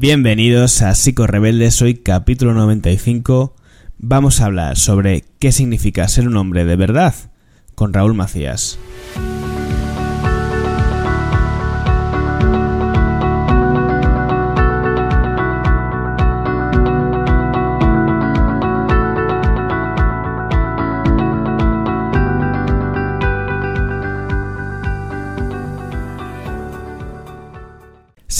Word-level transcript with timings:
Bienvenidos 0.00 0.80
a 0.82 0.94
Psico 0.94 1.26
Rebeldes, 1.26 1.82
hoy 1.82 1.96
capítulo 1.96 2.54
95. 2.54 3.56
Vamos 3.98 4.40
a 4.40 4.44
hablar 4.44 4.76
sobre 4.76 5.24
qué 5.40 5.50
significa 5.50 6.06
ser 6.06 6.28
un 6.28 6.36
hombre 6.36 6.64
de 6.64 6.76
verdad 6.76 7.16
con 7.74 7.92
Raúl 7.92 8.14
Macías. 8.14 8.78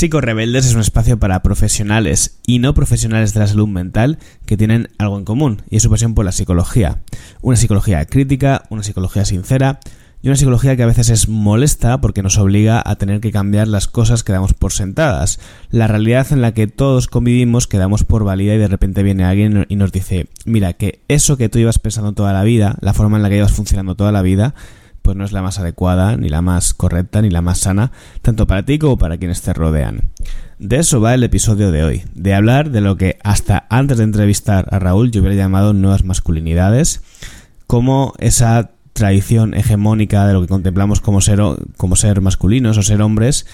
Rebeldes 0.01 0.65
es 0.67 0.75
un 0.75 0.80
espacio 0.80 1.19
para 1.19 1.43
profesionales 1.43 2.39
y 2.47 2.61
no 2.61 2.73
profesionales 2.73 3.35
de 3.35 3.41
la 3.41 3.48
salud 3.48 3.66
mental 3.66 4.19
que 4.47 4.57
tienen 4.57 4.91
algo 4.97 5.19
en 5.19 5.24
común 5.24 5.62
y 5.69 5.77
es 5.77 5.83
su 5.83 5.91
pasión 5.91 6.15
por 6.15 6.24
la 6.24 6.30
psicología. 6.30 7.01
Una 7.43 7.57
psicología 7.57 8.07
crítica, 8.07 8.62
una 8.71 8.84
psicología 8.84 9.24
sincera 9.24 9.80
y 10.23 10.29
una 10.29 10.37
psicología 10.37 10.77
que 10.77 10.84
a 10.84 10.87
veces 10.87 11.11
es 11.11 11.29
molesta 11.29 12.01
porque 12.01 12.23
nos 12.23 12.38
obliga 12.38 12.80
a 12.84 12.95
tener 12.95 13.21
que 13.21 13.33
cambiar 13.33 13.66
las 13.66 13.88
cosas 13.88 14.23
que 14.23 14.33
damos 14.33 14.55
por 14.55 14.73
sentadas. 14.73 15.41
La 15.71 15.88
realidad 15.88 16.29
en 16.30 16.43
la 16.43 16.55
que 16.55 16.69
todos 16.69 17.09
convivimos 17.09 17.66
quedamos 17.66 18.05
por 18.05 18.23
válida 18.23 18.55
y 18.55 18.59
de 18.59 18.69
repente 18.69 19.02
viene 19.02 19.24
alguien 19.24 19.66
y 19.69 19.74
nos 19.74 19.91
dice, 19.91 20.29
mira, 20.45 20.74
que 20.74 21.01
eso 21.09 21.37
que 21.37 21.49
tú 21.49 21.59
ibas 21.59 21.80
pensando 21.80 22.12
toda 22.12 22.33
la 22.33 22.45
vida, 22.45 22.77
la 22.80 22.95
forma 22.95 23.16
en 23.16 23.24
la 23.24 23.30
que 23.30 23.38
ibas 23.38 23.52
funcionando 23.52 23.96
toda 23.96 24.12
la 24.12 24.23
vida, 24.23 24.55
pues 25.09 25.17
no 25.17 25.25
es 25.25 25.33
la 25.33 25.41
más 25.41 25.59
adecuada, 25.59 26.19
ni 26.19 26.29
la 26.29 26.43
más 26.43 26.75
correcta, 26.75 27.23
ni 27.23 27.30
la 27.30 27.41
más 27.41 27.61
sana, 27.61 27.93
tanto 28.21 28.47
para 28.47 28.66
ti 28.66 28.79
como 28.79 28.99
para 28.99 29.16
quienes 29.16 29.41
te 29.41 29.55
rodean. 29.55 30.11
De 30.59 30.77
eso 30.77 31.01
va 31.01 31.15
el 31.15 31.25
episodio 31.25 31.71
de 31.71 31.83
hoy, 31.83 32.03
de 32.15 32.35
hablar 32.35 32.69
de 32.69 32.83
lo 32.83 32.99
que 32.99 33.16
hasta 33.25 33.66
antes 33.71 33.97
de 33.97 34.05
entrevistar 34.05 34.69
a 34.71 34.79
Raúl 34.79 35.11
yo 35.11 35.23
hubiera 35.23 35.35
llamado 35.35 35.73
nuevas 35.73 36.05
masculinidades, 36.05 37.01
como 37.66 38.13
esa 38.19 38.73
tradición 38.93 39.55
hegemónica 39.55 40.27
de 40.27 40.35
lo 40.35 40.43
que 40.43 40.49
contemplamos 40.49 41.01
como 41.01 41.23
ser, 41.23 41.41
como 41.79 41.97
ser 41.97 42.21
masculinos 42.21 42.77
o 42.77 42.82
ser 42.82 43.01
hombres, 43.01 43.47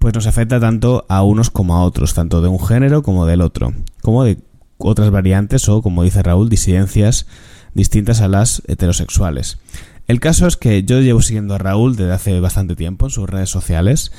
pues 0.00 0.12
nos 0.12 0.26
afecta 0.26 0.58
tanto 0.58 1.06
a 1.08 1.22
unos 1.22 1.50
como 1.50 1.76
a 1.76 1.84
otros, 1.84 2.14
tanto 2.14 2.42
de 2.42 2.48
un 2.48 2.58
género 2.58 3.04
como 3.04 3.26
del 3.26 3.42
otro, 3.42 3.74
como 4.02 4.24
de 4.24 4.38
otras 4.78 5.12
variantes 5.12 5.68
o, 5.68 5.82
como 5.82 6.02
dice 6.02 6.24
Raúl, 6.24 6.48
disidencias 6.48 7.28
distintas 7.74 8.22
a 8.22 8.26
las 8.26 8.62
heterosexuales. 8.66 9.58
El 10.06 10.20
caso 10.20 10.46
es 10.46 10.56
que 10.56 10.84
yo 10.84 11.00
llevo 11.00 11.20
siguiendo 11.20 11.54
a 11.54 11.58
Raúl 11.58 11.96
desde 11.96 12.12
hace 12.12 12.40
bastante 12.40 12.76
tiempo 12.76 13.06
en 13.06 13.10
sus 13.10 13.28
redes 13.28 13.50
sociales 13.50 14.12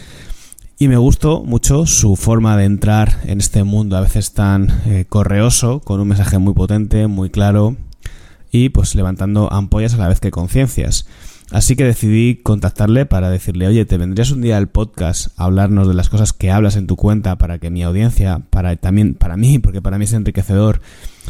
y 0.78 0.90
me 0.90 0.98
gustó 0.98 1.44
mucho 1.44 1.86
su 1.86 2.16
forma 2.16 2.58
de 2.58 2.66
entrar 2.66 3.22
en 3.26 3.40
este 3.40 3.64
mundo 3.64 3.98
a 3.98 4.02
veces 4.02 4.34
tan 4.34 4.82
eh, 4.86 5.06
correoso, 5.08 5.80
con 5.80 6.00
un 6.00 6.10
mensaje 6.10 6.38
muy 6.38 6.54
potente, 6.54 7.08
muy 7.08 7.30
claro 7.30 7.78
y 8.52 8.70
pues 8.70 8.96
levantando 8.96 9.52
ampollas 9.52 9.94
a 9.94 9.98
la 9.98 10.08
vez 10.08 10.20
que 10.20 10.32
conciencias. 10.32 11.08
Así 11.52 11.78
que 11.78 11.86
decidí 11.86 12.36
contactarle 12.44 13.06
para 13.06 13.30
decirle, 13.30 13.68
oye, 13.68 13.86
¿te 13.86 13.98
vendrías 13.98 14.32
un 14.32 14.42
día 14.42 14.58
al 14.58 14.68
podcast 14.68 15.28
a 15.40 15.46
hablarnos 15.46 15.88
de 15.88 15.94
las 15.94 16.10
cosas 16.10 16.34
que 16.34 16.52
hablas 16.52 16.76
en 16.76 16.88
tu 16.88 16.98
cuenta 16.98 17.38
para 17.38 17.58
que 17.58 17.70
mi 17.70 17.84
audiencia, 17.84 18.42
para 18.50 18.76
también 18.76 19.16
para 19.16 19.38
mí, 19.38 19.58
porque 19.58 19.82
para 19.82 19.98
mí 19.98 20.04
es 20.04 20.14
enriquecedor, 20.14 20.82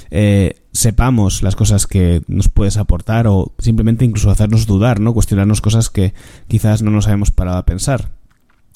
eh, 0.09 0.55
sepamos 0.77 1.41
las 1.41 1.55
cosas 1.55 1.87
que 1.87 2.21
nos 2.27 2.49
puedes 2.49 2.77
aportar 2.77 3.25
o 3.25 3.51
simplemente 3.57 4.05
incluso 4.05 4.29
hacernos 4.29 4.67
dudar, 4.67 4.99
¿no? 4.99 5.11
Cuestionarnos 5.11 5.59
cosas 5.59 5.89
que 5.89 6.13
quizás 6.47 6.83
no 6.83 6.91
nos 6.91 7.07
habíamos 7.07 7.31
parado 7.31 7.57
a 7.57 7.65
pensar. 7.65 8.11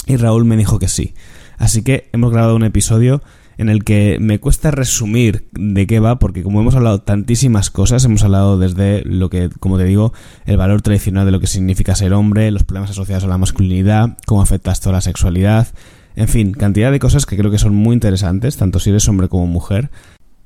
Y 0.08 0.16
Raúl 0.16 0.44
me 0.44 0.58
dijo 0.58 0.80
que 0.80 0.88
sí. 0.88 1.14
Así 1.60 1.84
que 1.84 2.10
hemos 2.12 2.32
grabado 2.32 2.56
un 2.56 2.64
episodio 2.64 3.22
en 3.60 3.70
el 3.70 3.84
que 3.84 4.18
me 4.20 4.40
cuesta 4.40 4.72
resumir 4.72 5.46
de 5.52 5.86
qué 5.86 6.00
va, 6.00 6.18
porque 6.18 6.42
como 6.42 6.60
hemos 6.60 6.74
hablado 6.74 7.02
tantísimas 7.02 7.70
cosas, 7.70 8.04
hemos 8.04 8.24
hablado 8.24 8.58
desde 8.58 9.04
lo 9.06 9.30
que, 9.30 9.52
como 9.60 9.78
te 9.78 9.84
digo, 9.84 10.12
el 10.48 10.58
valor 10.58 10.82
tradicional 10.82 11.28
de 11.28 11.32
lo 11.32 11.40
que 11.40 11.46
significa 11.46 11.94
ser 11.94 12.14
hombre, 12.14 12.50
los 12.50 12.64
problemas 12.64 12.90
asociados 12.90 13.26
a 13.26 13.28
la 13.28 13.38
masculinidad, 13.38 14.18
cómo 14.26 14.42
afecta 14.42 14.72
esto 14.72 14.90
a 14.90 14.94
la 14.94 15.02
sexualidad, 15.02 15.68
en 16.16 16.28
fin, 16.28 16.54
cantidad 16.54 16.92
de 16.92 16.98
cosas 16.98 17.28
que 17.28 17.38
creo 17.38 17.52
que 17.52 17.60
son 17.60 17.76
muy 17.76 17.94
interesantes, 17.94 18.58
tanto 18.58 18.80
si 18.80 18.90
eres 18.90 19.08
hombre 19.08 19.30
como 19.30 19.46
mujer. 19.46 19.92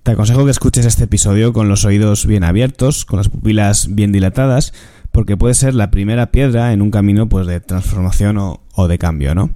Te 0.06 0.12
aconsejo 0.12 0.46
que 0.46 0.52
escuches 0.52 0.86
este 0.86 1.06
episodio 1.06 1.52
con 1.52 1.68
los 1.68 1.84
oídos 1.84 2.28
bien 2.28 2.44
abiertos, 2.44 3.06
con 3.06 3.18
las 3.18 3.28
pupilas 3.28 3.96
bien 3.96 4.12
dilatadas, 4.12 4.72
porque 5.12 5.36
puede 5.36 5.56
ser 5.56 5.74
la 5.74 5.90
primera 5.90 6.28
piedra 6.28 6.74
en 6.74 6.84
un 6.84 6.92
camino 6.92 7.28
pues 7.28 7.48
de 7.48 7.60
transformación 7.60 8.38
o, 8.38 8.62
o 8.76 8.88
de 8.88 9.00
cambio, 9.00 9.34
¿no? 9.34 9.50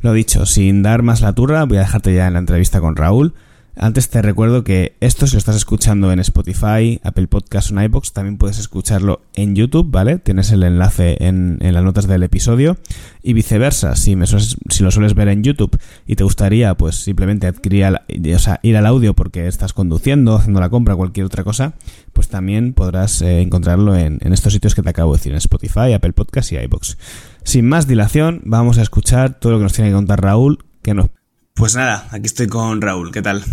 Lo 0.00 0.14
dicho, 0.14 0.46
sin 0.46 0.82
dar 0.82 1.02
más 1.02 1.20
la 1.20 1.34
turra, 1.34 1.64
voy 1.64 1.76
a 1.76 1.80
dejarte 1.80 2.14
ya 2.14 2.26
en 2.26 2.32
la 2.32 2.38
entrevista 2.38 2.80
con 2.80 2.96
Raúl. 2.96 3.34
Antes 3.76 4.10
te 4.10 4.20
recuerdo 4.20 4.64
que 4.64 4.96
esto, 5.00 5.26
si 5.26 5.34
lo 5.34 5.38
estás 5.38 5.56
escuchando 5.56 6.12
en 6.12 6.18
Spotify, 6.18 7.00
Apple 7.02 7.28
Podcasts 7.28 7.72
o 7.72 7.80
iBox, 7.80 8.12
también 8.12 8.36
puedes 8.36 8.58
escucharlo 8.58 9.22
en 9.34 9.54
YouTube, 9.54 9.90
¿vale? 9.90 10.18
Tienes 10.18 10.50
el 10.50 10.64
enlace 10.64 11.16
en, 11.20 11.58
las 11.60 11.82
notas 11.82 12.06
del 12.06 12.22
episodio. 12.22 12.76
Y 13.22 13.32
viceversa, 13.32 13.96
si, 13.96 14.16
me 14.16 14.26
si 14.26 14.82
lo 14.82 14.90
sueles 14.90 15.14
ver 15.14 15.28
en 15.28 15.42
YouTube 15.42 15.78
y 16.06 16.16
te 16.16 16.24
gustaría, 16.24 16.74
pues 16.76 16.96
simplemente 16.96 17.46
adquirir, 17.46 17.86
o 17.86 18.38
sea, 18.38 18.60
ir 18.62 18.76
al 18.76 18.86
audio 18.86 19.14
porque 19.14 19.46
estás 19.46 19.72
conduciendo, 19.72 20.36
haciendo 20.36 20.60
la 20.60 20.68
compra, 20.68 20.96
cualquier 20.96 21.26
otra 21.26 21.44
cosa, 21.44 21.74
pues 22.12 22.28
también 22.28 22.72
podrás 22.72 23.22
eh, 23.22 23.40
encontrarlo 23.40 23.96
en, 23.96 24.18
en, 24.20 24.32
estos 24.32 24.52
sitios 24.52 24.74
que 24.74 24.82
te 24.82 24.90
acabo 24.90 25.12
de 25.12 25.18
decir, 25.18 25.32
en 25.32 25.38
Spotify, 25.38 25.92
Apple 25.94 26.12
Podcasts 26.12 26.52
y 26.52 26.56
iBox. 26.56 26.98
Sin 27.44 27.68
más 27.68 27.86
dilación, 27.86 28.42
vamos 28.44 28.78
a 28.78 28.82
escuchar 28.82 29.38
todo 29.38 29.52
lo 29.52 29.58
que 29.58 29.64
nos 29.64 29.72
tiene 29.72 29.90
que 29.90 29.96
contar 29.96 30.22
Raúl, 30.22 30.58
que 30.82 30.94
nos 30.94 31.08
pues 31.54 31.74
nada, 31.74 32.08
aquí 32.10 32.26
estoy 32.26 32.48
con 32.48 32.80
Raúl. 32.80 33.12
¿Qué 33.12 33.22
tal? 33.22 33.44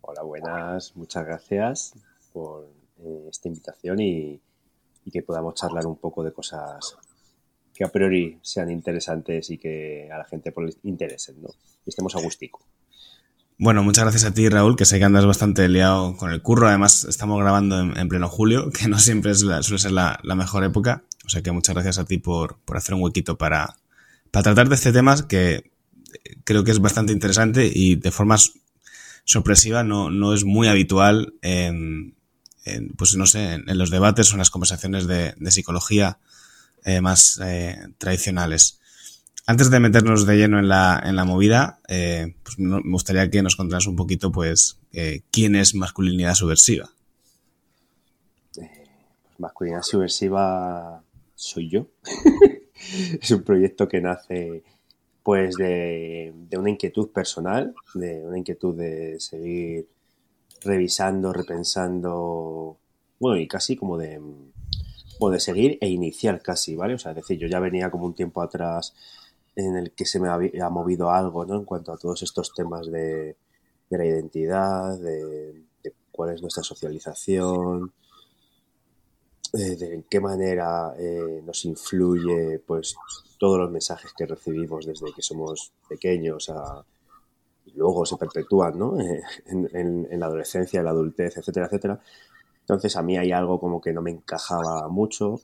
Hola, 0.00 0.22
buenas. 0.22 0.96
Muchas 0.96 1.26
gracias 1.26 1.94
por 2.32 2.70
eh, 3.00 3.26
esta 3.30 3.48
invitación 3.48 4.00
y, 4.00 4.40
que 5.10 5.22
podamos 5.22 5.54
charlar 5.54 5.86
un 5.86 5.96
poco 5.96 6.22
de 6.22 6.32
cosas 6.32 6.98
que 7.74 7.82
a 7.82 7.88
priori 7.88 8.38
sean 8.42 8.70
interesantes 8.70 9.48
y 9.48 9.56
que 9.56 10.10
a 10.12 10.18
la 10.18 10.24
gente 10.24 10.52
pues, 10.52 10.76
interesen, 10.82 11.40
¿no? 11.40 11.48
Y 11.86 11.88
estemos 11.88 12.14
a 12.14 12.20
gustico. 12.20 12.60
Bueno, 13.60 13.82
muchas 13.82 14.04
gracias 14.04 14.24
a 14.24 14.34
ti, 14.34 14.48
Raúl, 14.48 14.76
que 14.76 14.84
sé 14.84 14.98
que 14.98 15.04
andas 15.04 15.26
bastante 15.26 15.68
liado 15.68 16.16
con 16.16 16.30
el 16.30 16.42
curro. 16.42 16.68
Además, 16.68 17.04
estamos 17.04 17.40
grabando 17.40 17.80
en, 17.80 18.08
pleno 18.08 18.28
julio, 18.28 18.70
que 18.70 18.86
no 18.86 18.98
siempre 18.98 19.32
es 19.32 19.42
la, 19.42 19.62
suele 19.62 19.80
ser 19.80 19.92
la, 19.92 20.20
mejor 20.36 20.62
época. 20.62 21.04
O 21.24 21.28
sea 21.28 21.42
que 21.42 21.50
muchas 21.50 21.74
gracias 21.74 21.98
a 21.98 22.04
ti 22.04 22.18
por, 22.18 22.58
por 22.64 22.76
hacer 22.76 22.94
un 22.94 23.02
huequito 23.02 23.36
para, 23.36 23.76
para 24.30 24.42
tratar 24.44 24.68
de 24.68 24.74
este 24.74 24.92
tema 24.92 25.16
que 25.26 25.72
creo 26.44 26.64
que 26.64 26.70
es 26.70 26.80
bastante 26.80 27.12
interesante 27.12 27.70
y 27.72 27.96
de 27.96 28.10
forma 28.10 28.36
sorpresiva 29.24 29.84
no, 29.84 30.10
no 30.10 30.32
es 30.32 30.44
muy 30.44 30.68
habitual 30.68 31.34
en, 31.42 32.14
pues 32.96 33.14
no 33.16 33.26
sé, 33.26 33.54
en, 33.54 33.78
los 33.78 33.90
debates 33.90 34.30
o 34.30 34.34
en 34.34 34.38
las 34.38 34.50
conversaciones 34.50 35.06
de, 35.06 35.34
psicología 35.50 36.18
eh, 36.84 37.00
más 37.00 37.40
eh, 37.42 37.76
tradicionales. 37.98 38.80
Antes 39.46 39.70
de 39.70 39.80
meternos 39.80 40.26
de 40.26 40.36
lleno 40.36 40.58
en 40.58 40.68
la, 40.68 41.02
en 41.04 41.16
la 41.16 41.24
movida, 41.24 41.80
eh, 41.88 42.34
pues 42.42 42.58
me 42.58 42.80
gustaría 42.90 43.30
que 43.30 43.42
nos 43.42 43.56
contaras 43.56 43.86
un 43.86 43.96
poquito, 43.96 44.30
pues, 44.30 44.78
quién 45.30 45.56
es 45.56 45.74
masculinidad 45.74 46.34
subversiva. 46.34 46.90
Pues 48.54 48.68
masculinidad 49.38 49.82
subversiva 49.82 51.02
soy 51.34 51.70
yo. 51.70 51.88
es 53.20 53.30
un 53.30 53.42
proyecto 53.42 53.88
que 53.88 54.00
nace 54.02 54.64
pues 55.28 55.56
de, 55.56 56.32
una 56.56 56.70
inquietud 56.70 57.10
personal, 57.10 57.74
de 57.92 58.24
una 58.24 58.38
inquietud 58.38 58.74
de 58.74 59.20
seguir 59.20 59.86
revisando, 60.62 61.34
repensando, 61.34 62.78
bueno, 63.20 63.38
y 63.38 63.46
casi 63.46 63.76
como 63.76 63.98
de, 63.98 64.22
de 65.20 65.40
seguir 65.40 65.76
e 65.82 65.88
iniciar 65.90 66.40
casi, 66.40 66.76
¿vale? 66.76 66.94
O 66.94 66.98
sea, 66.98 67.10
es 67.10 67.16
decir, 67.16 67.38
yo 67.38 67.46
ya 67.46 67.60
venía 67.60 67.90
como 67.90 68.06
un 68.06 68.14
tiempo 68.14 68.40
atrás 68.40 68.94
en 69.54 69.76
el 69.76 69.90
que 69.92 70.06
se 70.06 70.18
me 70.18 70.30
había 70.30 70.70
movido 70.70 71.10
algo, 71.10 71.44
¿no? 71.44 71.56
En 71.56 71.66
cuanto 71.66 71.92
a 71.92 71.98
todos 71.98 72.22
estos 72.22 72.54
temas 72.54 72.90
de, 72.90 73.36
la 73.90 74.06
identidad, 74.06 74.98
de, 74.98 75.62
cuál 76.10 76.32
es 76.32 76.40
nuestra 76.40 76.62
socialización, 76.62 77.92
de, 79.52 79.94
en 79.94 80.02
qué 80.04 80.20
manera 80.20 80.94
eh, 80.98 81.42
nos 81.44 81.64
influye, 81.64 82.60
pues, 82.66 82.96
todos 83.38 83.58
los 83.58 83.70
mensajes 83.70 84.12
que 84.16 84.26
recibimos 84.26 84.86
desde 84.86 85.12
que 85.12 85.22
somos 85.22 85.72
pequeños 85.88 86.48
a 86.50 86.84
luego 87.74 88.04
se 88.04 88.16
perpetúan 88.16 88.78
¿no? 88.78 88.98
en, 89.46 90.20
la 90.20 90.26
adolescencia, 90.26 90.78
en 90.78 90.84
la 90.84 90.90
adultez, 90.90 91.36
etcétera, 91.36 91.66
etcétera. 91.66 92.00
Entonces 92.60 92.96
a 92.96 93.02
mí 93.02 93.16
hay 93.16 93.32
algo 93.32 93.58
como 93.58 93.80
que 93.80 93.92
no 93.92 94.02
me 94.02 94.10
encajaba 94.10 94.88
mucho. 94.88 95.40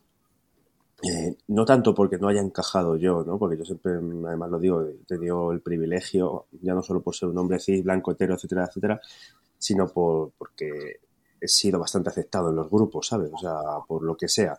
Eh, 1.03 1.37
no 1.49 1.65
tanto 1.65 1.95
porque 1.95 2.19
no 2.19 2.29
haya 2.29 2.41
encajado 2.41 2.97
yo, 2.97 3.25
¿no? 3.25 3.39
porque 3.39 3.59
yo 3.59 3.65
siempre, 3.65 3.93
además 3.93 4.51
lo 4.51 4.59
digo, 4.59 4.83
he 4.83 5.05
tenido 5.07 5.53
el 5.53 5.61
privilegio, 5.61 6.47
ya 6.63 6.73
no 6.73 6.83
solo 6.83 7.03
por 7.03 7.15
ser 7.15 7.29
un 7.29 7.39
hombre 7.39 7.59
cis, 7.59 7.85
blanco, 7.85 8.13
hetero, 8.13 8.35
etcétera, 8.35 8.67
etcétera, 8.67 9.01
sino 9.59 9.89
por, 9.89 10.33
porque 10.39 11.01
he 11.41 11.49
sido 11.49 11.79
bastante 11.79 12.11
aceptado 12.11 12.51
en 12.51 12.57
los 12.57 12.71
grupos, 12.71 13.09
¿sabes? 13.09 13.31
O 13.33 13.39
sea, 13.39 13.55
por 13.87 14.03
lo 14.03 14.17
que 14.17 14.29
sea 14.29 14.59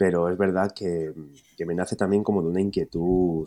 pero 0.00 0.30
es 0.30 0.38
verdad 0.38 0.72
que, 0.74 1.12
me 1.66 1.74
nace 1.74 1.94
también 1.94 2.24
como 2.24 2.40
de 2.40 2.48
una 2.48 2.62
inquietud 2.62 3.46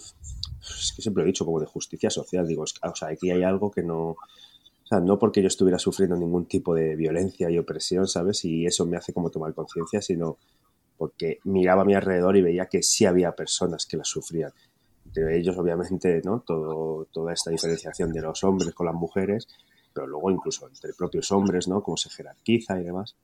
es 0.62 0.94
que 0.96 1.02
siempre 1.02 1.24
he 1.24 1.26
dicho, 1.26 1.46
como 1.46 1.60
de 1.60 1.66
justicia 1.66 2.12
social. 2.12 2.46
Digo, 2.46 2.62
o 2.62 2.96
sea, 2.96 3.08
aquí 3.08 3.32
hay 3.32 3.42
algo 3.42 3.72
que 3.72 3.82
no, 3.82 4.10
o 4.10 4.18
sea, 4.88 5.00
no 5.00 5.18
porque 5.18 5.42
yo 5.42 5.48
estuviera 5.48 5.80
sufriendo 5.80 6.16
ningún 6.16 6.46
tipo 6.46 6.76
de 6.76 6.96
violencia 6.96 7.50
y 7.50 7.58
opresión, 7.58 8.08
¿sabes? 8.08 8.46
Y 8.46 8.68
eso 8.68 8.86
me 8.86 8.98
hace 8.98 9.14
como 9.14 9.32
tomar 9.32 9.56
conciencia, 9.56 10.00
sino 10.00 10.38
porque 10.96 11.40
miraba 11.46 11.82
a 11.82 11.86
mi 11.86 11.96
alrededor 11.96 12.38
y 12.38 12.44
veía 12.44 12.68
que 12.68 12.84
sí 12.84 13.06
había 13.06 13.32
personas 13.32 13.88
que 13.88 13.98
las 13.98 14.08
sufrían. 14.08 14.52
Entre 15.08 15.36
ellos, 15.36 15.58
obviamente, 15.58 16.22
¿no? 16.24 16.42
Todo, 16.42 17.06
toda 17.12 17.34
esta 17.34 17.50
diferenciación 17.50 18.14
de 18.14 18.22
los 18.22 18.44
hombres 18.44 18.76
con 18.76 18.86
las 18.86 18.96
mujeres, 18.96 19.48
pero 19.94 20.08
luego 20.08 20.32
incluso 20.32 20.68
entre 20.68 20.94
propios 20.94 21.32
hombres, 21.32 21.68
¿no? 21.68 21.82
Cómo 21.84 21.98
se 21.98 22.10
jerarquiza 22.10 22.80
y 22.80 22.84
demás. 22.84 23.16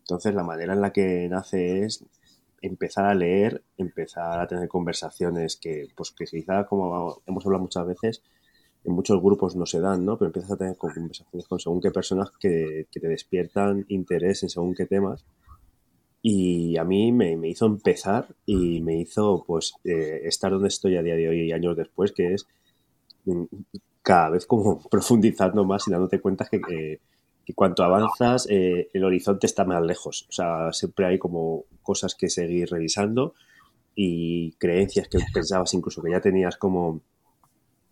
Entonces, 0.00 0.34
la 0.34 0.42
manera 0.42 0.72
en 0.72 0.80
la 0.80 0.92
que 0.92 1.28
nace 1.28 1.84
es 1.84 2.04
empezar 2.62 3.06
a 3.06 3.14
leer, 3.14 3.62
empezar 3.76 4.40
a 4.40 4.46
tener 4.46 4.68
conversaciones 4.68 5.56
que, 5.56 5.88
pues 5.96 6.10
que 6.10 6.24
quizá, 6.24 6.66
como 6.66 7.22
hemos 7.26 7.46
hablado 7.46 7.62
muchas 7.62 7.86
veces, 7.86 8.22
en 8.84 8.92
muchos 8.92 9.20
grupos 9.22 9.56
no 9.56 9.66
se 9.66 9.80
dan, 9.80 10.04
¿no? 10.04 10.18
Pero 10.18 10.28
empiezas 10.28 10.52
a 10.52 10.56
tener 10.56 10.76
conversaciones 10.76 11.46
con 11.46 11.60
según 11.60 11.80
qué 11.80 11.90
personas 11.90 12.30
que, 12.38 12.86
te 12.90 13.08
despiertan 13.08 13.84
interés 13.88 14.42
en 14.42 14.48
según 14.48 14.74
qué 14.74 14.86
temas. 14.86 15.24
Y 16.22 16.76
a 16.76 16.84
mí 16.84 17.12
me, 17.12 17.36
hizo 17.48 17.66
empezar 17.66 18.34
y 18.44 18.80
me 18.80 18.98
hizo, 19.00 19.44
pues, 19.46 19.74
eh, 19.84 20.20
estar 20.24 20.50
donde 20.50 20.68
estoy 20.68 20.96
a 20.96 21.02
día 21.02 21.14
de 21.14 21.28
hoy 21.28 21.40
y 21.42 21.52
años 21.52 21.76
después, 21.76 22.12
que 22.12 22.34
es 22.34 22.46
mm, 23.24 23.44
cada 24.02 24.30
vez 24.30 24.46
como 24.46 24.80
profundizando 24.90 25.64
más 25.64 25.86
y 25.88 25.90
dándote 25.90 26.20
cuenta 26.20 26.46
que, 26.50 26.60
que, 26.60 27.00
cuanto 27.54 27.82
avanzas, 27.82 28.46
eh, 28.48 28.88
el 28.92 29.04
horizonte 29.04 29.46
está 29.46 29.64
más 29.64 29.82
lejos. 29.82 30.26
O 30.28 30.32
sea, 30.32 30.72
siempre 30.72 31.06
hay 31.06 31.18
como 31.18 31.64
cosas 31.82 32.14
que 32.14 32.30
seguir 32.30 32.70
revisando 32.70 33.34
y 33.94 34.52
creencias 34.52 35.08
que 35.08 35.18
pensabas 35.34 35.74
incluso 35.74 36.02
que 36.02 36.12
ya 36.12 36.20
tenías 36.20 36.56
como 36.56 37.02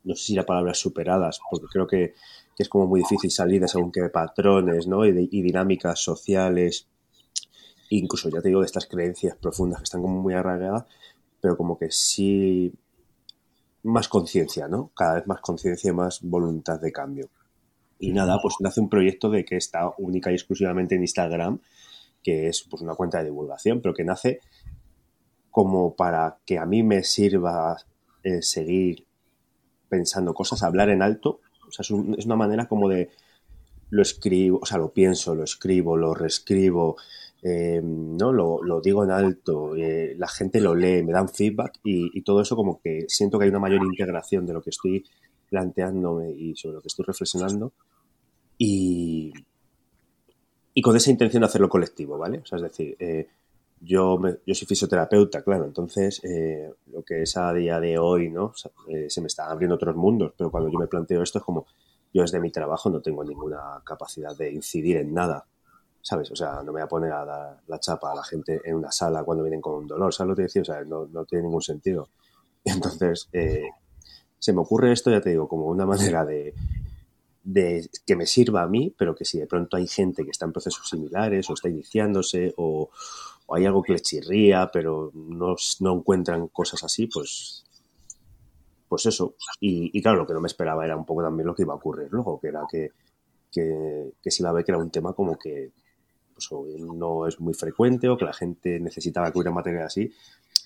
no 0.05 0.14
sé 0.14 0.25
si 0.25 0.34
la 0.34 0.46
palabra 0.46 0.75
superadas, 0.75 1.40
porque 1.50 1.66
creo 1.70 1.87
que, 1.87 2.14
es 2.58 2.69
como 2.69 2.88
muy 2.88 3.00
difícil 3.00 3.31
salir 3.31 3.61
de 3.61 3.69
según 3.69 3.93
qué 3.93 4.08
patrones, 4.08 4.88
¿no? 4.88 5.06
Y, 5.06 5.12
dinámicas 5.12 6.00
sociales, 6.02 6.88
incluso 7.88 8.28
ya 8.31 8.40
te 8.40 8.49
digo, 8.49 8.61
de 8.61 8.66
estas 8.66 8.87
creencias 8.87 9.37
profundas 9.37 9.78
que 9.78 9.84
están 9.84 10.02
como 10.02 10.20
muy 10.20 10.34
arraigadas, 10.34 10.87
pero 11.40 11.56
como 11.56 11.78
que 11.78 11.93
sí 11.93 12.72
más 13.88 14.08
conciencia, 14.08 14.69
¿no? 14.69 14.90
Cada 14.94 15.14
vez 15.14 15.26
más 15.26 15.40
conciencia 15.40 15.90
y 15.90 15.94
más 15.94 16.20
voluntad 16.23 16.81
de 16.81 16.93
cambio. 16.93 17.29
Y 17.99 18.12
nada, 18.12 18.38
pues 18.40 18.55
nace 18.61 18.81
un 18.81 18.88
proyecto 18.88 19.31
de 19.31 19.44
que 19.44 19.56
está 19.56 19.93
única 19.99 20.31
y 20.31 20.35
exclusivamente 20.35 20.94
en 20.94 21.02
Instagram, 21.02 21.61
que 22.23 22.49
es 22.49 22.67
pues 22.70 22.82
una 22.82 22.94
cuenta 22.94 23.19
de 23.19 23.25
divulgación, 23.25 23.81
pero 23.81 23.94
que 23.94 24.05
nace 24.05 24.40
como 25.50 25.96
para 25.96 26.38
que 26.46 26.58
a 26.58 26.67
mí 26.67 26.82
me 26.82 27.02
sirva 27.02 27.76
eh, 28.23 28.43
seguir 28.43 29.06
pensando 29.88 30.35
cosas, 30.35 30.62
hablar 30.62 30.90
en 30.90 31.02
alto. 31.02 31.40
O 31.67 31.73
sea, 31.73 31.82
es, 31.82 31.90
una 31.90 32.37
manera 32.37 32.69
como 32.69 32.88
de 32.88 33.11
lo 33.90 34.02
escribo, 34.02 34.61
o 34.62 34.67
sea, 34.67 34.79
lo 34.79 34.93
pienso, 34.93 35.35
lo 35.35 35.44
escribo, 35.44 35.96
lo 35.96 36.14
reescribo, 36.14 36.96
eh, 37.43 37.81
¿no? 37.82 38.32
Lo, 38.32 38.81
digo 38.81 39.05
en 39.05 39.11
alto, 39.11 39.76
eh, 39.76 40.14
la 40.19 40.29
gente 40.29 40.61
lo 40.61 40.75
lee, 40.75 41.02
me 41.05 41.12
dan 41.12 41.29
feedback 41.29 41.79
y, 41.85 42.20
todo 42.23 42.40
eso 42.40 42.56
como 42.56 42.81
que 42.81 43.05
siento 43.08 43.38
que 43.38 43.44
hay 43.44 43.50
una 43.50 43.61
mayor 43.61 43.82
integración 43.85 44.44
de 44.44 44.52
lo 44.52 44.62
que 44.62 44.70
estoy 44.70 45.05
planteándome 45.49 46.31
y 46.31 46.56
sobre 46.56 46.75
lo 46.75 46.82
que 46.82 46.88
estoy 46.88 47.05
reflexionando 47.06 47.73
y, 48.58 49.32
y 50.75 50.82
con 50.82 50.96
esa 50.96 51.11
intención 51.11 51.40
de 51.40 51.46
hacerlo 51.46 51.69
colectivo, 51.69 52.19
¿vale? 52.19 52.38
O 52.38 52.46
sea, 52.46 52.56
es 52.56 52.62
decir, 52.62 52.96
eh, 52.99 53.29
yo, 53.81 54.20
yo 54.44 54.55
soy 54.55 54.67
fisioterapeuta, 54.67 55.43
claro, 55.43 55.64
entonces 55.64 56.20
lo 56.93 57.02
que 57.05 57.23
es 57.23 57.37
a 57.37 57.52
día 57.55 57.79
de 57.79 57.96
hoy, 57.99 58.29
¿no? 58.29 58.52
Se 59.08 59.20
me 59.20 59.29
están 59.29 59.50
abriendo 59.50 59.76
otros 59.76 59.94
mundos, 59.94 60.32
pero 60.37 60.50
cuando 60.50 60.69
yo 60.69 60.79
me 60.81 60.88
planteo 60.88 61.23
esto 61.23 61.38
es 61.38 61.44
como, 61.44 61.67
yo 62.12 62.23
desde 62.23 62.40
mi 62.40 62.50
trabajo 62.50 62.90
no 62.90 63.00
tengo 63.00 63.23
ninguna 63.23 63.81
capacidad 63.85 64.37
de 64.37 64.50
incidir 64.50 64.96
en 64.96 65.14
nada, 65.14 65.46
¿sabes? 66.02 66.30
O 66.30 66.36
sea, 66.36 66.56
no 66.56 66.64
me 66.64 66.72
voy 66.72 66.82
a 66.82 66.88
poner 66.88 67.12
a 67.12 67.24
dar 67.24 67.60
la 67.66 67.80
chapa 67.80 68.12
a 68.12 68.16
la 68.16 68.24
gente 68.24 68.60
en 68.64 68.76
una 68.76 68.90
sala 68.90 69.24
cuando 69.24 69.44
vienen 69.44 69.60
con 69.60 69.74
un 69.74 69.86
dolor, 69.86 70.12
¿sabes 70.12 70.30
lo 70.30 70.36
que 70.36 70.42
decía? 70.42 70.62
O 70.62 70.64
sea, 70.64 70.82
no, 70.84 71.06
no 71.06 71.24
tiene 71.24 71.44
ningún 71.44 71.62
sentido. 71.62 72.08
Entonces, 72.64 73.28
eh, 73.32 73.68
se 74.38 74.52
me 74.52 74.60
ocurre 74.60 74.92
esto, 74.92 75.10
ya 75.10 75.20
te 75.20 75.30
digo, 75.30 75.48
como 75.48 75.66
una 75.66 75.86
manera 75.86 76.24
de, 76.24 76.54
de 77.42 77.88
que 78.04 78.14
me 78.14 78.26
sirva 78.26 78.62
a 78.62 78.68
mí, 78.68 78.94
pero 78.96 79.14
que 79.14 79.24
si 79.24 79.38
de 79.38 79.46
pronto 79.46 79.76
hay 79.76 79.86
gente 79.86 80.22
que 80.22 80.30
está 80.30 80.44
en 80.44 80.52
procesos 80.52 80.86
similares 80.88 81.48
o 81.48 81.54
está 81.54 81.68
iniciándose 81.68 82.52
o, 82.56 82.90
hay 83.50 83.64
algo 83.64 83.82
que 83.82 83.92
les 83.92 84.02
chirría, 84.02 84.68
pero 84.70 85.10
no, 85.14 85.56
no 85.80 85.94
encuentran 85.94 86.48
cosas 86.48 86.84
así, 86.84 87.06
pues, 87.06 87.64
pues 88.86 89.06
eso. 89.06 89.36
Y, 89.58 90.02
claro, 90.02 90.18
lo 90.18 90.26
que 90.26 90.34
no 90.34 90.40
me 90.42 90.48
esperaba 90.48 90.84
era 90.84 90.94
un 90.94 91.06
poco 91.06 91.22
también 91.22 91.46
lo 91.46 91.54
que 91.54 91.62
iba 91.62 91.72
a 91.72 91.76
ocurrir 91.76 92.08
luego, 92.10 92.38
que 92.38 92.48
era 92.48 92.66
que, 92.70 92.90
que, 93.50 94.12
que 94.22 94.30
se 94.30 94.44
que 94.44 94.64
era 94.70 94.76
un 94.76 94.90
tema 94.90 95.14
como 95.14 95.38
que 95.38 95.72
pues, 96.49 96.81
no 96.81 97.26
es 97.26 97.40
muy 97.40 97.55
frecuente 97.55 98.08
o 98.08 98.17
que 98.17 98.25
la 98.25 98.32
gente 98.32 98.79
necesitaba 98.81 99.31
hubiera 99.35 99.50
material 99.50 99.85
así, 99.85 100.12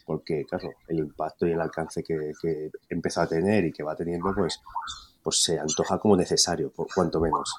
porque 0.05 0.45
claro, 0.45 0.71
el 0.89 0.99
impacto 0.99 1.47
y 1.47 1.53
el 1.53 1.61
alcance 1.61 2.03
que, 2.03 2.33
que 2.41 2.71
empezó 2.89 3.23
a 3.23 3.27
tener 3.27 3.65
y 3.65 3.73
que 3.73 3.83
va 3.83 3.97
teniendo, 3.97 4.33
pues, 4.35 4.61
pues 5.23 5.43
se 5.43 5.59
antoja 5.59 5.99
como 5.99 6.17
necesario, 6.17 6.71
por 6.71 6.89
cuanto 6.93 7.21
menos. 7.21 7.55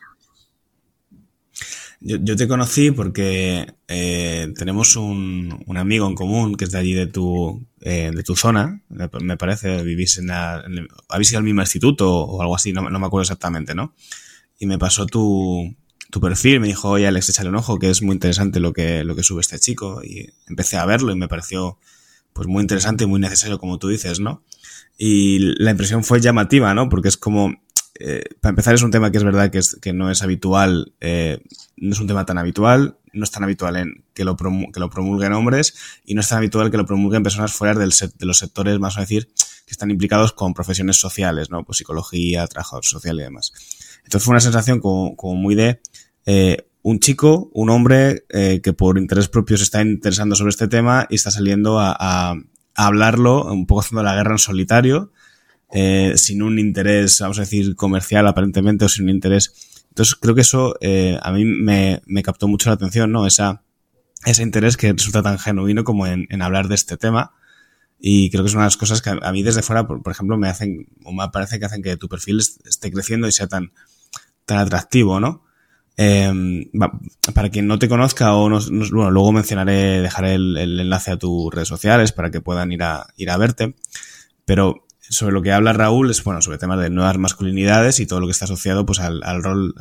Yo, 2.05 2.35
te 2.35 2.49
conocí 2.49 2.91
porque 2.91 3.65
eh, 3.87 4.53
tenemos 4.57 4.97
un, 4.97 5.63
un, 5.65 5.77
amigo 5.77 6.05
en 6.05 6.15
común 6.15 6.55
que 6.55 6.65
es 6.65 6.71
de 6.71 6.77
allí 6.77 6.93
de 6.93 7.07
tu, 7.07 7.65
eh, 7.79 8.11
de 8.13 8.23
tu 8.23 8.35
zona, 8.35 8.81
me 8.89 9.37
parece, 9.37 9.81
vivís 9.83 10.17
en, 10.17 10.27
la, 10.27 10.65
habéis 11.07 11.31
ido 11.31 11.37
al 11.37 11.45
mismo 11.45 11.61
instituto 11.61 12.13
o 12.13 12.41
algo 12.41 12.57
así, 12.57 12.73
no, 12.73 12.89
no, 12.89 12.99
me 12.99 13.05
acuerdo 13.05 13.21
exactamente, 13.21 13.73
¿no? 13.73 13.95
Y 14.59 14.65
me 14.65 14.77
pasó 14.77 15.05
tu, 15.05 15.73
tu 16.13 16.21
perfil, 16.21 16.59
me 16.59 16.67
dijo, 16.67 16.89
oye 16.89 17.07
Alex, 17.07 17.29
échale 17.29 17.49
un 17.49 17.55
ojo, 17.55 17.79
que 17.79 17.89
es 17.89 18.03
muy 18.03 18.13
interesante 18.13 18.59
lo 18.59 18.71
que, 18.71 19.03
lo 19.03 19.15
que 19.15 19.23
sube 19.23 19.41
este 19.41 19.57
chico. 19.57 20.03
Y 20.03 20.29
empecé 20.47 20.77
a 20.77 20.85
verlo 20.85 21.11
y 21.11 21.15
me 21.15 21.27
pareció 21.27 21.79
pues 22.33 22.47
muy 22.47 22.61
interesante 22.61 23.05
y 23.05 23.07
muy 23.07 23.19
necesario, 23.19 23.57
como 23.57 23.79
tú 23.79 23.87
dices, 23.87 24.19
¿no? 24.19 24.43
Y 24.95 25.39
la 25.39 25.71
impresión 25.71 26.03
fue 26.03 26.21
llamativa, 26.21 26.75
¿no? 26.75 26.87
Porque 26.87 27.07
es 27.07 27.17
como, 27.17 27.55
eh, 27.99 28.25
para 28.41 28.51
empezar, 28.51 28.75
es 28.75 28.83
un 28.83 28.91
tema 28.91 29.09
que 29.09 29.17
es 29.17 29.23
verdad 29.23 29.49
que, 29.49 29.57
es, 29.57 29.75
que 29.81 29.91
no 29.91 30.11
es 30.11 30.21
habitual, 30.21 30.93
eh, 31.01 31.39
no 31.77 31.93
es 31.93 31.99
un 31.99 32.05
tema 32.05 32.27
tan 32.27 32.37
habitual, 32.37 32.99
no 33.11 33.23
es 33.23 33.31
tan 33.31 33.43
habitual 33.43 33.75
en 33.77 34.03
que 34.13 34.23
lo, 34.23 34.37
que 34.37 34.79
lo 34.79 34.91
promulguen 34.91 35.33
hombres 35.33 35.73
y 36.05 36.13
no 36.13 36.21
es 36.21 36.29
tan 36.29 36.37
habitual 36.37 36.69
que 36.69 36.77
lo 36.77 36.85
promulguen 36.85 37.23
personas 37.23 37.53
fuera 37.53 37.73
del 37.73 37.89
de 37.89 38.25
los 38.27 38.37
sectores, 38.37 38.77
más 38.79 38.97
o 38.97 38.99
decir, 38.99 39.29
que 39.65 39.71
están 39.71 39.89
implicados 39.89 40.31
con 40.31 40.53
profesiones 40.53 40.97
sociales, 40.97 41.49
¿no? 41.49 41.63
Pues 41.63 41.79
psicología, 41.79 42.45
trabajador 42.45 42.85
social 42.85 43.19
y 43.19 43.23
demás. 43.23 43.51
Entonces 44.03 44.25
fue 44.25 44.33
una 44.33 44.41
sensación 44.41 44.79
como, 44.79 45.15
como 45.15 45.35
muy 45.35 45.55
de 45.55 45.79
eh, 46.25 46.67
un 46.81 46.99
chico, 46.99 47.49
un 47.53 47.69
hombre 47.69 48.25
eh, 48.29 48.59
que 48.61 48.73
por 48.73 48.97
interés 48.97 49.29
propio 49.29 49.57
se 49.57 49.63
está 49.63 49.81
interesando 49.81 50.35
sobre 50.35 50.49
este 50.49 50.67
tema 50.67 51.07
y 51.09 51.15
está 51.15 51.31
saliendo 51.31 51.79
a, 51.79 52.35
hablarlo, 52.75 53.45
un 53.45 53.67
poco 53.67 53.81
haciendo 53.81 54.03
la 54.03 54.15
guerra 54.15 54.31
en 54.31 54.39
solitario, 54.39 55.11
eh, 55.71 56.13
sin 56.15 56.41
un 56.41 56.57
interés, 56.59 57.19
vamos 57.19 57.37
a 57.37 57.41
decir, 57.41 57.75
comercial 57.75 58.27
aparentemente 58.27 58.85
o 58.85 58.89
sin 58.89 59.05
un 59.05 59.11
interés. 59.11 59.81
Entonces 59.89 60.15
creo 60.15 60.33
que 60.33 60.41
eso 60.41 60.75
a 61.21 61.31
mí 61.31 61.45
me, 61.45 62.01
captó 62.23 62.47
mucho 62.47 62.69
la 62.69 62.75
atención, 62.75 63.11
¿no? 63.11 63.27
Ese 63.27 64.41
interés 64.41 64.75
que 64.75 64.91
resulta 64.91 65.21
tan 65.21 65.37
genuino 65.37 65.83
como 65.83 66.07
en, 66.07 66.25
en, 66.29 66.41
hablar 66.41 66.67
de 66.67 66.75
este 66.75 66.97
tema. 66.97 67.33
Y 68.05 68.29
creo 68.31 68.43
que 68.43 68.49
es 68.49 68.53
una 68.53 68.63
de 68.63 68.67
las 68.67 68.75
cosas 68.75 69.01
que 69.01 69.11
a, 69.11 69.31
mí 69.31 69.43
desde 69.43 69.61
fuera, 69.61 69.87
por, 69.87 70.11
ejemplo, 70.11 70.37
me 70.37 70.49
hacen, 70.49 70.87
o 71.05 71.13
me 71.13 71.25
parece 71.29 71.57
que 71.57 71.65
hacen 71.65 71.81
que 71.81 71.95
tu 71.95 72.09
perfil 72.09 72.39
esté 72.39 72.91
creciendo 72.91 73.29
y 73.29 73.31
sea 73.31 73.47
tan, 73.47 73.71
tan 74.45 74.57
atractivo, 74.57 75.21
¿no? 75.21 75.42
Eh, 75.95 76.69
para 77.33 77.49
quien 77.49 77.67
no 77.67 77.77
te 77.77 77.87
conozca 77.87 78.33
o 78.35 78.49
no, 78.49 78.59
bueno, 78.91 79.11
luego 79.11 79.31
mencionaré, 79.31 80.01
dejaré 80.01 80.35
el, 80.35 80.57
enlace 80.57 81.11
a 81.11 81.17
tus 81.17 81.53
redes 81.53 81.67
sociales 81.67 82.11
para 82.11 82.31
que 82.31 82.41
puedan 82.41 82.71
ir 82.71 82.83
a, 82.83 83.07
ir 83.15 83.29
a 83.29 83.37
verte. 83.37 83.75
Pero 84.45 84.85
sobre 85.01 85.33
lo 85.33 85.41
que 85.41 85.51
habla 85.51 85.73
Raúl 85.73 86.09
es, 86.09 86.23
bueno, 86.23 86.41
sobre 86.41 86.57
temas 86.57 86.79
de 86.79 86.89
nuevas 86.89 87.17
masculinidades 87.17 87.99
y 87.99 88.07
todo 88.07 88.19
lo 88.19 88.27
que 88.27 88.31
está 88.31 88.45
asociado 88.45 88.85
pues 88.85 88.99
al, 88.99 89.21
rol, 89.43 89.75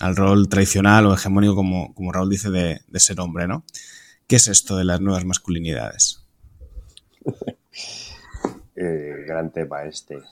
al 0.00 0.16
rol 0.16 0.48
tradicional 0.48 1.06
o 1.06 1.14
hegemónico, 1.14 1.54
como, 1.54 1.94
como 1.94 2.12
Raúl 2.12 2.30
dice, 2.30 2.50
de, 2.50 2.80
ser 2.94 3.20
hombre, 3.20 3.46
¿no? 3.46 3.64
¿Qué 4.26 4.36
es 4.36 4.48
esto 4.48 4.76
de 4.76 4.84
las 4.84 5.00
nuevas 5.00 5.24
masculinidades? 5.24 6.22
gran 8.74 9.50
tema 9.50 9.84
este. 9.84 10.22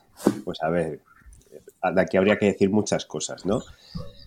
Pues 0.44 0.62
a 0.62 0.68
ver, 0.68 1.00
aquí 1.80 2.16
habría 2.16 2.38
que 2.38 2.46
decir 2.46 2.70
muchas 2.70 3.04
cosas, 3.06 3.44
¿no? 3.44 3.62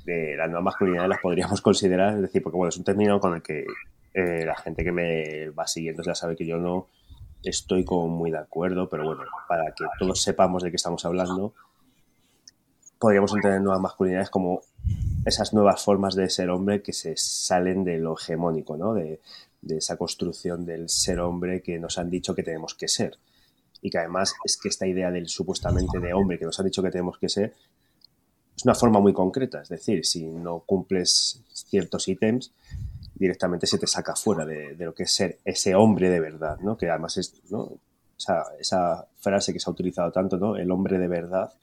De 0.08 0.38
las 0.38 0.48
nuevas 0.48 0.64
masculinidades 0.64 1.10
las 1.10 1.20
podríamos 1.20 1.62
considerar, 1.62 2.16
es 2.16 2.22
decir, 2.22 2.42
porque 2.42 2.56
bueno, 2.56 2.70
es 2.70 2.78
un 2.78 2.86
término 2.86 3.20
con 3.20 3.36
el 3.36 3.42
que 3.42 3.66
eh, 4.14 4.46
la 4.46 4.56
gente 4.56 4.86
que 4.86 4.92
me 4.94 5.50
va 5.50 5.68
siguiendo 5.68 6.02
ya 6.02 6.16
sabe 6.16 6.38
que 6.38 6.46
yo 6.46 6.58
no 6.58 6.88
estoy 7.44 7.84
como 7.84 8.08
muy 8.08 8.32
de 8.32 8.40
acuerdo, 8.40 8.88
pero 8.88 9.04
bueno, 9.04 9.24
para 9.48 9.66
que 9.66 9.84
todos 10.00 10.22
sepamos 10.22 10.64
de 10.64 10.70
qué 10.70 10.78
estamos 10.78 11.04
hablando, 11.04 11.54
podríamos 12.98 13.34
entender 13.36 13.62
nuevas 13.62 13.82
masculinidades 13.82 14.30
como 14.30 14.62
esas 15.26 15.54
nuevas 15.54 15.84
formas 15.84 16.16
de 16.16 16.30
ser 16.30 16.50
hombre 16.50 16.82
que 16.82 16.94
se 16.94 17.16
salen 17.18 17.84
de 17.84 17.98
lo 17.98 18.16
hegemónico, 18.18 18.78
¿no? 18.78 18.94
De, 18.94 19.20
de 19.62 19.78
esa 19.78 19.98
construcción 19.98 20.66
del 20.66 20.88
ser 20.88 21.20
hombre 21.20 21.62
que 21.62 21.80
nos 21.80 21.98
han 21.98 22.10
dicho 22.10 22.34
que 22.34 22.44
tenemos 22.44 22.76
que 22.76 22.88
ser. 22.88 23.18
y 23.82 23.90
que 23.90 24.00
además 24.00 24.34
es 24.44 24.58
que 24.58 24.70
esta 24.70 24.88
idea 24.88 25.12
del 25.12 25.28
supuestamente 25.28 26.00
de 26.00 26.14
hombre 26.14 26.40
que 26.40 26.46
nos 26.46 26.60
han 26.60 26.66
dicho 26.66 26.82
que 26.82 26.90
tenemos 26.90 27.18
que 27.20 27.30
ser 27.30 27.54
es 28.58 28.66
una 28.66 28.74
forma 28.74 29.00
muy 29.00 29.14
concreta, 29.14 29.62
es 29.62 29.70
decir, 29.70 30.04
si 30.04 30.26
no 30.26 30.64
cumples 30.66 31.44
ciertos 31.54 32.08
ítems, 32.08 32.52
directamente 33.14 33.68
se 33.68 33.78
te 33.78 33.86
saca 33.86 34.16
fuera 34.16 34.46
de, 34.46 34.76
lo 34.80 34.96
que 34.96 35.04
es 35.04 35.12
ser 35.12 35.38
ese 35.46 35.76
hombre 35.76 36.10
de 36.10 36.20
verdad, 36.20 36.60
¿no? 36.62 36.76
Que 36.76 36.90
además 36.90 37.18
es, 37.18 37.34
¿no? 37.52 37.72
esa 38.60 39.06
frase 39.20 39.54
que 39.54 39.60
se 39.60 39.70
ha 39.70 39.74
utilizado 39.74 40.12
tanto, 40.12 40.38
¿no? 40.38 40.56
El 40.56 40.72
hombre 40.72 40.98
de 40.98 41.08
verdad, 41.08 41.54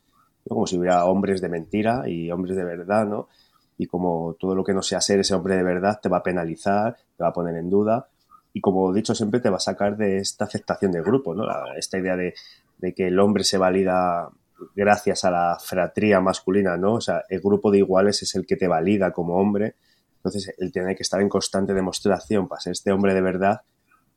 como 0.49 0.69
si 0.69 0.79
hubiera 0.79 1.05
hombres 1.05 1.41
de 1.41 1.49
mentira 1.49 2.09
y 2.09 2.31
hombres 2.31 2.57
de 2.57 2.65
verdad, 2.65 3.07
¿no? 3.07 3.29
Y 3.77 3.87
como 3.87 4.37
todo 4.39 4.55
lo 4.55 4.63
que 4.63 4.73
no 4.73 4.83
sea 4.83 5.01
ser 5.01 5.19
ese 5.19 5.35
hombre 5.35 5.57
de 5.57 5.65
verdad 5.65 5.99
te 6.01 6.09
va 6.09 6.19
a 6.19 6.23
penalizar, 6.23 6.97
te 7.17 7.25
va 7.25 7.31
a 7.31 7.33
poner 7.33 7.57
en 7.57 7.71
duda 7.71 8.07
y 8.53 8.61
como 8.61 8.93
he 8.93 8.95
dicho 8.95 9.17
siempre 9.17 9.41
te 9.41 9.51
va 9.51 9.57
a 9.57 9.61
sacar 9.61 9.97
de 9.97 10.19
esta 10.19 10.45
aceptación 10.45 10.93
del 10.93 11.03
grupo, 11.03 11.35
¿no? 11.35 11.45
esta 11.77 11.99
idea 11.99 12.15
de, 12.17 12.35
de, 12.79 12.95
que 12.95 13.09
el 13.09 13.19
hombre 13.19 13.43
se 13.43 13.59
valida 13.59 14.31
gracias 14.75 15.25
a 15.25 15.31
la 15.31 15.59
fratría 15.59 16.21
masculina, 16.21 16.77
¿no? 16.77 16.95
O 16.95 17.01
sea, 17.01 17.25
el 17.29 17.41
grupo 17.41 17.71
de 17.71 17.79
iguales 17.79 18.23
es 18.23 18.35
el 18.35 18.47
que 18.47 18.57
te 18.57 18.69
valida 18.69 19.13
como 19.13 19.37
hombre. 19.37 19.75
Entonces, 20.17 20.55
el 20.59 20.73
tener 20.73 20.97
que 20.97 21.03
estar 21.03 21.21
en 21.21 21.29
constante 21.29 21.75
demostración 21.75 22.49
para 22.49 22.61
ser 22.61 22.73
este 22.73 22.93
hombre 22.93 23.15
de 23.15 23.21
verdad, 23.21 23.63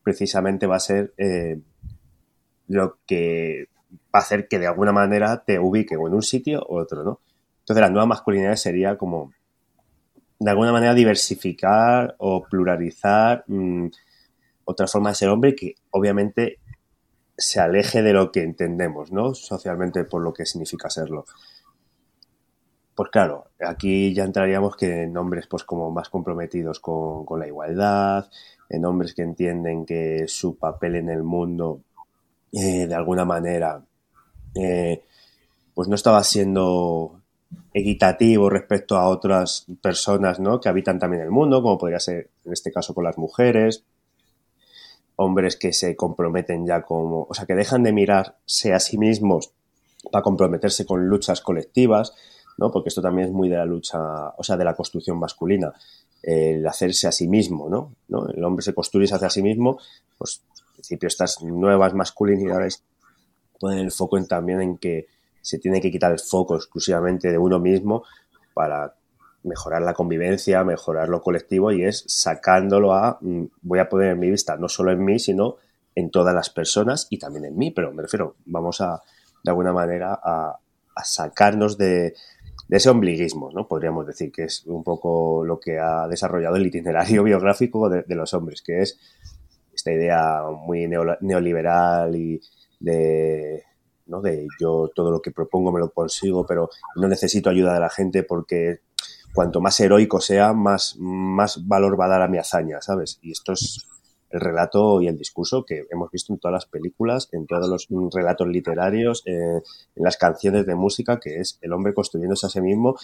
precisamente 0.03 0.67
va 0.67 0.77
a 0.77 0.79
ser 0.79 1.13
eh, 1.17 1.59
lo 2.67 2.99
que 3.05 3.67
va 3.93 4.19
a 4.19 4.23
hacer 4.23 4.47
que 4.47 4.59
de 4.59 4.67
alguna 4.67 4.91
manera 4.91 5.43
te 5.43 5.59
ubique 5.59 5.97
o 5.97 6.07
en 6.07 6.13
un 6.13 6.23
sitio 6.23 6.61
o 6.61 6.79
otro, 6.79 7.03
¿no? 7.03 7.21
Entonces, 7.59 7.81
la 7.81 7.89
nueva 7.89 8.05
masculinidad 8.05 8.55
sería 8.55 8.97
como, 8.97 9.33
de 10.39 10.49
alguna 10.49 10.71
manera, 10.71 10.93
diversificar 10.93 12.15
o 12.19 12.43
pluralizar 12.43 13.43
mm, 13.47 13.87
otra 14.63 14.87
forma 14.87 15.09
de 15.09 15.15
ser 15.15 15.29
hombre 15.29 15.55
que 15.55 15.75
obviamente 15.91 16.59
se 17.37 17.59
aleje 17.59 18.01
de 18.01 18.13
lo 18.13 18.31
que 18.31 18.41
entendemos, 18.41 19.11
¿no? 19.11 19.33
Socialmente 19.35 20.03
por 20.03 20.21
lo 20.21 20.33
que 20.33 20.45
significa 20.45 20.89
serlo. 20.89 21.25
Pues 22.95 23.11
claro, 23.11 23.51
aquí 23.59 24.11
ya 24.13 24.23
entraríamos 24.23 24.75
que 24.75 25.03
en 25.03 25.15
hombres 25.17 25.45
pues 25.45 25.63
como 25.63 25.91
más 25.91 26.09
comprometidos 26.09 26.79
con, 26.79 27.39
la 27.39 27.45
igualdad, 27.45 28.27
en 28.69 28.85
hombres 28.85 29.13
que 29.13 29.21
entienden 29.21 29.85
que 29.85 30.27
su 30.27 30.57
papel 30.57 30.95
en 30.95 31.09
el 31.09 31.21
mundo 31.21 31.81
eh, 32.51 32.87
de 32.87 32.95
alguna 32.95 33.23
manera 33.23 33.83
eh, 34.55 35.03
pues 35.75 35.87
no 35.87 35.93
estaba 35.93 36.23
siendo 36.23 37.21
equitativo 37.71 38.49
respecto 38.49 38.97
a 38.97 39.07
otras 39.07 39.67
personas 39.79 40.39
¿no? 40.39 40.59
que 40.59 40.69
habitan 40.69 40.97
también 40.97 41.21
el 41.21 41.29
mundo, 41.29 41.61
como 41.61 41.77
podría 41.77 41.99
ser 41.99 42.31
en 42.45 42.53
este 42.53 42.71
caso 42.71 42.95
con 42.95 43.03
las 43.03 43.19
mujeres, 43.19 43.85
hombres 45.17 45.57
que 45.57 45.73
se 45.73 45.95
comprometen 45.95 46.65
ya 46.65 46.83
como, 46.83 47.27
o 47.29 47.33
sea, 47.33 47.45
que 47.45 47.55
dejan 47.55 47.83
de 47.83 47.91
mirarse 47.91 48.73
a 48.73 48.79
sí 48.79 48.97
mismos 48.97 49.51
para 50.11 50.23
comprometerse 50.23 50.85
con 50.85 51.07
luchas 51.07 51.41
colectivas, 51.41 52.13
¿no? 52.57 52.71
Porque 52.71 52.89
esto 52.89 53.01
también 53.01 53.27
es 53.27 53.33
muy 53.33 53.49
de 53.49 53.57
la 53.57 53.65
lucha, 53.65 54.29
o 54.37 54.43
sea, 54.43 54.57
de 54.57 54.63
la 54.63 54.75
construcción 54.75 55.17
masculina, 55.19 55.73
el 56.23 56.65
hacerse 56.65 57.07
a 57.07 57.11
sí 57.11 57.27
mismo, 57.27 57.67
¿no? 57.69 57.95
¿No? 58.07 58.29
El 58.29 58.43
hombre 58.43 58.63
se 58.63 58.73
construye 58.73 59.05
y 59.05 59.07
se 59.07 59.15
hace 59.15 59.25
a 59.25 59.29
sí 59.29 59.41
mismo, 59.41 59.79
pues, 60.17 60.41
en 60.55 60.73
principio, 60.73 61.07
estas 61.07 61.41
nuevas 61.41 61.93
masculinidades 61.93 62.83
ponen 63.59 63.79
el 63.79 63.91
foco 63.91 64.17
en, 64.17 64.27
también 64.27 64.61
en 64.61 64.77
que 64.77 65.07
se 65.41 65.57
tiene 65.57 65.81
que 65.81 65.91
quitar 65.91 66.11
el 66.11 66.19
foco 66.19 66.55
exclusivamente 66.55 67.31
de 67.31 67.37
uno 67.37 67.59
mismo 67.59 68.03
para 68.53 68.93
mejorar 69.43 69.81
la 69.81 69.93
convivencia, 69.93 70.63
mejorar 70.63 71.09
lo 71.09 71.21
colectivo 71.21 71.71
y 71.71 71.83
es 71.83 72.03
sacándolo 72.07 72.93
a, 72.93 73.17
mm, 73.21 73.45
voy 73.61 73.79
a 73.79 73.89
poner 73.89 74.15
mi 74.15 74.29
vista 74.29 74.57
no 74.57 74.67
solo 74.67 74.91
en 74.91 75.03
mí, 75.03 75.19
sino 75.19 75.57
en 75.95 76.11
todas 76.11 76.33
las 76.35 76.49
personas 76.49 77.07
y 77.09 77.17
también 77.17 77.45
en 77.45 77.57
mí, 77.57 77.71
pero 77.71 77.91
me 77.91 78.03
refiero, 78.03 78.35
vamos 78.45 78.81
a, 78.81 79.01
de 79.43 79.49
alguna 79.49 79.73
manera, 79.73 80.19
a, 80.23 80.59
sacarnos 81.03 81.77
de, 81.77 82.13
ese 82.69 82.89
ombliguismo, 82.89 83.51
¿no? 83.51 83.67
Podríamos 83.67 84.05
decir 84.05 84.31
que 84.31 84.43
es 84.43 84.65
un 84.65 84.83
poco 84.83 85.45
lo 85.45 85.59
que 85.59 85.79
ha 85.79 86.07
desarrollado 86.07 86.55
el 86.57 86.65
itinerario 86.67 87.23
biográfico 87.23 87.89
de, 87.89 88.03
los 88.15 88.33
hombres, 88.33 88.61
que 88.61 88.81
es 88.81 88.99
esta 89.73 89.91
idea 89.91 90.43
muy 90.49 90.87
neoliberal 90.87 92.15
y 92.15 92.41
de, 92.79 93.63
¿no? 94.07 94.21
de 94.21 94.47
yo 94.59 94.89
todo 94.93 95.11
lo 95.11 95.21
que 95.21 95.31
propongo 95.31 95.71
me 95.71 95.79
lo 95.79 95.91
consigo, 95.91 96.45
pero 96.45 96.69
no 96.95 97.07
necesito 97.07 97.49
ayuda 97.49 97.73
de 97.73 97.79
la 97.79 97.89
gente 97.89 98.23
porque 98.23 98.81
cuanto 99.37 99.61
más 99.61 99.79
heroico 99.79 100.19
sea, 100.19 100.51
más, 100.51 100.95
más 100.97 101.67
valor 101.67 101.99
va 101.99 102.05
a 102.05 102.07
dar 102.07 102.23
a 102.23 102.27
mi 102.27 102.39
hazaña, 102.39 102.81
¿sabes? 102.81 103.19
Y 103.21 103.33
esto 103.33 103.53
es 103.53 103.85
el 104.31 104.39
relato 104.39 104.99
y 104.99 105.07
el 105.07 105.15
discurso 105.15 105.63
que 105.63 105.85
hemos 105.91 106.09
visto 106.09 106.33
en 106.33 106.39
todas 106.39 106.53
las 106.53 106.65
películas, 106.65 107.29
en 107.31 107.45
todos 107.45 107.87
los 107.87 107.87
relatos 108.11 108.47
literarios, 108.47 109.21
eh, 109.27 109.61
en 109.95 110.03
las 110.03 110.17
canciones 110.17 110.65
de 110.65 110.73
música, 110.73 111.19
que 111.19 111.39
es 111.39 111.59
el 111.61 111.71
hombre 111.71 111.93
construyéndose 111.93 112.47
a 112.47 112.49
sí 112.49 112.61
mismo 112.61 112.95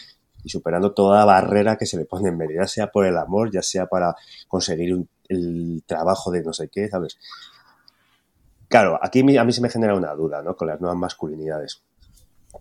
y 0.43 0.49
superando 0.49 0.91
toda 0.91 1.23
barrera 1.23 1.77
que 1.77 1.85
se 1.85 1.97
le 1.97 2.05
pone 2.05 2.29
en 2.29 2.37
medio, 2.37 2.61
ya 2.61 2.67
sea 2.67 2.87
por 2.87 3.05
el 3.05 3.17
amor, 3.17 3.51
ya 3.51 3.61
sea 3.61 3.85
para 3.85 4.15
conseguir 4.47 5.05
el 5.29 5.83
trabajo 5.85 6.31
de 6.31 6.41
no 6.41 6.51
sé 6.51 6.67
qué, 6.67 6.89
¿sabes? 6.89 7.19
Claro, 8.69 8.97
aquí 8.99 9.19
a 9.37 9.43
mí 9.43 9.53
se 9.53 9.61
me 9.61 9.69
genera 9.69 9.93
una 9.93 10.15
duda, 10.15 10.41
¿no? 10.41 10.55
Con 10.55 10.67
las 10.67 10.81
nuevas 10.81 10.97
masculinidades 10.97 11.83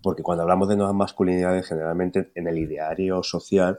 porque 0.00 0.22
cuando 0.22 0.42
hablamos 0.42 0.68
de 0.68 0.76
nuevas 0.76 0.94
masculinidades, 0.94 1.66
generalmente 1.66 2.30
en 2.34 2.48
el 2.48 2.58
ideario 2.58 3.22
social 3.22 3.78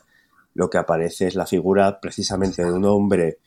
lo 0.53 0.69
que 0.69 0.77
aparece 0.77 1.27
es 1.27 1.35
la 1.35 1.47
figura 1.47 1.99
precisamente 1.99 2.63
de 2.63 2.71
un 2.71 2.85
hombre 2.85 3.39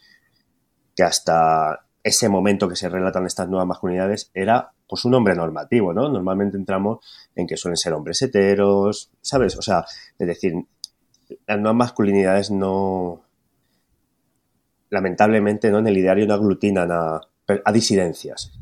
que 0.94 1.04
hasta 1.04 1.86
ese 2.02 2.28
momento 2.28 2.68
que 2.68 2.76
se 2.76 2.88
relatan 2.88 3.26
estas 3.26 3.48
nuevas 3.48 3.66
masculinidades 3.66 4.30
era 4.34 4.72
pues 4.88 5.04
un 5.04 5.14
hombre 5.14 5.34
normativo, 5.34 5.92
¿no? 5.92 6.08
Normalmente 6.08 6.56
entramos 6.56 7.04
en 7.34 7.46
que 7.46 7.56
suelen 7.56 7.76
ser 7.76 7.92
hombres 7.92 8.22
heteros, 8.22 9.10
¿sabes? 9.20 9.56
O 9.56 9.62
sea, 9.62 9.84
es 10.18 10.26
decir, 10.26 10.54
las 11.46 11.58
nuevas 11.58 11.76
masculinidades 11.76 12.50
no 12.50 13.22
lamentablemente 14.90 15.70
no 15.70 15.80
en 15.80 15.88
el 15.88 15.98
ideario 15.98 16.26
no 16.26 16.34
aglutinan 16.34 16.92
a, 16.92 17.20
a 17.64 17.72
disidencias, 17.72 18.52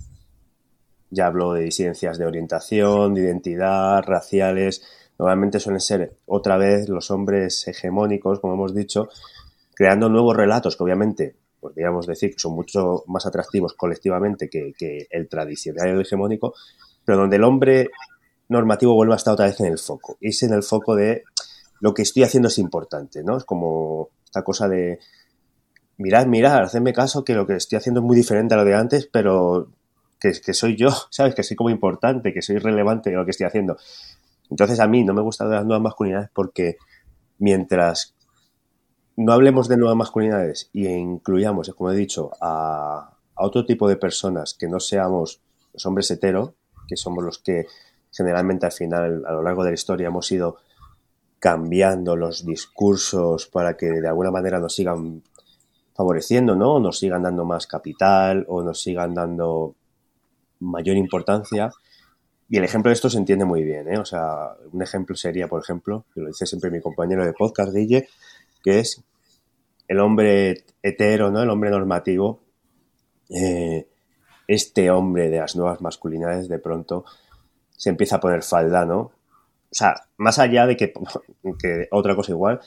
ya 1.10 1.26
hablo 1.26 1.52
de 1.52 1.62
disidencias 1.62 2.18
de 2.18 2.26
orientación, 2.26 3.14
de 3.14 3.22
identidad, 3.22 4.02
raciales. 4.02 4.82
Normalmente 5.18 5.60
suelen 5.60 5.80
ser 5.80 6.16
otra 6.26 6.56
vez 6.56 6.88
los 6.88 7.10
hombres 7.10 7.66
hegemónicos, 7.68 8.40
como 8.40 8.54
hemos 8.54 8.74
dicho, 8.74 9.08
creando 9.74 10.08
nuevos 10.08 10.36
relatos 10.36 10.76
que 10.76 10.82
obviamente 10.82 11.36
podríamos 11.60 12.06
decir 12.06 12.32
que 12.32 12.38
son 12.38 12.52
mucho 12.52 13.04
más 13.06 13.24
atractivos 13.24 13.72
colectivamente 13.72 14.50
que, 14.50 15.06
el 15.08 15.28
tradicional 15.28 15.98
hegemónico, 15.98 16.54
pero 17.06 17.18
donde 17.18 17.36
el 17.36 17.44
hombre 17.44 17.88
normativo 18.48 18.94
vuelve 18.94 19.14
a 19.14 19.16
estar 19.16 19.32
otra 19.32 19.46
vez 19.46 19.58
en 19.60 19.66
el 19.66 19.78
foco. 19.78 20.18
Es 20.20 20.42
en 20.42 20.52
el 20.52 20.62
foco 20.62 20.94
de 20.94 21.22
lo 21.80 21.94
que 21.94 22.02
estoy 22.02 22.22
haciendo 22.22 22.48
es 22.48 22.58
importante, 22.58 23.22
¿no? 23.22 23.38
Es 23.38 23.44
como 23.44 24.10
esta 24.24 24.42
cosa 24.42 24.68
de 24.68 24.98
mirad, 25.96 26.26
mirad, 26.26 26.64
hacedme 26.64 26.92
caso 26.92 27.24
que 27.24 27.34
lo 27.34 27.46
que 27.46 27.56
estoy 27.56 27.78
haciendo 27.78 28.00
es 28.00 28.06
muy 28.06 28.16
diferente 28.16 28.52
a 28.52 28.58
lo 28.58 28.64
de 28.64 28.74
antes, 28.74 29.08
pero 29.10 29.68
que, 30.44 30.54
soy 30.54 30.76
yo, 30.76 30.88
¿sabes? 31.10 31.34
Que 31.34 31.42
soy 31.42 31.56
como 31.56 31.70
importante, 31.70 32.32
que 32.32 32.42
soy 32.42 32.58
relevante 32.58 33.10
en 33.10 33.16
lo 33.16 33.24
que 33.24 33.32
estoy 33.32 33.46
haciendo. 33.46 33.76
Entonces 34.50 34.80
a 34.80 34.86
mí 34.86 35.04
no 35.04 35.14
me 35.14 35.22
gusta 35.22 35.44
las 35.44 35.64
nuevas 35.64 35.82
masculinidades 35.82 36.30
porque 36.32 36.76
mientras 37.38 38.14
no 39.16 39.32
hablemos 39.32 39.68
de 39.68 39.76
nuevas 39.76 39.96
masculinidades 39.96 40.70
y 40.72 40.86
incluyamos, 40.86 41.72
como 41.74 41.90
he 41.90 41.96
dicho, 41.96 42.30
a, 42.40 43.10
otro 43.36 43.64
tipo 43.66 43.88
de 43.88 43.96
personas 43.96 44.54
que 44.54 44.68
no 44.68 44.78
seamos 44.78 45.40
los 45.72 45.84
hombres 45.86 46.10
hetero, 46.10 46.54
que 46.86 46.96
somos 46.96 47.24
los 47.24 47.38
que 47.38 47.66
generalmente 48.12 48.66
al 48.66 48.72
final, 48.72 49.24
a 49.26 49.32
lo 49.32 49.42
largo 49.42 49.64
de 49.64 49.70
la 49.70 49.74
historia, 49.74 50.06
hemos 50.06 50.30
ido 50.30 50.58
cambiando 51.40 52.14
los 52.14 52.46
discursos 52.46 53.46
para 53.48 53.76
que 53.76 53.86
de 53.86 54.06
alguna 54.06 54.30
manera 54.30 54.60
nos 54.60 54.74
sigan 54.74 55.22
favoreciendo, 55.94 56.54
¿no? 56.54 56.74
O 56.74 56.80
nos 56.80 56.98
sigan 56.98 57.24
dando 57.24 57.44
más 57.44 57.66
capital 57.66 58.44
o 58.48 58.62
nos 58.62 58.80
sigan 58.80 59.14
dando 59.14 59.74
mayor 60.64 60.96
importancia. 60.96 61.70
Y 62.48 62.58
el 62.58 62.64
ejemplo 62.64 62.90
de 62.90 62.94
esto 62.94 63.08
se 63.08 63.18
entiende 63.18 63.44
muy 63.44 63.62
bien, 63.62 63.88
¿eh? 63.88 63.98
O 63.98 64.04
sea, 64.04 64.50
un 64.72 64.82
ejemplo 64.82 65.16
sería, 65.16 65.48
por 65.48 65.62
ejemplo, 65.62 66.04
que 66.14 66.20
lo 66.20 66.28
dice 66.28 66.46
siempre 66.46 66.70
mi 66.70 66.80
compañero 66.80 67.24
de 67.24 67.32
podcast, 67.32 67.72
Guille, 67.72 68.08
que 68.62 68.80
es 68.80 69.02
el 69.88 70.00
hombre 70.00 70.64
hetero, 70.82 71.30
¿no? 71.30 71.42
El 71.42 71.50
hombre 71.50 71.70
normativo. 71.70 72.40
Eh, 73.30 73.86
este 74.46 74.90
hombre 74.90 75.30
de 75.30 75.38
las 75.38 75.56
nuevas 75.56 75.80
masculinidades 75.80 76.48
de 76.48 76.58
pronto 76.58 77.04
se 77.70 77.90
empieza 77.90 78.16
a 78.16 78.20
poner 78.20 78.42
falda, 78.42 78.84
¿no? 78.84 78.98
O 78.98 79.76
sea, 79.76 79.94
más 80.18 80.38
allá 80.38 80.66
de 80.66 80.76
que, 80.76 80.92
que 81.58 81.88
otra 81.90 82.14
cosa 82.14 82.32
igual, 82.32 82.60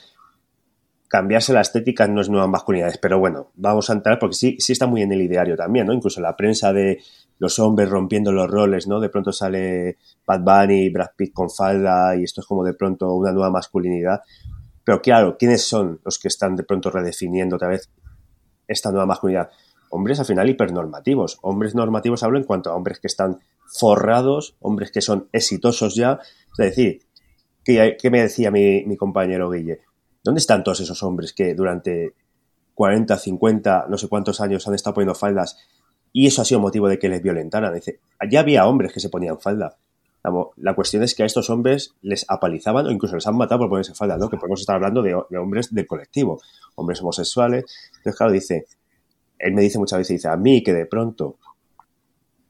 cambiarse 1.08 1.52
la 1.52 1.62
estética 1.62 2.06
no 2.06 2.20
es 2.20 2.28
nuevas 2.28 2.48
masculinidades, 2.48 2.98
pero 2.98 3.18
bueno, 3.18 3.50
vamos 3.54 3.90
a 3.90 3.94
entrar 3.94 4.18
porque 4.18 4.36
sí, 4.36 4.56
sí 4.58 4.72
está 4.72 4.86
muy 4.86 5.02
en 5.02 5.12
el 5.12 5.22
ideario 5.22 5.56
también, 5.56 5.86
¿no? 5.86 5.92
Incluso 5.92 6.20
la 6.20 6.36
prensa 6.36 6.72
de 6.72 7.02
los 7.38 7.58
hombres 7.58 7.88
rompiendo 7.88 8.30
los 8.30 8.50
roles, 8.50 8.86
¿no? 8.86 9.00
De 9.00 9.08
pronto 9.08 9.32
sale 9.32 9.96
Bad 10.26 10.40
Bunny, 10.40 10.90
Brad 10.90 11.10
Pitt 11.16 11.32
con 11.32 11.50
falda 11.50 12.14
y 12.16 12.24
esto 12.24 12.42
es 12.42 12.46
como 12.46 12.62
de 12.64 12.74
pronto 12.74 13.14
una 13.14 13.32
nueva 13.32 13.50
masculinidad. 13.50 14.20
Pero 14.84 15.00
claro, 15.00 15.36
¿quiénes 15.38 15.62
son 15.66 16.00
los 16.04 16.18
que 16.18 16.28
están 16.28 16.56
de 16.56 16.64
pronto 16.64 16.90
redefiniendo 16.90 17.56
otra 17.56 17.68
vez 17.68 17.90
esta 18.66 18.90
nueva 18.90 19.06
masculinidad? 19.06 19.50
hombres 19.90 20.20
al 20.20 20.26
final 20.26 20.48
hipernormativos. 20.48 21.38
Hombres 21.42 21.74
normativos 21.74 22.22
hablo 22.22 22.38
en 22.38 22.44
cuanto 22.44 22.70
a 22.70 22.74
hombres 22.74 23.00
que 23.00 23.06
están 23.06 23.38
forrados, 23.66 24.56
hombres 24.60 24.90
que 24.90 25.00
son 25.00 25.28
exitosos 25.32 25.94
ya. 25.94 26.20
Es 26.58 26.76
decir, 26.76 27.00
¿qué, 27.64 28.10
me 28.10 28.22
decía 28.22 28.50
mi, 28.50 28.84
mi 28.84 28.96
compañero 28.96 29.50
Guille? 29.50 29.80
¿Dónde 30.28 30.40
están 30.40 30.62
todos 30.62 30.80
esos 30.80 31.02
hombres 31.04 31.32
que 31.32 31.54
durante 31.54 32.12
40, 32.74 33.16
50, 33.16 33.86
no 33.88 33.96
sé 33.96 34.08
cuántos 34.08 34.42
años 34.42 34.68
han 34.68 34.74
estado 34.74 34.92
poniendo 34.92 35.14
faldas 35.14 35.56
y 36.12 36.26
eso 36.26 36.42
ha 36.42 36.44
sido 36.44 36.60
motivo 36.60 36.86
de 36.86 36.98
que 36.98 37.08
les 37.08 37.22
violentaran? 37.22 37.72
Dice, 37.72 38.00
ya 38.30 38.40
había 38.40 38.66
hombres 38.66 38.92
que 38.92 39.00
se 39.00 39.08
ponían 39.08 39.40
falda. 39.40 39.78
La 40.56 40.74
cuestión 40.74 41.02
es 41.02 41.14
que 41.14 41.22
a 41.22 41.26
estos 41.26 41.48
hombres 41.48 41.94
les 42.02 42.26
apalizaban 42.28 42.84
o 42.84 42.90
incluso 42.90 43.14
les 43.14 43.26
han 43.26 43.38
matado 43.38 43.60
por 43.60 43.70
ponerse 43.70 43.94
falda, 43.94 44.18
¿no? 44.18 44.28
Que 44.28 44.36
podemos 44.36 44.60
estar 44.60 44.76
hablando 44.76 45.00
de, 45.00 45.14
hombres 45.14 45.74
del 45.74 45.86
colectivo, 45.86 46.42
hombres 46.74 47.00
homosexuales. 47.00 47.64
Entonces, 47.96 48.14
claro, 48.14 48.30
dice, 48.30 48.66
él 49.38 49.54
me 49.54 49.62
dice 49.62 49.78
muchas 49.78 50.00
veces, 50.00 50.16
dice, 50.16 50.28
a 50.28 50.36
mí 50.36 50.62
que 50.62 50.74
de 50.74 50.84
pronto 50.84 51.38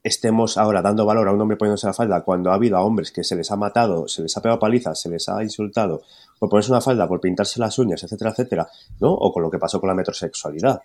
estemos 0.03 0.57
ahora 0.57 0.81
dando 0.81 1.05
valor 1.05 1.27
a 1.27 1.33
un 1.33 1.41
hombre 1.41 1.57
poniéndose 1.57 1.87
la 1.87 1.93
falda 1.93 2.21
cuando 2.21 2.51
ha 2.51 2.55
habido 2.55 2.77
a 2.77 2.83
hombres 2.83 3.11
que 3.11 3.23
se 3.23 3.35
les 3.35 3.51
ha 3.51 3.55
matado, 3.55 4.07
se 4.07 4.21
les 4.21 4.35
ha 4.37 4.41
pegado 4.41 4.59
palizas, 4.59 5.01
se 5.01 5.09
les 5.09 5.27
ha 5.29 5.41
insultado 5.43 6.01
por 6.39 6.49
ponerse 6.49 6.71
una 6.71 6.81
falda, 6.81 7.07
por 7.07 7.19
pintarse 7.19 7.59
las 7.59 7.77
uñas, 7.79 8.03
etcétera, 8.03 8.31
etcétera, 8.31 8.67
¿no? 8.99 9.11
O 9.13 9.31
con 9.31 9.43
lo 9.43 9.49
que 9.49 9.59
pasó 9.59 9.79
con 9.79 9.89
la 9.89 9.95
metrosexualidad. 9.95 10.81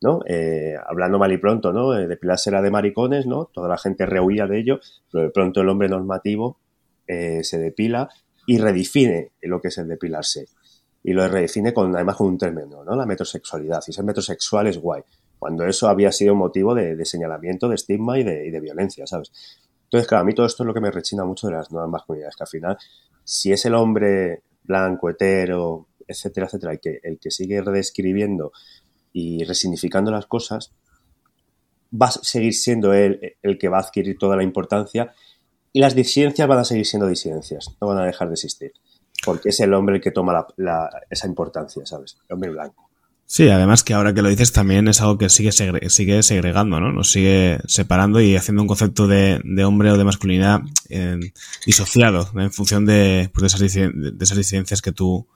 ¿no? 0.00 0.20
Eh, 0.26 0.74
hablando 0.86 1.18
mal 1.18 1.32
y 1.32 1.38
pronto, 1.38 1.72
¿no? 1.72 1.96
Eh, 1.98 2.06
depilarse 2.06 2.50
era 2.50 2.62
de 2.62 2.70
maricones, 2.70 3.26
¿no? 3.26 3.46
Toda 3.46 3.68
la 3.68 3.78
gente 3.78 4.06
rehuía 4.06 4.46
de 4.46 4.60
ello, 4.60 4.80
pero 5.10 5.24
de 5.24 5.30
pronto 5.30 5.60
el 5.60 5.68
hombre 5.68 5.88
normativo 5.88 6.58
eh, 7.06 7.42
se 7.42 7.58
depila 7.58 8.08
y 8.46 8.58
redefine 8.58 9.32
lo 9.42 9.60
que 9.60 9.68
es 9.68 9.78
el 9.78 9.88
depilarse. 9.88 10.46
Y 11.02 11.12
lo 11.12 11.26
redefine 11.26 11.72
con, 11.72 11.94
además 11.94 12.16
con 12.16 12.28
un 12.28 12.38
término, 12.38 12.84
¿no? 12.84 12.94
La 12.94 13.06
metrosexualidad. 13.06 13.82
Y 13.86 13.92
ser 13.92 14.04
metrosexual 14.04 14.66
es 14.66 14.78
guay. 14.78 15.02
Cuando 15.38 15.64
eso 15.64 15.88
había 15.88 16.12
sido 16.12 16.34
motivo 16.34 16.74
de, 16.74 17.04
señalamiento, 17.04 17.68
de 17.68 17.76
estigma 17.76 18.18
y 18.18 18.24
de, 18.24 18.60
violencia, 18.60 19.06
¿sabes? 19.06 19.30
Entonces, 19.84 20.08
claro, 20.08 20.22
a 20.22 20.24
mí 20.24 20.34
todo 20.34 20.46
esto 20.46 20.62
es 20.62 20.66
lo 20.66 20.74
que 20.74 20.80
me 20.80 20.90
rechina 20.90 21.24
mucho 21.24 21.46
de 21.46 21.54
las 21.54 21.70
nuevas 21.70 21.90
masculinidades, 21.90 22.36
que 22.36 22.42
al 22.42 22.48
final, 22.48 22.78
si 23.24 23.52
es 23.52 23.64
el 23.64 23.74
hombre 23.74 24.42
blanco, 24.64 25.08
hetero, 25.08 25.88
etcétera, 26.06 26.46
etcétera, 26.46 26.72
el 26.72 26.80
que, 26.80 27.00
el 27.02 27.18
que 27.18 27.30
sigue 27.30 27.62
redescribiendo 27.62 28.52
y 29.12 29.44
resignificando 29.44 30.10
las 30.10 30.26
cosas, 30.26 30.72
va 31.90 32.06
a 32.06 32.10
seguir 32.10 32.54
siendo 32.54 32.92
él 32.92 33.36
el 33.42 33.58
que 33.58 33.68
va 33.68 33.78
a 33.78 33.80
adquirir 33.80 34.18
toda 34.18 34.36
la 34.36 34.42
importancia 34.42 35.14
y 35.72 35.80
las 35.80 35.94
disidencias 35.94 36.48
van 36.48 36.58
a 36.58 36.64
seguir 36.64 36.86
siendo 36.86 37.06
disidencias, 37.06 37.76
no 37.80 37.88
van 37.88 37.98
a 37.98 38.06
dejar 38.06 38.28
de 38.28 38.34
existir, 38.34 38.72
porque 39.24 39.50
es 39.50 39.60
el 39.60 39.72
hombre 39.74 39.96
el 39.96 40.02
que 40.02 40.10
toma 40.10 40.46
esa 41.10 41.26
importancia, 41.26 41.84
¿sabes? 41.86 42.18
El 42.28 42.34
hombre 42.34 42.50
blanco. 42.50 42.87
Sí, 43.30 43.46
además 43.50 43.84
que 43.84 43.92
ahora 43.92 44.14
que 44.14 44.22
lo 44.22 44.30
dices 44.30 44.52
también 44.52 44.88
es 44.88 45.02
algo 45.02 45.18
que 45.18 45.28
sigue, 45.28 45.52
sigue 45.52 46.22
segregando, 46.22 46.80
¿no? 46.80 46.92
Nos 46.92 47.10
sigue 47.10 47.58
separando 47.66 48.22
y 48.22 48.36
haciendo 48.36 48.62
un 48.62 48.68
concepto 48.68 49.06
de, 49.06 49.42
hombre 49.66 49.90
o 49.90 49.98
de 49.98 50.04
masculinidad 50.04 50.62
eh, 50.88 51.20
disociado 51.66 52.30
en 52.36 52.50
función 52.50 52.86
de, 52.86 53.30
pues, 53.34 53.42
de, 53.42 53.66
esas, 53.66 53.92
de 53.94 54.16
esas 54.18 54.38
disidencias 54.38 54.80
que 54.80 54.92
tú, 54.92 55.26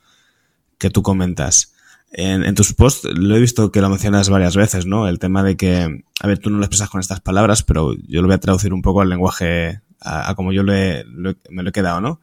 que 0.78 0.88
tú 0.88 1.02
comentas. 1.02 1.74
En, 2.12 2.54
tus 2.54 2.72
posts 2.72 3.10
lo 3.12 3.36
he 3.36 3.40
visto 3.40 3.70
que 3.70 3.82
lo 3.82 3.90
mencionas 3.90 4.30
varias 4.30 4.56
veces, 4.56 4.86
¿no? 4.86 5.06
El 5.06 5.18
tema 5.18 5.42
de 5.42 5.58
que, 5.58 6.02
a 6.18 6.26
ver, 6.26 6.38
tú 6.38 6.48
no 6.48 6.56
lo 6.56 6.64
expresas 6.64 6.88
con 6.88 7.00
estas 7.02 7.20
palabras, 7.20 7.62
pero 7.62 7.92
yo 8.08 8.22
lo 8.22 8.26
voy 8.26 8.36
a 8.36 8.40
traducir 8.40 8.72
un 8.72 8.80
poco 8.80 9.02
al 9.02 9.10
lenguaje, 9.10 9.82
a, 10.00 10.34
como 10.34 10.54
yo 10.54 10.64
me 10.64 11.04
lo 11.04 11.68
he 11.68 11.72
quedado, 11.72 12.00
¿no? 12.00 12.22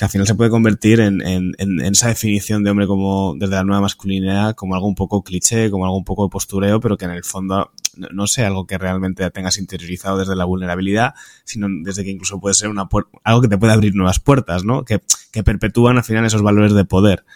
Que 0.00 0.06
al 0.06 0.10
final 0.10 0.26
se 0.26 0.34
puede 0.34 0.48
convertir 0.48 0.98
en, 0.98 1.20
en, 1.20 1.52
en, 1.58 1.78
esa 1.82 2.08
definición 2.08 2.64
de 2.64 2.70
hombre 2.70 2.86
como 2.86 3.34
desde 3.36 3.56
la 3.56 3.64
nueva 3.64 3.82
masculinidad 3.82 4.54
como 4.54 4.74
algo 4.74 4.86
un 4.86 4.94
poco 4.94 5.22
cliché, 5.22 5.70
como 5.70 5.84
algo 5.84 5.98
un 5.98 6.06
poco 6.06 6.24
de 6.24 6.30
postureo, 6.30 6.80
pero 6.80 6.96
que 6.96 7.04
en 7.04 7.10
el 7.10 7.22
fondo 7.22 7.70
no, 8.10 8.26
sé, 8.26 8.46
algo 8.46 8.66
que 8.66 8.78
realmente 8.78 9.30
tengas 9.30 9.58
interiorizado 9.58 10.16
desde 10.16 10.36
la 10.36 10.46
vulnerabilidad, 10.46 11.12
sino 11.44 11.66
desde 11.84 12.02
que 12.02 12.12
incluso 12.12 12.40
puede 12.40 12.54
ser 12.54 12.70
una 12.70 12.88
algo 13.24 13.42
que 13.42 13.48
te 13.48 13.58
puede 13.58 13.74
abrir 13.74 13.94
nuevas 13.94 14.20
puertas, 14.20 14.64
¿no? 14.64 14.86
Que, 14.86 15.02
que 15.32 15.44
perpetúan 15.44 15.98
al 15.98 16.04
final 16.04 16.24
esos 16.24 16.40
valores 16.40 16.72
de 16.72 16.86
poder. 16.86 17.26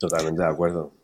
Totalmente 0.00 0.42
de 0.42 0.48
acuerdo 0.48 0.99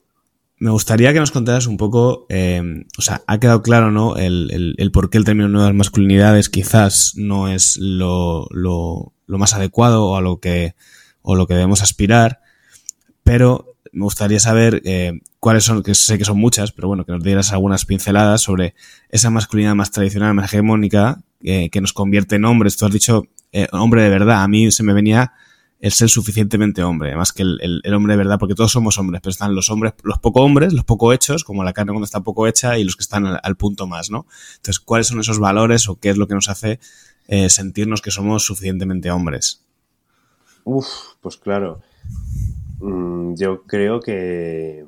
me 0.58 0.70
gustaría 0.70 1.12
que 1.12 1.20
nos 1.20 1.30
contaras 1.30 1.66
un 1.66 1.76
poco, 1.76 2.26
eh, 2.28 2.84
o 2.96 3.02
sea, 3.02 3.22
ha 3.26 3.38
quedado 3.38 3.62
claro, 3.62 3.90
¿no? 3.90 4.16
El, 4.16 4.74
el, 4.78 4.90
por 4.90 5.10
qué 5.10 5.18
el 5.18 5.24
término 5.24 5.48
nuevas 5.48 5.74
masculinidades 5.74 6.48
quizás 6.48 7.12
no 7.16 7.48
es 7.48 7.76
lo, 7.76 8.46
lo, 8.50 9.12
lo, 9.26 9.38
más 9.38 9.52
adecuado 9.54 10.06
o 10.06 10.16
a 10.16 10.22
lo 10.22 10.40
que, 10.40 10.74
o 11.20 11.34
lo 11.34 11.46
que 11.46 11.54
debemos 11.54 11.82
aspirar, 11.82 12.40
pero 13.22 13.76
me 13.92 14.04
gustaría 14.04 14.40
saber 14.40 14.82
eh, 14.84 15.20
cuáles 15.40 15.64
son, 15.64 15.82
que 15.82 15.94
sé 15.94 16.16
que 16.16 16.24
son 16.24 16.38
muchas, 16.38 16.72
pero 16.72 16.88
bueno, 16.88 17.04
que 17.04 17.12
nos 17.12 17.22
dieras 17.22 17.52
algunas 17.52 17.84
pinceladas 17.84 18.40
sobre 18.40 18.74
esa 19.10 19.30
masculinidad 19.30 19.74
más 19.74 19.90
tradicional, 19.90 20.34
más 20.34 20.52
hegemónica, 20.52 21.20
eh, 21.42 21.68
que 21.70 21.80
nos 21.80 21.92
convierte 21.92 22.36
en 22.36 22.46
hombres. 22.46 22.76
Tú 22.76 22.86
has 22.86 22.92
dicho 22.92 23.24
eh, 23.52 23.68
hombre 23.72 24.02
de 24.02 24.10
verdad, 24.10 24.42
a 24.42 24.48
mí 24.48 24.70
se 24.70 24.82
me 24.82 24.92
venía 24.92 25.32
el 25.80 25.92
ser 25.92 26.08
suficientemente 26.08 26.82
hombre, 26.82 27.14
más 27.16 27.32
que 27.32 27.42
el, 27.42 27.80
el, 27.82 27.94
hombre 27.94 28.14
de 28.14 28.18
verdad, 28.18 28.38
porque 28.38 28.54
todos 28.54 28.72
somos 28.72 28.98
hombres, 28.98 29.20
pero 29.22 29.30
están 29.30 29.54
los 29.54 29.70
hombres, 29.70 29.92
los 30.02 30.18
poco 30.18 30.42
hombres, 30.42 30.72
los 30.72 30.84
poco 30.84 31.12
hechos, 31.12 31.44
como 31.44 31.64
la 31.64 31.72
carne 31.72 31.92
cuando 31.92 32.06
está 32.06 32.20
poco 32.20 32.46
hecha, 32.46 32.78
y 32.78 32.84
los 32.84 32.96
que 32.96 33.02
están 33.02 33.26
al, 33.26 33.56
punto 33.56 33.86
más, 33.86 34.10
¿no? 34.10 34.26
Entonces, 34.56 34.80
¿cuáles 34.80 35.08
son 35.08 35.20
esos 35.20 35.38
valores 35.38 35.88
o 35.88 35.96
qué 35.96 36.10
es 36.10 36.16
lo 36.16 36.26
que 36.26 36.34
nos 36.34 36.48
hace 36.48 36.80
eh, 37.28 37.50
sentirnos 37.50 38.00
que 38.00 38.10
somos 38.10 38.44
suficientemente 38.44 39.10
hombres? 39.10 39.62
Uf, 40.64 40.86
pues 41.20 41.36
claro. 41.36 41.82
Mm, 42.80 43.34
yo 43.34 43.62
creo 43.64 44.00
que 44.00 44.84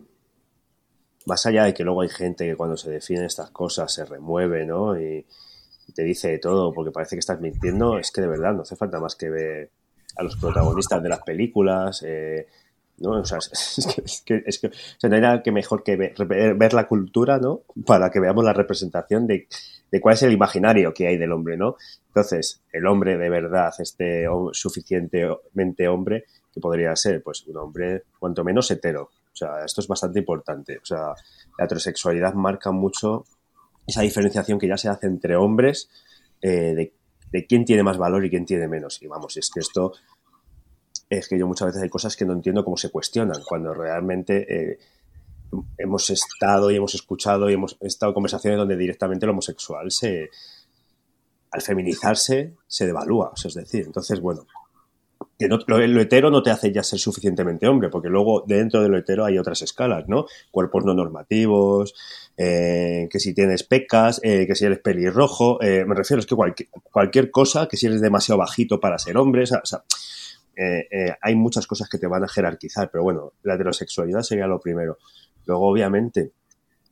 más 1.27 1.45
allá 1.47 1.65
de 1.65 1.75
que 1.75 1.85
luego 1.85 2.01
hay 2.01 2.09
gente 2.09 2.47
que 2.47 2.57
cuando 2.57 2.77
se 2.77 2.91
define 2.91 3.27
estas 3.27 3.51
cosas 3.51 3.93
se 3.93 4.05
remueve, 4.05 4.65
¿no? 4.67 5.01
Y, 5.01 5.25
te 5.95 6.03
dice 6.03 6.39
todo 6.39 6.75
porque 6.75 6.91
parece 6.91 7.17
que 7.17 7.21
estás 7.21 7.41
mintiendo, 7.41 7.99
es 7.99 8.13
que 8.13 8.21
de 8.21 8.27
verdad 8.27 8.53
no 8.53 8.61
hace 8.61 8.77
falta 8.77 9.01
más 9.01 9.17
que 9.17 9.31
ver 9.31 9.71
a 10.19 10.23
los 10.23 10.37
protagonistas 10.37 11.03
de 11.03 11.09
las 11.09 11.23
películas. 11.23 12.05
Eh, 12.07 12.47
¿no? 12.99 13.13
O 13.13 13.25
sea, 13.25 13.39
es, 13.53 14.23
que, 14.27 14.43
es, 14.45 14.59
que, 14.59 14.71
no 15.09 15.15
hay 15.15 15.21
nada 15.21 15.43
que 15.43 15.53
mejor 15.53 15.83
que 15.83 15.97
ver, 15.97 16.73
la 16.73 16.87
cultura, 16.87 17.39
¿no? 17.39 17.63
Para 17.87 18.11
que 18.11 18.21
veamos 18.21 18.45
la 18.45 18.53
representación 18.53 19.27
de, 19.27 19.47
cuál 20.01 20.15
es 20.15 20.23
el 20.23 20.33
imaginario 20.33 20.93
que 20.93 21.07
hay 21.07 21.17
del 21.17 21.33
hombre, 21.33 21.57
¿no? 21.57 21.77
Entonces, 22.09 22.63
el 22.73 22.87
hombre 22.87 23.17
de 23.17 23.31
verdad, 23.31 23.73
este 23.79 24.27
suficientemente 24.53 25.89
hombre, 25.89 26.25
que 26.53 26.61
podría 26.61 26.95
ser, 26.97 27.23
pues, 27.23 27.47
un 27.47 27.57
hombre 27.57 28.03
cuanto 28.19 28.45
menos 28.45 28.71
hetero. 28.71 29.11
O 29.33 29.37
sea, 29.39 29.65
esto 29.65 29.81
es 29.81 29.87
bastante 29.87 30.19
importante. 30.19 30.79
O 30.79 30.85
sea, 30.85 31.15
la 31.59 31.65
heterosexualidad 31.65 32.35
marca 32.35 32.73
mucho 32.73 33.25
esa 33.87 34.03
diferenciación 34.03 34.59
que 34.59 34.67
ya 34.67 34.77
se 34.77 34.89
hace 34.89 35.07
entre 35.07 35.37
hombres 35.37 35.89
eh, 36.43 36.75
de 36.75 36.93
de 37.31 37.47
quién 37.47 37.65
tiene 37.65 37.83
más 37.83 37.99
valor 37.99 38.25
y 38.25 38.31
quién 38.31 38.45
tiene 38.45 38.69
menos. 38.69 39.03
Y 39.03 39.07
vamos, 39.07 39.37
es 39.37 39.51
que 39.51 39.61
esto 39.61 39.93
es 41.11 41.29
que 41.29 41.39
yo 41.39 41.47
muchas 41.47 41.67
veces 41.67 41.83
hay 41.83 41.89
cosas 41.89 42.17
que 42.17 42.25
no 42.25 42.35
entiendo 42.35 42.65
cómo 42.65 42.77
se 42.77 42.91
cuestionan, 42.91 43.43
cuando 43.47 43.73
realmente 43.73 44.73
eh, 44.73 44.79
hemos 45.79 46.11
estado 46.11 46.71
y 46.71 46.77
hemos 46.77 46.95
escuchado 46.95 47.49
y 47.49 47.55
hemos 47.55 47.77
estado 47.81 48.13
conversaciones 48.13 48.59
donde 48.59 48.77
directamente 48.77 49.25
lo 49.25 49.33
homosexual 49.33 49.91
se, 49.91 50.29
al 51.51 51.63
feminizarse, 51.63 52.55
se 52.67 52.87
devalúa. 52.87 53.33
es 53.43 53.55
decir, 53.55 53.85
entonces, 53.87 54.21
bueno, 54.21 54.47
que 55.39 55.49
lo, 55.49 55.59
lo, 55.67 56.01
hetero 56.01 56.31
no 56.31 56.43
te 56.43 56.51
hace 56.51 56.73
ya 56.73 56.83
ser 56.83 56.99
suficientemente 56.99 57.67
hombre, 57.67 57.89
porque 57.89 58.09
luego 58.09 58.45
dentro 58.47 58.83
de 58.83 58.89
lo 58.89 58.99
hetero 58.99 59.25
hay 59.25 59.39
otras 59.39 59.63
escalas, 59.63 60.09
¿no? 60.09 60.27
Cuerpos 60.51 60.85
no 60.85 60.95
normativos, 60.95 61.95
eh, 62.41 63.09
que 63.11 63.19
si 63.19 63.35
tienes 63.35 63.65
pecas, 63.65 64.21
eh, 64.23 64.47
que 64.47 64.55
si 64.55 64.65
eres 64.65 64.79
pelirrojo, 64.79 65.61
eh, 65.61 65.85
me 65.85 65.97
refiero 65.97 66.21
es 66.21 66.27
que 66.27 66.37
cualquier 66.93 67.33
cosa, 67.33 67.67
que 67.67 67.77
si 67.77 67.87
eres 67.87 68.01
demasiado 68.01 68.39
bajito 68.39 68.79
para 68.79 68.97
ser 69.01 69.17
hombre, 69.17 69.43
o 69.43 69.47
sea, 69.47 69.83
hay 71.21 71.35
muchas 71.35 71.67
cosas 71.67 71.89
que 71.89 71.99
te 71.99 72.07
van 72.07 72.23
a 72.23 72.29
jerarquizar, 72.29 72.91
pero 72.93 73.03
bueno, 73.03 73.33
la 73.43 73.55
heterosexualidad 73.55 74.23
sería 74.23 74.47
lo 74.47 74.61
primero. 74.61 74.99
Luego, 75.47 75.69
obviamente, 75.69 76.31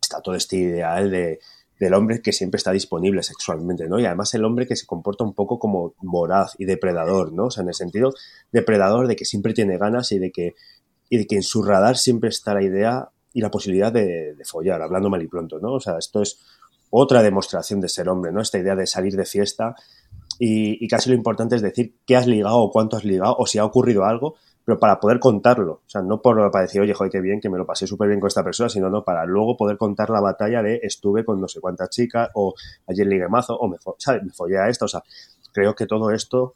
está 0.01 0.21
todo 0.21 0.35
este 0.35 0.57
ideal 0.57 1.13
de, 1.13 1.39
del 1.79 1.95
hombre 1.95 2.23
que 2.23 2.33
siempre 2.33 2.59
está 2.59 2.73
disponible 2.73 3.23
sexualmente, 3.23 3.89
¿no? 3.89 4.01
Y 4.01 4.07
además 4.07 4.35
el 4.35 4.45
hombre 4.45 4.67
que 4.67 4.75
se 4.75 4.87
comporta 4.87 5.23
un 5.23 5.35
poco 5.35 5.61
como 5.61 5.95
voraz 5.99 6.55
y 6.59 6.65
depredador, 6.65 7.33
¿no? 7.33 7.47
O 7.47 7.51
sea, 7.53 7.63
en 7.63 7.69
el 7.69 7.75
sentido 7.75 8.15
depredador 8.51 9.07
de 9.07 9.15
que 9.15 9.25
siempre 9.25 9.55
tiene 9.55 9.79
ganas 9.79 10.11
y 10.11 10.19
de 10.19 10.33
que, 10.33 10.55
y 11.09 11.19
de 11.19 11.27
que 11.27 11.37
en 11.37 11.43
su 11.43 11.63
radar 11.63 11.97
siempre 11.97 12.31
está 12.31 12.53
la 12.55 12.63
idea 12.63 13.11
y 13.37 13.43
la 13.43 13.51
posibilidad 13.51 13.93
de, 13.93 14.35
follar, 14.47 14.81
hablando 14.81 15.11
mal 15.11 15.21
y 15.21 15.27
pronto, 15.27 15.59
¿no? 15.61 15.75
O 15.75 15.81
sea, 15.81 15.99
esto 15.99 16.23
es 16.23 16.41
otra 16.89 17.23
demostración 17.23 17.83
de 17.83 17.89
ser 17.91 18.09
hombre, 18.09 18.33
¿no? 18.33 18.41
Esta 18.41 18.57
idea 18.57 18.75
de 18.75 18.87
salir 18.87 19.15
de 19.15 19.27
fiesta 19.27 19.77
y, 20.39 20.89
casi 20.89 21.11
lo 21.11 21.17
importante 21.17 21.55
es 21.55 21.61
decir 21.61 21.97
qué 22.07 22.17
has 22.17 22.27
ligado 22.27 22.57
o 22.57 22.71
cuánto 22.71 22.97
has 22.97 23.05
ligado 23.05 23.37
o 23.37 23.47
si 23.47 23.59
ha 23.59 23.65
ocurrido 23.67 24.07
algo, 24.07 24.37
pero 24.65 24.79
para 24.79 24.99
poder 24.99 25.21
contarlo. 25.21 25.73
O 25.73 25.89
sea, 25.89 26.01
no 26.01 26.23
por, 26.23 26.51
para 26.51 26.63
decir, 26.63 26.81
oye, 26.81 26.95
joder, 26.95 27.13
qué 27.13 27.21
bien, 27.21 27.39
que 27.39 27.51
me 27.51 27.59
lo 27.59 27.67
pasé 27.67 27.87
súper 27.87 28.09
bien 28.09 28.21
con 28.21 28.29
esta 28.29 28.43
persona, 28.43 28.71
sino 28.71 28.89
no 28.89 29.05
para 29.05 29.27
luego 29.27 29.55
poder 29.55 29.77
contar 29.77 30.09
la 30.09 30.23
batalla 30.23 30.63
de 30.63 30.81
estuve 30.83 31.23
con 31.23 31.39
no 31.39 31.47
sé 31.47 31.61
cuántas 31.61 31.91
chicas 31.91 32.31
o 32.33 32.55
ayer 32.87 33.07
ligué 33.07 33.29
mazo 33.29 33.55
o 33.55 33.69
me, 33.69 33.77
me 34.23 34.31
follé 34.31 34.59
a 34.59 34.71
esta. 34.71 34.87
O 34.87 34.89
sea, 34.89 35.03
creo 35.53 35.75
que 35.75 35.85
todo 35.85 36.11
esto 36.11 36.55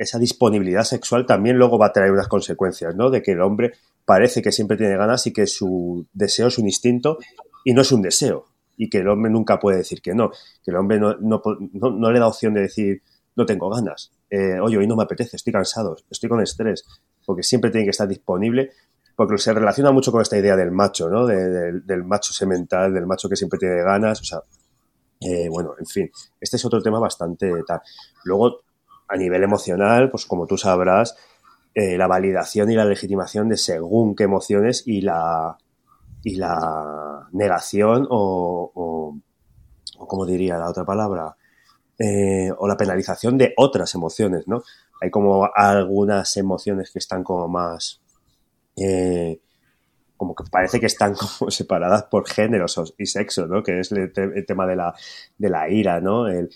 esa 0.00 0.18
disponibilidad 0.18 0.84
sexual 0.84 1.26
también 1.26 1.56
luego 1.56 1.78
va 1.78 1.86
a 1.86 1.92
traer 1.92 2.10
unas 2.10 2.28
consecuencias, 2.28 2.94
¿no? 2.94 3.10
De 3.10 3.22
que 3.22 3.32
el 3.32 3.42
hombre 3.42 3.72
parece 4.10 4.42
que 4.42 4.50
siempre 4.50 4.76
tiene 4.76 4.96
ganas 4.96 5.24
y 5.28 5.32
que 5.32 5.46
su 5.46 6.04
deseo 6.12 6.48
es 6.48 6.58
un 6.58 6.66
instinto 6.66 7.18
y 7.64 7.72
no 7.72 7.82
es 7.82 7.92
un 7.92 8.02
deseo. 8.02 8.46
y 8.76 8.90
que 8.90 8.98
el 8.98 9.08
hombre 9.08 9.30
nunca 9.30 9.60
puede 9.60 9.76
decir 9.76 10.02
que 10.02 10.14
no, 10.14 10.30
que 10.64 10.72
el 10.72 10.76
hombre 10.78 10.98
no, 10.98 11.14
no, 11.20 12.10
le 12.10 12.18
da 12.18 12.26
opción 12.26 12.52
de 12.54 12.62
decir 12.62 13.02
no 13.36 13.46
tengo 13.46 13.70
ganas, 13.70 14.10
eh, 14.28 14.58
oye, 14.58 14.78
hoy 14.78 14.88
no 14.88 14.96
me 14.96 15.04
apetece, 15.04 15.36
estoy 15.36 15.52
cansado, 15.52 15.96
estoy 16.10 16.28
con 16.28 16.40
estrés, 16.40 16.84
porque 17.24 17.44
siempre 17.44 17.70
tiene 17.70 17.84
que 17.84 17.90
estar 17.90 18.08
disponible, 18.08 18.72
porque 19.14 19.38
se 19.38 19.54
relaciona 19.54 19.92
mucho 19.92 20.10
con 20.10 20.22
esta 20.22 20.36
idea 20.36 20.56
del 20.56 20.72
macho, 20.72 21.08
¿no? 21.08 21.24
del 21.26 22.02
macho 22.02 22.32
semental, 22.32 22.92
del 22.92 23.06
macho 23.06 23.28
que 23.28 23.36
siempre 23.36 23.60
tiene 23.60 23.80
ganas, 23.84 24.20
o 24.22 24.24
sea, 24.24 24.40
eh, 25.20 25.48
bueno, 25.48 25.74
en 25.78 25.86
fin, 25.86 26.10
este 26.40 26.56
es 26.56 26.64
otro 26.64 26.82
tema 26.82 26.98
bastante 26.98 27.52
tal. 27.64 27.80
Luego, 28.24 28.62
a 29.06 29.16
nivel 29.16 29.44
emocional, 29.44 30.10
pues 30.10 30.26
como 30.26 30.48
tú 30.48 30.56
sabrás, 30.56 31.14
eh, 31.72 31.96
la 31.96 32.08
validación 32.08 32.70
y 32.70 32.74
la 32.74 32.84
legitimación 32.84 33.48
de 33.48 33.56
según 33.56 34.16
qué 34.16 34.24
emociones 34.24 34.82
y 34.86 35.02
la, 35.02 35.56
y 36.24 36.34
la 36.34 37.28
negación 37.32 38.08
o, 38.10 38.72
o, 38.74 40.06
como 40.06 40.26
diría 40.26 40.58
la 40.58 40.68
otra 40.68 40.84
palabra, 40.84 41.36
eh, 41.96 42.50
o 42.58 42.66
la 42.66 42.76
penalización 42.76 43.38
de 43.38 43.54
otras 43.56 43.94
emociones, 43.94 44.48
¿no? 44.48 44.62
Hay 45.00 45.10
como 45.10 45.48
algunas 45.54 46.36
emociones 46.36 46.90
que 46.90 46.98
están 46.98 47.22
como 47.22 47.46
más, 47.46 48.00
eh, 48.76 49.40
como 50.16 50.34
que 50.34 50.44
parece 50.50 50.80
que 50.80 50.86
están 50.86 51.14
como 51.38 51.52
separadas 51.52 52.04
por 52.04 52.28
géneros 52.28 52.94
y 52.98 53.06
sexo, 53.06 53.46
¿no? 53.46 53.62
Que 53.62 53.78
es 53.78 53.92
el, 53.92 54.12
tema 54.46 54.66
de 54.66 54.74
la, 54.74 54.94
de 55.38 55.50
la 55.50 55.70
ira, 55.70 56.00
¿no? 56.00 56.26
el 56.26 56.50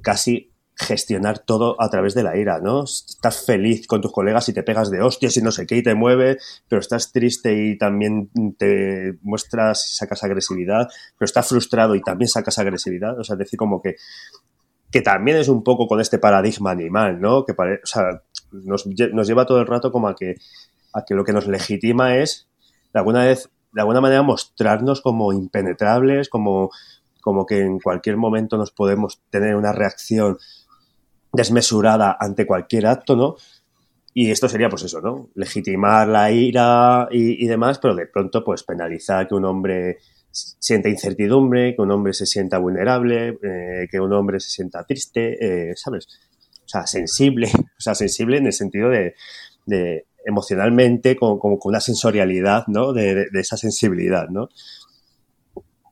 casi 0.00 0.53
gestionar 0.76 1.38
todo 1.38 1.80
a 1.80 1.88
través 1.88 2.14
de 2.14 2.22
la 2.22 2.36
ira, 2.36 2.58
¿no? 2.60 2.84
Estás 2.84 3.44
feliz 3.46 3.86
con 3.86 4.00
tus 4.00 4.12
colegas 4.12 4.48
y 4.48 4.52
te 4.52 4.62
pegas 4.62 4.90
de 4.90 5.02
hostias 5.02 5.36
y 5.36 5.42
no 5.42 5.52
sé 5.52 5.66
qué 5.66 5.76
y 5.76 5.82
te 5.82 5.94
mueve, 5.94 6.38
pero 6.68 6.80
estás 6.80 7.12
triste 7.12 7.54
y 7.54 7.78
también 7.78 8.30
te 8.58 9.18
muestras 9.22 9.90
y 9.90 9.94
sacas 9.94 10.24
agresividad, 10.24 10.88
pero 11.16 11.26
estás 11.26 11.48
frustrado 11.48 11.94
y 11.94 12.02
también 12.02 12.28
sacas 12.28 12.58
agresividad, 12.58 13.18
o 13.18 13.24
sea, 13.24 13.34
es 13.34 13.38
decir, 13.38 13.58
como 13.58 13.80
que 13.80 13.96
que 14.94 15.02
también 15.02 15.38
es 15.38 15.48
un 15.48 15.64
poco 15.64 15.88
con 15.88 16.00
este 16.00 16.20
paradigma 16.20 16.70
animal, 16.70 17.20
¿no? 17.20 17.44
Que 17.44 17.50
o 17.50 17.86
sea, 17.86 18.22
nos, 18.52 18.86
nos, 18.86 19.26
lleva 19.26 19.44
todo 19.44 19.60
el 19.60 19.66
rato 19.66 19.90
como 19.90 20.06
a 20.06 20.14
que, 20.14 20.36
a 20.92 21.04
que 21.04 21.16
lo 21.16 21.24
que 21.24 21.32
nos 21.32 21.48
legitima 21.48 22.16
es, 22.18 22.46
de 22.92 23.00
alguna 23.00 23.24
vez, 23.24 23.50
de 23.72 23.80
alguna 23.80 24.00
manera, 24.00 24.22
mostrarnos 24.22 25.00
como 25.00 25.32
impenetrables, 25.32 26.28
como, 26.28 26.70
como 27.20 27.44
que 27.44 27.62
en 27.62 27.80
cualquier 27.80 28.16
momento 28.16 28.56
nos 28.56 28.70
podemos 28.70 29.20
tener 29.30 29.56
una 29.56 29.72
reacción 29.72 30.38
desmesurada 31.34 32.16
ante 32.18 32.46
cualquier 32.46 32.86
acto, 32.86 33.16
¿no? 33.16 33.36
Y 34.16 34.30
esto 34.30 34.48
sería, 34.48 34.68
pues 34.68 34.84
eso, 34.84 35.00
¿no? 35.00 35.30
Legitimar 35.34 36.06
la 36.06 36.30
ira 36.30 37.08
y, 37.10 37.46
demás, 37.46 37.80
pero 37.80 37.96
de 37.96 38.06
pronto, 38.06 38.44
pues 38.44 38.62
penalizar 38.62 39.26
que 39.26 39.34
un 39.34 39.44
hombre 39.44 39.98
sienta 40.30 40.88
incertidumbre, 40.88 41.74
que 41.74 41.82
un 41.82 41.90
hombre 41.90 42.12
se 42.12 42.24
sienta 42.24 42.58
vulnerable, 42.58 43.38
eh, 43.42 43.88
que 43.90 44.00
un 44.00 44.12
hombre 44.12 44.38
se 44.38 44.50
sienta 44.50 44.84
triste, 44.84 45.70
eh, 45.70 45.74
¿sabes? 45.76 46.06
O 46.64 46.68
sea, 46.68 46.86
sensible, 46.86 47.50
o 47.78 47.80
sea, 47.80 47.96
sensible 47.96 48.38
en 48.38 48.46
el 48.46 48.52
sentido 48.52 48.88
de, 48.88 49.14
de 49.66 50.06
emocionalmente, 50.24 51.16
como, 51.16 51.40
con 51.40 51.58
una 51.64 51.80
sensorialidad, 51.80 52.68
¿no? 52.68 52.92
De, 52.92 53.26
de, 53.30 53.40
esa 53.40 53.56
sensibilidad, 53.56 54.28
¿no? 54.28 54.48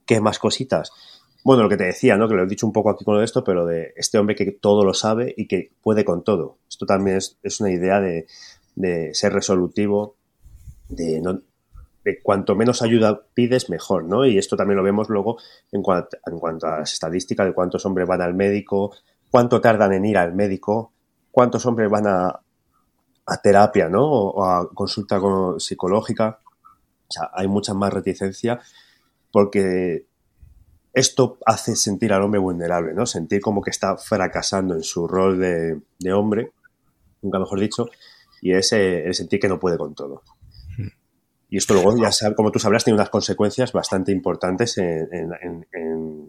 ¿Qué 0.06 0.20
más 0.20 0.38
cositas? 0.38 0.92
Bueno, 1.44 1.64
lo 1.64 1.68
que 1.68 1.76
te 1.76 1.84
decía, 1.84 2.16
¿no? 2.16 2.28
Que 2.28 2.34
lo 2.34 2.44
he 2.44 2.46
dicho 2.46 2.66
un 2.66 2.72
poco 2.72 2.90
aquí 2.90 3.04
con 3.04 3.22
esto, 3.22 3.42
pero 3.42 3.66
de 3.66 3.92
este 3.96 4.18
hombre 4.18 4.36
que 4.36 4.52
todo 4.52 4.84
lo 4.84 4.94
sabe 4.94 5.34
y 5.36 5.48
que 5.48 5.72
puede 5.82 6.04
con 6.04 6.22
todo. 6.22 6.58
Esto 6.68 6.86
también 6.86 7.16
es, 7.16 7.60
una 7.60 7.70
idea 7.70 8.00
de, 8.00 8.26
ser 9.14 9.32
resolutivo, 9.32 10.16
de, 10.88 11.20
de 12.04 12.22
cuanto 12.22 12.54
menos 12.54 12.82
ayuda 12.82 13.22
pides, 13.34 13.70
mejor, 13.70 14.04
¿no? 14.04 14.24
Y 14.24 14.38
esto 14.38 14.56
también 14.56 14.76
lo 14.76 14.84
vemos 14.84 15.08
luego 15.08 15.38
en 15.72 15.82
en 16.26 16.38
cuanto 16.38 16.66
a 16.66 16.78
las 16.80 16.92
estadísticas 16.92 17.46
de 17.46 17.54
cuántos 17.54 17.84
hombres 17.86 18.06
van 18.06 18.22
al 18.22 18.34
médico, 18.34 18.94
cuánto 19.30 19.60
tardan 19.60 19.92
en 19.94 20.04
ir 20.04 20.18
al 20.18 20.34
médico, 20.34 20.92
cuántos 21.30 21.64
hombres 21.66 21.90
van 21.90 22.06
a, 22.06 22.40
terapia, 23.42 23.88
¿no? 23.88 24.04
O, 24.04 24.44
a 24.44 24.68
consulta 24.72 25.20
psicológica. 25.58 26.38
O 27.08 27.12
sea, 27.12 27.30
hay 27.32 27.48
mucha 27.48 27.74
más 27.74 27.92
reticencia 27.92 28.60
porque 29.32 30.06
esto 30.92 31.38
hace 31.46 31.74
sentir 31.76 32.12
al 32.12 32.22
hombre 32.22 32.40
vulnerable, 32.40 32.92
¿no? 32.94 33.06
Sentir 33.06 33.40
como 33.40 33.62
que 33.62 33.70
está 33.70 33.96
fracasando 33.96 34.74
en 34.74 34.82
su 34.82 35.08
rol 35.08 35.38
de, 35.38 36.12
hombre, 36.12 36.52
nunca 37.22 37.38
mejor 37.38 37.60
dicho, 37.60 37.86
y 38.40 38.52
es 38.52 38.72
eh, 38.72 39.06
el 39.06 39.14
sentir 39.14 39.40
que 39.40 39.48
no 39.48 39.58
puede 39.58 39.78
con 39.78 39.94
todo. 39.94 40.22
Y 41.52 41.58
esto 41.58 41.74
luego, 41.74 41.94
ya 41.98 42.34
como 42.34 42.50
tú 42.50 42.58
sabrás, 42.58 42.82
tiene 42.82 42.94
unas 42.94 43.10
consecuencias 43.10 43.72
bastante 43.72 44.10
importantes 44.10 44.78
en, 44.78 45.28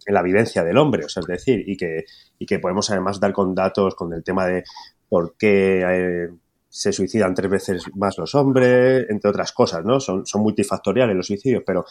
la 0.06 0.22
vivencia 0.22 0.66
del 0.66 0.78
hombre, 0.78 1.06
o 1.06 1.10
sea, 1.10 1.22
es 1.22 1.28
decir, 1.28 1.64
y 1.66 1.78
que, 1.78 2.04
y 2.38 2.46
que 2.46 2.60
podemos 2.60 2.90
además 2.92 3.22
dar 3.22 3.32
con 3.32 3.56
datos 3.56 3.96
con 3.96 4.12
el 4.12 4.22
tema 4.22 4.46
de 4.48 4.66
por 5.08 5.38
qué 5.38 5.82
eh, 5.82 6.30
se 6.68 6.92
suicidan 6.92 7.36
tres 7.36 7.50
veces 7.50 7.84
más 7.96 8.18
los 8.18 8.36
hombres, 8.36 9.06
entre 9.08 9.30
otras 9.30 9.54
cosas, 9.54 9.86
¿no? 9.86 10.02
Son, 10.02 10.26
son 10.26 10.42
multifactoriales 10.42 11.16
los 11.16 11.28
suicidios, 11.28 11.64
pero 11.66 11.86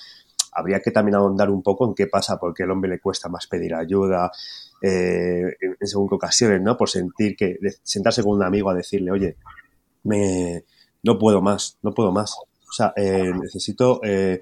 habría 0.53 0.81
que 0.81 0.91
también 0.91 1.17
ahondar 1.17 1.51
un 1.51 1.63
poco 1.63 1.87
en 1.87 1.95
qué 1.95 2.07
pasa, 2.07 2.39
porque 2.39 2.63
al 2.63 2.71
hombre 2.71 2.91
le 2.91 3.01
cuesta 3.01 3.29
más 3.29 3.47
pedir 3.47 3.75
ayuda 3.75 4.31
eh, 4.83 5.57
en, 5.61 5.77
según 5.87 6.09
qué 6.09 6.15
ocasiones, 6.17 6.61
¿no? 6.61 6.77
Por 6.77 6.91
sentir 6.91 7.37
que, 7.37 7.59
sentarse 7.83 8.23
con 8.23 8.37
un 8.37 8.43
amigo 8.43 8.71
a 8.71 8.75
decirle, 8.75 9.11
oye, 9.11 9.37
me, 10.05 10.65
no 11.03 11.19
puedo 11.19 11.41
más, 11.41 11.79
no 11.83 11.93
puedo 11.93 12.13
más. 12.13 12.37
O 12.37 12.73
sea, 12.73 12.93
eh, 12.97 13.33
necesito 13.41 14.01
eh, 14.05 14.41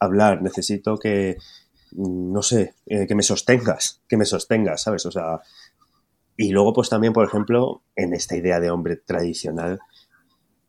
hablar, 0.00 0.42
necesito 0.42 0.98
que, 0.98 1.36
mm, 1.92 2.32
no 2.32 2.42
sé, 2.42 2.74
que 2.86 3.14
me 3.14 3.22
sostengas, 3.22 4.00
que 4.08 4.16
me 4.16 4.24
sostengas, 4.24 4.82
¿sabes? 4.82 5.06
O 5.06 5.10
sea, 5.10 5.40
y 6.36 6.50
luego 6.50 6.72
pues 6.72 6.88
también, 6.88 7.12
por 7.12 7.26
ejemplo, 7.26 7.82
en 7.94 8.12
esta 8.12 8.36
idea 8.36 8.58
de 8.58 8.70
hombre 8.70 8.96
tradicional, 8.96 9.78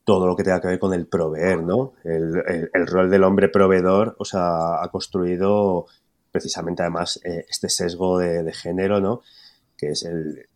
todo 0.06 0.28
lo 0.28 0.36
que 0.36 0.44
tenga 0.44 0.62
que 0.62 0.68
ver 0.68 0.80
con 0.80 0.94
el 0.94 1.08
proveer, 1.08 1.64
¿no? 1.64 1.94
El, 2.04 2.88
rol 2.88 3.10
del 3.10 3.24
hombre 3.24 3.50
proveedor, 3.50 4.16
o 4.20 4.24
sea, 4.24 4.82
ha 4.82 4.90
construido 4.92 5.88
precisamente 6.32 6.84
además 6.84 7.20
eh, 7.26 7.46
este 7.50 7.70
sesgo 7.70 8.20
de, 8.20 8.54
género, 8.54 9.02
¿no? 9.02 9.22
Que 9.76 9.90
es 9.90 10.04
el, 10.04 10.48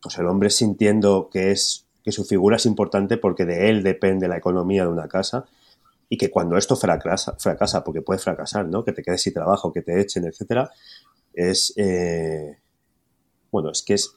pues 0.00 0.18
el 0.18 0.26
hombre 0.26 0.50
sintiendo 0.50 1.30
que 1.32 1.52
es 1.52 1.86
que 2.04 2.12
su 2.12 2.24
figura 2.24 2.56
es 2.56 2.66
importante 2.66 3.16
porque 3.16 3.46
de 3.46 3.70
él 3.70 3.82
depende 3.82 4.28
la 4.28 4.36
economía 4.36 4.82
de 4.82 4.90
una 4.90 5.08
casa 5.08 5.46
y 6.10 6.18
que 6.18 6.30
cuando 6.30 6.58
esto 6.58 6.76
fracasa, 6.76 7.36
fracasa 7.38 7.82
porque 7.82 8.02
puede 8.02 8.20
fracasar, 8.20 8.68
¿no? 8.68 8.84
Que 8.84 8.92
te 8.92 9.02
quedes 9.02 9.22
sin 9.22 9.32
trabajo, 9.32 9.72
que 9.72 9.80
te 9.80 9.98
echen, 9.98 10.26
etcétera, 10.26 10.70
es 11.32 11.72
eh, 11.78 12.58
bueno, 13.50 13.70
es 13.70 13.82
que 13.82 13.94
es 13.94 14.12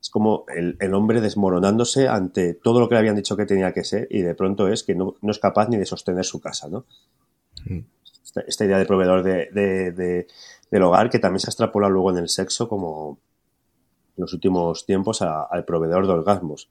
es 0.00 0.08
como 0.08 0.44
el, 0.48 0.94
hombre 0.94 1.20
desmoronándose 1.20 2.08
ante 2.08 2.54
todo 2.54 2.80
lo 2.80 2.88
que 2.88 2.94
le 2.94 3.00
habían 3.00 3.16
dicho 3.16 3.36
que 3.36 3.44
tenía 3.44 3.72
que 3.72 3.84
ser 3.84 4.08
y 4.10 4.22
de 4.22 4.34
pronto 4.34 4.68
es 4.68 4.82
que 4.82 4.94
no, 4.94 5.16
es 5.22 5.38
capaz 5.38 5.68
ni 5.68 5.76
de 5.76 5.84
sostener 5.84 6.24
su 6.24 6.40
casa, 6.40 6.68
¿no? 6.68 6.86
Mm. 7.66 7.80
Esta, 8.46 8.64
idea 8.64 8.78
de 8.78 8.86
proveedor 8.86 9.22
de, 9.22 10.26
del 10.70 10.82
hogar 10.82 11.10
que 11.10 11.18
también 11.18 11.40
se 11.40 11.48
ha 11.48 11.50
extrapolado 11.50 11.92
luego 11.92 12.10
en 12.12 12.18
el 12.18 12.28
sexo 12.28 12.68
como 12.68 13.18
en 14.16 14.22
los 14.22 14.32
últimos 14.32 14.86
tiempos 14.86 15.20
al 15.20 15.64
proveedor 15.64 16.06
de 16.06 16.12
orgasmos. 16.12 16.70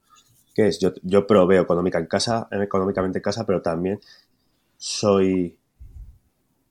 Que 0.55 0.67
es, 0.67 0.79
yo, 0.79 0.93
yo 1.03 1.27
proveo 1.27 1.61
económica 1.61 1.99
en 1.99 2.07
casa, 2.07 2.47
económicamente 2.51 3.19
en 3.19 3.23
casa, 3.23 3.45
pero 3.45 3.61
también 3.61 3.99
soy 4.77 5.59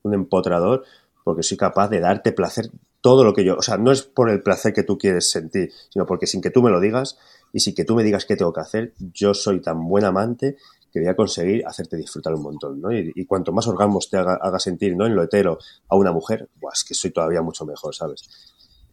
un 0.03 0.15
empotrador 0.15 0.85
porque 1.23 1.43
soy 1.43 1.59
capaz 1.59 1.89
de 1.89 2.01
darte 2.01 2.33
placer 2.33 2.71
todo 3.01 3.25
lo 3.25 3.33
que 3.33 3.45
yo, 3.45 3.57
o 3.57 3.63
sea, 3.63 3.77
no 3.77 3.93
es 3.93 4.03
por 4.03 4.31
el 4.31 4.43
placer 4.43 4.73
que 4.73 4.83
tú 4.83 4.99
quieres 4.99 5.31
sentir, 5.31 5.73
sino 5.91 6.07
porque 6.07 6.27
sin 6.27 6.41
que 6.41 6.51
tú 6.51 6.63
me 6.63 6.71
lo 6.71 6.81
digas 6.81 7.19
y 7.53 7.61
sin 7.61 7.75
que 7.75 7.85
tú 7.85 7.95
me 7.95 8.03
digas 8.03 8.25
qué 8.25 8.37
tengo 8.37 8.53
que 8.53 8.61
hacer, 8.61 8.95
yo 8.99 9.35
soy 9.35 9.61
tan 9.61 9.87
buen 9.89 10.05
amante 10.05 10.57
que 10.93 11.01
voy 11.01 11.09
a 11.09 11.17
conseguir 11.17 11.67
hacerte 11.67 11.97
disfrutar 11.97 12.35
un 12.35 12.43
montón, 12.43 12.81
¿no? 12.81 12.91
Y, 12.93 13.27
cuanto 13.27 13.53
más 13.53 13.67
orgasmos 13.67 14.09
te 14.09 14.17
haga, 14.17 14.59
sentir, 14.59 14.97
¿no? 14.97 15.07
En 15.07 15.15
lo 15.15 15.23
hetero 15.23 15.59
a 15.89 15.97
una 15.97 16.13
mujer, 16.13 16.49
pues 16.61 16.85
que 16.85 16.95
soy 16.95 17.11
todavía 17.11 17.43
mucho 17.43 17.67
mejor, 17.67 17.95
¿sabes? 17.95 18.29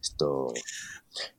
Esto... 0.00 0.52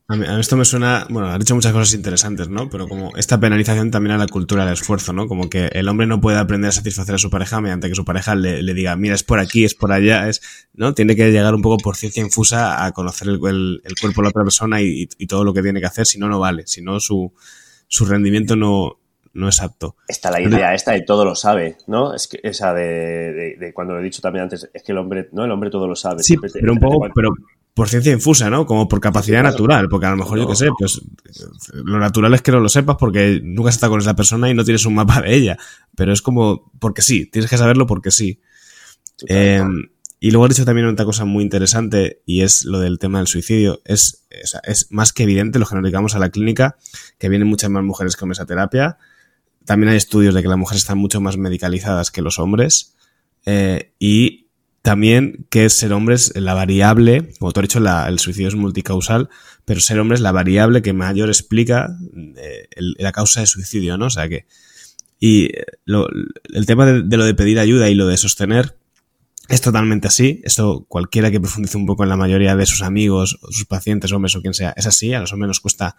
A 0.10 0.16
mí, 0.16 0.26
esto 0.40 0.56
me 0.56 0.64
suena, 0.64 1.06
bueno, 1.10 1.28
has 1.28 1.38
dicho 1.38 1.54
muchas 1.54 1.74
cosas 1.74 1.94
interesantes, 1.94 2.48
¿no? 2.48 2.70
Pero 2.70 2.88
como 2.88 3.16
esta 3.18 3.40
penalización 3.42 3.92
también 3.92 4.16
a 4.16 4.18
la 4.18 4.28
cultura 4.28 4.64
del 4.64 4.74
esfuerzo, 4.74 5.12
¿no? 5.12 5.28
Como 5.28 5.50
que 5.50 5.66
el 5.74 5.90
hombre 5.90 6.08
no 6.08 6.22
puede 6.22 6.38
aprender 6.38 6.70
a 6.70 6.72
satisfacer 6.72 7.16
a 7.16 7.18
su 7.18 7.30
pareja 7.30 7.60
mediante 7.60 7.90
que 7.90 7.96
su 7.96 8.06
pareja 8.06 8.34
le, 8.34 8.74
diga, 8.74 8.96
mira, 8.96 9.16
es 9.16 9.24
por 9.24 9.40
aquí, 9.40 9.66
es 9.66 9.76
por 9.76 9.92
allá, 9.92 10.30
es, 10.30 10.42
¿no? 10.74 10.94
Tiene 10.94 11.18
que 11.18 11.30
llegar 11.30 11.54
un 11.54 11.62
poco 11.62 11.78
por 11.78 11.98
ciencia 11.98 12.24
infusa 12.24 12.86
a 12.86 12.92
conocer 12.94 13.28
el, 13.28 13.40
cuerpo 13.40 14.22
de 14.22 14.24
la 14.24 14.30
otra 14.30 14.44
persona 14.44 14.82
y, 14.82 15.08
todo 15.28 15.44
lo 15.44 15.54
que 15.54 15.62
tiene 15.62 15.82
que 15.82 15.88
hacer, 15.88 16.06
si 16.06 16.18
no, 16.18 16.30
no 16.30 16.40
vale, 16.40 16.66
si 16.68 16.82
no, 16.82 17.02
su, 17.02 17.34
su 17.90 18.06
rendimiento 18.06 18.56
no, 18.56 19.02
no 19.34 19.50
es 19.50 19.62
apto. 19.62 19.98
Está 20.08 20.32
la 20.32 20.42
idea 20.42 20.74
esta 20.74 20.94
de 20.94 21.02
todo 21.02 21.26
lo 21.26 21.36
sabe, 21.36 21.78
¿no? 21.86 22.14
Es 22.14 22.30
que 22.30 22.40
esa 22.44 22.74
de, 22.74 23.58
de, 23.60 23.74
cuando 23.74 23.94
lo 23.94 24.00
he 24.00 24.04
dicho 24.04 24.22
también 24.22 24.44
antes, 24.44 24.70
es 24.74 24.84
que 24.84 24.94
el 24.94 25.00
hombre, 25.00 25.28
no, 25.34 25.44
el 25.44 25.52
hombre 25.52 25.70
todo 25.70 25.86
lo 25.86 25.98
sabe. 25.98 26.24
Sí, 26.24 26.38
pero 26.38 26.72
un 26.72 26.80
poco, 26.80 27.06
pero 27.14 27.32
por 27.78 27.90
ciencia 27.90 28.12
infusa, 28.12 28.50
¿no? 28.50 28.66
Como 28.66 28.88
por 28.88 29.00
capacidad 29.00 29.44
natural, 29.44 29.88
porque 29.88 30.08
a 30.08 30.10
lo 30.10 30.18
mejor 30.18 30.40
yo 30.40 30.48
qué 30.48 30.56
sé, 30.56 30.70
pues 30.80 31.00
lo 31.74 32.00
natural 32.00 32.34
es 32.34 32.42
que 32.42 32.52
no 32.52 32.60
lo 32.60 32.70
sepas 32.70 32.96
porque 33.00 33.40
nunca 33.44 33.70
has 33.70 33.76
estado 33.76 33.92
con 33.92 34.02
esa 34.02 34.16
persona 34.16 34.50
y 34.50 34.56
no 34.56 34.64
tienes 34.64 34.84
un 34.88 34.96
mapa 34.96 35.22
de 35.22 35.36
ella, 35.36 35.60
pero 35.96 36.12
es 36.12 36.24
como 36.24 36.72
porque 36.80 37.04
sí, 37.04 37.28
tienes 37.28 37.48
que 37.52 37.56
saberlo 37.56 37.86
porque 37.86 38.10
sí. 38.10 38.42
Eh, 39.28 39.64
y 40.20 40.32
luego 40.32 40.48
he 40.48 40.50
dicho 40.50 40.66
también 40.66 40.88
otra 40.88 41.06
cosa 41.06 41.26
muy 41.26 41.44
interesante 41.44 42.24
y 42.26 42.42
es 42.42 42.66
lo 42.66 42.80
del 42.80 42.98
tema 42.98 43.20
del 43.20 43.28
suicidio. 43.28 43.80
Es, 43.86 44.26
es, 44.64 44.88
más 44.90 45.14
que 45.14 45.22
evidente, 45.22 45.60
lo 45.60 45.68
que 45.68 45.76
nos 45.76 45.84
dedicamos 45.84 46.16
a 46.16 46.20
la 46.20 46.32
clínica, 46.32 46.78
que 47.20 47.30
vienen 47.30 47.48
muchas 47.48 47.70
más 47.70 47.84
mujeres 47.84 48.16
que 48.16 48.24
hombres 48.26 48.40
a 48.40 48.48
terapia. 48.48 48.98
También 49.66 49.92
hay 49.92 49.98
estudios 49.98 50.34
de 50.34 50.42
que 50.42 50.48
las 50.48 50.58
mujeres 50.58 50.82
están 50.82 50.98
mucho 50.98 51.22
más 51.22 51.38
medicalizadas 51.38 52.10
que 52.10 52.24
los 52.24 52.40
hombres. 52.40 52.96
Eh, 53.46 53.94
y 54.00 54.47
también 54.88 55.46
que 55.50 55.70
ser 55.70 55.92
hombres 55.92 56.32
la 56.34 56.54
variable, 56.54 57.34
como 57.40 57.52
tú 57.52 57.60
has 57.60 57.66
dicho, 57.66 57.80
el 58.08 58.20
suicidio 58.20 58.48
es 58.48 58.56
multicausal, 58.56 59.28
pero 59.66 59.82
ser 59.82 60.00
hombre 60.00 60.16
es 60.16 60.22
la 60.22 60.32
variable 60.32 60.82
que 60.82 60.94
mayor 60.94 61.28
explica 61.28 61.90
eh, 62.38 62.70
la 62.78 63.12
causa 63.12 63.42
de 63.42 63.48
suicidio, 63.48 63.98
¿no? 63.98 64.06
O 64.06 64.10
sea 64.10 64.30
que. 64.30 64.46
Y 65.20 65.50
el 65.84 66.66
tema 66.66 66.86
de 66.86 67.18
lo 67.18 67.26
de 67.26 67.34
pedir 67.34 67.60
ayuda 67.60 67.90
y 67.90 67.96
lo 67.96 68.08
de 68.08 68.16
sostener 68.16 68.78
es 69.50 69.60
totalmente 69.60 70.08
así. 70.08 70.40
Esto 70.46 70.86
cualquiera 70.88 71.32
que 71.32 71.42
profundice 71.42 71.76
un 71.76 71.86
poco 71.86 72.04
en 72.04 72.10
la 72.10 72.16
mayoría 72.16 72.56
de 72.56 72.66
sus 72.66 72.82
amigos, 72.82 73.40
sus 73.50 73.66
pacientes, 73.66 74.14
hombres 74.14 74.38
o 74.38 74.42
quien 74.42 74.54
sea, 74.54 74.74
es 74.78 74.88
así. 74.88 75.14
A 75.14 75.20
los 75.20 75.34
hombres 75.34 75.50
nos 75.50 75.60
cuesta 75.60 75.98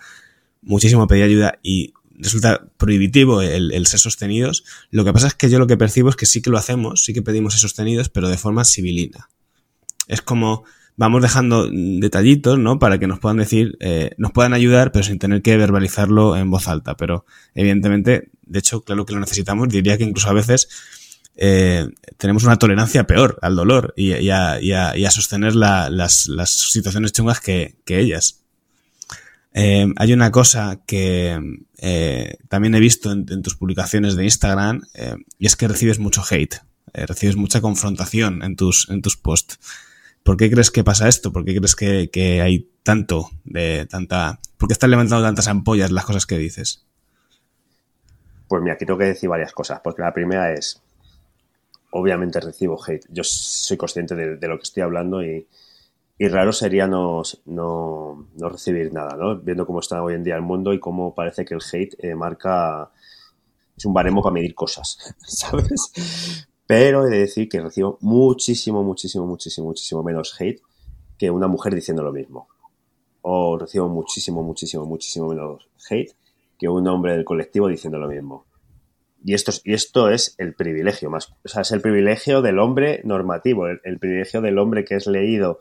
muchísimo 0.63 1.07
pedir 1.07 1.25
ayuda 1.25 1.59
y 1.63 1.93
resulta 2.19 2.69
prohibitivo 2.77 3.43
el, 3.43 3.87
ser 3.87 4.01
sostenidos. 4.01 4.65
Lo 4.91 5.05
que 5.05 5.13
pasa 5.13 5.29
es 5.29 5.35
que 5.35 5.49
yo 5.49 5.59
lo 5.59 5.67
que 5.67 5.77
percibo 5.77 6.11
es 6.11 6.17
que 6.17 6.27
sí 6.27 6.43
que 6.43 6.51
lo 6.51 6.59
hacemos, 6.59 7.05
sí 7.05 7.15
que 7.15 7.23
pedimos 7.23 7.55
ser 7.55 7.61
sostenidos, 7.61 8.09
pero 8.09 8.29
de 8.29 8.37
forma 8.37 8.65
civilina. 8.65 9.29
Es 10.07 10.23
como 10.23 10.65
vamos 10.97 11.23
dejando 11.23 11.69
detallitos, 11.71 12.59
¿no? 12.59 12.79
Para 12.79 12.99
que 12.99 13.07
nos 13.07 13.21
puedan 13.21 13.39
decir, 13.39 13.77
eh, 13.81 14.11
nos 14.19 14.33
puedan 14.33 14.53
ayudar, 14.53 14.91
pero 14.91 15.05
sin 15.05 15.19
tener 15.19 15.43
que 15.43 15.57
verbalizarlo 15.57 16.37
en 16.37 16.51
voz 16.51 16.67
alta. 16.67 16.97
Pero 16.97 17.25
evidentemente, 17.55 18.31
de 18.43 18.59
hecho, 18.59 18.83
claro 18.83 19.07
que 19.07 19.15
lo 19.15 19.21
necesitamos. 19.21 19.69
Diría 19.69 19.97
que 19.97 20.05
incluso 20.05 20.29
a 20.29 20.33
veces 20.33 20.69
eh, 21.41 21.89
tenemos 22.17 22.43
una 22.43 22.57
tolerancia 22.57 23.07
peor 23.07 23.39
al 23.43 23.55
dolor 23.55 23.95
y, 23.97 24.29
a, 24.31 24.59
sostener 25.13 25.55
las, 25.55 26.29
situaciones 26.47 27.13
chungas 27.13 27.41
que, 27.41 27.77
ellas. 27.87 28.45
Eh, 29.61 29.93
hay 29.97 30.13
una 30.13 30.31
cosa 30.31 30.83
que 30.87 31.37
eh, 31.79 32.37
también 32.49 32.77
he 32.77 32.81
visto 32.81 33.11
en, 33.11 33.43
tus 33.43 33.57
publicaciones 33.57 34.15
de 34.15 34.23
Instagram 34.23 34.83
y 35.37 35.47
es 35.47 35.57
que 35.57 35.67
recibes 35.67 35.99
mucho 35.99 36.23
hate, 36.31 36.63
recibes 36.95 37.35
mucha 37.35 37.61
confrontación 37.61 38.45
en 38.45 38.55
tus, 38.55 38.89
en 38.89 39.03
tus 39.03 39.17
posts. 39.17 39.59
¿Por 40.23 40.37
qué 40.37 40.49
crees 40.49 40.71
que 40.71 40.85
pasa 40.85 41.09
esto? 41.09 41.33
¿Por 41.33 41.45
qué 41.45 41.57
crees 41.57 41.75
que, 41.75 42.41
hay 42.41 42.71
tanto 42.85 43.31
de 43.45 43.87
tanta... 43.87 44.39
¿Por 44.59 44.69
qué 44.69 44.75
están 44.75 44.91
levantando 44.91 45.25
tantas 45.25 45.49
ampollas 45.49 45.91
las 45.91 46.05
cosas 46.05 46.25
que 46.25 46.39
dices? 46.39 46.87
Pues 48.47 48.63
mira, 48.63 48.75
aquí 48.75 48.87
tengo 48.87 48.99
que 48.99 49.07
decir 49.07 49.29
varias 49.29 49.53
cosas, 49.53 49.81
porque 49.83 50.03
la 50.03 50.15
primera 50.15 50.53
es, 50.53 50.81
obviamente 51.91 52.39
recibo 52.39 52.79
hate. 52.81 53.07
Yo 53.09 53.25
soy 53.25 53.77
consciente 53.77 54.15
de, 54.15 54.49
lo 54.49 54.57
que 54.57 54.63
estoy 54.63 54.85
hablando 54.85 55.21
y, 55.21 55.49
raro 56.27 56.53
sería 56.53 56.89
no, 56.89 57.23
no, 57.47 58.27
recibir 58.49 58.93
nada, 58.93 59.17
¿no? 59.17 59.39
Viendo 59.39 59.65
cómo 59.65 59.79
está 59.79 60.03
hoy 60.03 60.15
en 60.15 60.25
día 60.25 60.35
el 60.35 60.43
mundo 60.43 60.73
y 60.73 60.81
cómo 60.81 61.15
parece 61.15 61.45
que 61.45 61.55
el 61.55 61.61
hate 61.61 61.95
eh, 62.05 62.17
marca. 62.17 62.91
Es 63.77 63.85
un 63.85 63.95
baremo 63.95 64.21
para 64.21 64.35
medir 64.35 64.57
cosas, 64.57 65.15
¿sabes? 65.21 66.49
Pero 66.67 67.07
he 67.07 67.11
de 67.11 67.19
decir 67.21 67.49
que 67.49 67.61
recibo 67.61 67.99
muchísimo, 68.01 68.83
muchísimo, 68.83 69.27
muchísimo, 69.27 69.69
muchísimo 69.69 70.03
menos 70.03 70.35
hate 70.41 70.61
que 71.17 71.31
una 71.31 71.47
mujer 71.47 71.75
diciendo 71.75 72.03
lo 72.03 72.13
mismo. 72.13 72.49
O 73.23 73.57
recibo 73.57 73.89
muchísimo, 73.89 74.43
muchísimo, 74.43 74.85
muchísimo 74.85 75.29
menos 75.29 75.69
hate 75.89 76.17
que 76.59 76.69
un 76.69 76.87
hombre 76.89 77.13
del 77.13 77.25
colectivo 77.25 77.69
diciendo 77.69 77.99
lo 77.99 78.09
mismo. 78.09 78.47
Y 79.25 79.35
esto, 79.35 79.53
y 79.65 79.75
esto 79.75 80.11
es 80.11 80.35
el 80.39 80.55
privilegio 80.55 81.11
más, 81.11 81.33
o 81.45 81.49
sea, 81.49 81.63
es 81.63 81.73
el 81.73 81.81
privilegio 81.81 82.41
del 82.41 82.59
hombre 82.59 83.01
normativo, 83.05 83.67
el, 83.67 83.99
privilegio 83.99 84.41
del 84.41 84.59
hombre 84.59 84.85
que 84.85 84.95
es 84.95 85.07
leído 85.07 85.59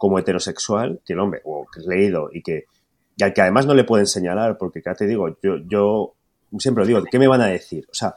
como 0.00 0.18
heterosexual, 0.18 1.02
que 1.04 1.12
el 1.12 1.20
hombre, 1.20 1.42
o 1.44 1.66
que 1.70 1.80
es 1.80 1.86
leído 1.86 2.30
y 2.32 2.40
que, 2.40 2.64
al 3.20 3.34
que 3.34 3.42
además 3.42 3.66
no 3.66 3.74
le 3.74 3.84
pueden 3.84 4.06
señalar, 4.06 4.56
porque 4.56 4.80
ya 4.82 4.94
te 4.94 5.06
digo, 5.06 5.28
yo, 5.42 5.58
yo 5.68 6.14
siempre 6.58 6.86
digo, 6.86 7.02
¿qué 7.04 7.18
me 7.18 7.28
van 7.28 7.42
a 7.42 7.48
decir? 7.48 7.86
O 7.90 7.94
sea, 7.94 8.14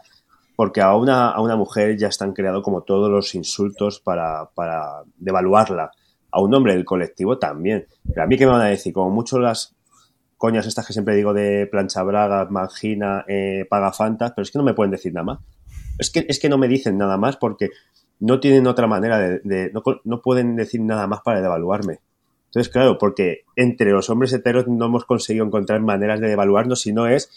porque 0.56 0.80
a 0.80 0.96
una, 0.96 1.32
a 1.32 1.41
una 1.41 1.58
mujer 1.58 1.98
ya 1.98 2.08
están 2.08 2.32
creados 2.32 2.63
como 2.63 2.84
todos 2.84 3.12
los 3.12 3.36
insultos 3.36 4.00
para, 4.00 4.50
para 4.56 5.04
devaluarla. 5.17 5.91
A 6.32 6.41
un 6.41 6.56
hombre 6.56 6.74
del 6.74 6.86
colectivo 6.86 7.38
también. 7.38 7.86
Pero 8.08 8.24
a 8.24 8.28
mí, 8.28 8.38
¿qué 8.38 8.46
me 8.46 8.54
van 8.54 8.62
a 8.62 8.69
decir? 8.69 8.93
Como 8.93 9.10
mucho 9.10 9.38
las, 9.38 9.76
coñas 10.38 10.65
estas 10.65 10.88
que 10.88 10.93
siempre 10.93 11.15
digo 11.15 11.34
de 11.34 11.67
plancha 11.69 12.02
braga, 12.02 12.48
mangina, 12.50 13.26
eh, 13.28 13.65
paga 13.69 13.91
fantas, 13.91 14.32
pero 14.32 14.43
es 14.43 14.52
que 14.52 14.58
no 14.58 14.63
me 14.63 14.74
pueden 14.74 14.91
decir 14.91 15.13
nada 15.13 15.26
más. 15.26 15.39
Es 16.00 16.10
que, 16.10 16.26
es 16.30 16.39
que 16.39 16.48
no 16.48 16.58
me 16.58 16.69
dicen 16.69 16.98
nada 16.98 17.17
más 17.17 17.36
porque 17.36 17.72
no 18.23 18.39
tienen 18.39 18.67
otra 18.67 18.88
manera 18.88 19.19
de, 19.19 19.71
no, 20.05 20.21
pueden 20.21 20.55
decir 20.55 20.79
nada 20.79 21.07
más 21.07 21.19
para 21.25 21.41
devaluarme. 21.41 21.99
Entonces, 22.45 22.71
claro, 22.71 22.97
porque 22.97 23.41
entre 23.57 23.91
los 23.91 24.09
hombres 24.09 24.31
heteros 24.31 24.65
no 24.65 24.86
hemos 24.86 25.03
conseguido 25.03 25.45
encontrar 25.45 25.81
maneras 25.81 26.21
de 26.21 26.29
devaluarnos, 26.29 26.79
si 26.79 26.93
no 26.93 27.05
es, 27.05 27.29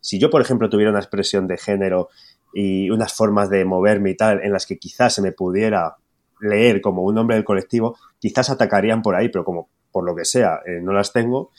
si 0.00 0.18
yo, 0.18 0.30
por 0.30 0.40
ejemplo, 0.40 0.70
tuviera 0.70 0.92
una 0.92 1.00
expresión 1.00 1.46
de 1.46 1.58
género 1.58 2.08
y 2.54 2.88
unas 2.88 3.12
formas 3.12 3.50
de 3.50 3.66
moverme 3.66 4.12
y 4.12 4.16
tal, 4.16 4.40
en 4.42 4.52
las 4.52 4.64
que 4.64 4.78
quizás 4.78 5.12
se 5.12 5.20
me 5.20 5.32
pudiera 5.32 5.96
leer 6.40 6.80
como 6.80 7.02
un 7.02 7.18
hombre 7.18 7.36
del 7.36 7.44
colectivo, 7.44 7.98
quizás 8.18 8.48
atacarían 8.48 9.02
por 9.02 9.16
ahí, 9.16 9.28
pero 9.28 9.44
como 9.44 9.68
por 9.92 10.06
lo 10.06 10.16
que 10.16 10.24
sea, 10.24 10.60
eh, 10.64 10.80
no 10.82 10.94
las 10.94 11.12
tengo, 11.12 11.50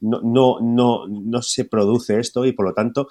no, 0.00 0.22
no, 0.22 0.60
no, 0.62 1.06
no 1.06 1.42
se 1.42 1.66
produce 1.66 2.18
esto 2.18 2.46
y 2.46 2.52
por 2.52 2.64
lo 2.64 2.72
tanto 2.72 3.08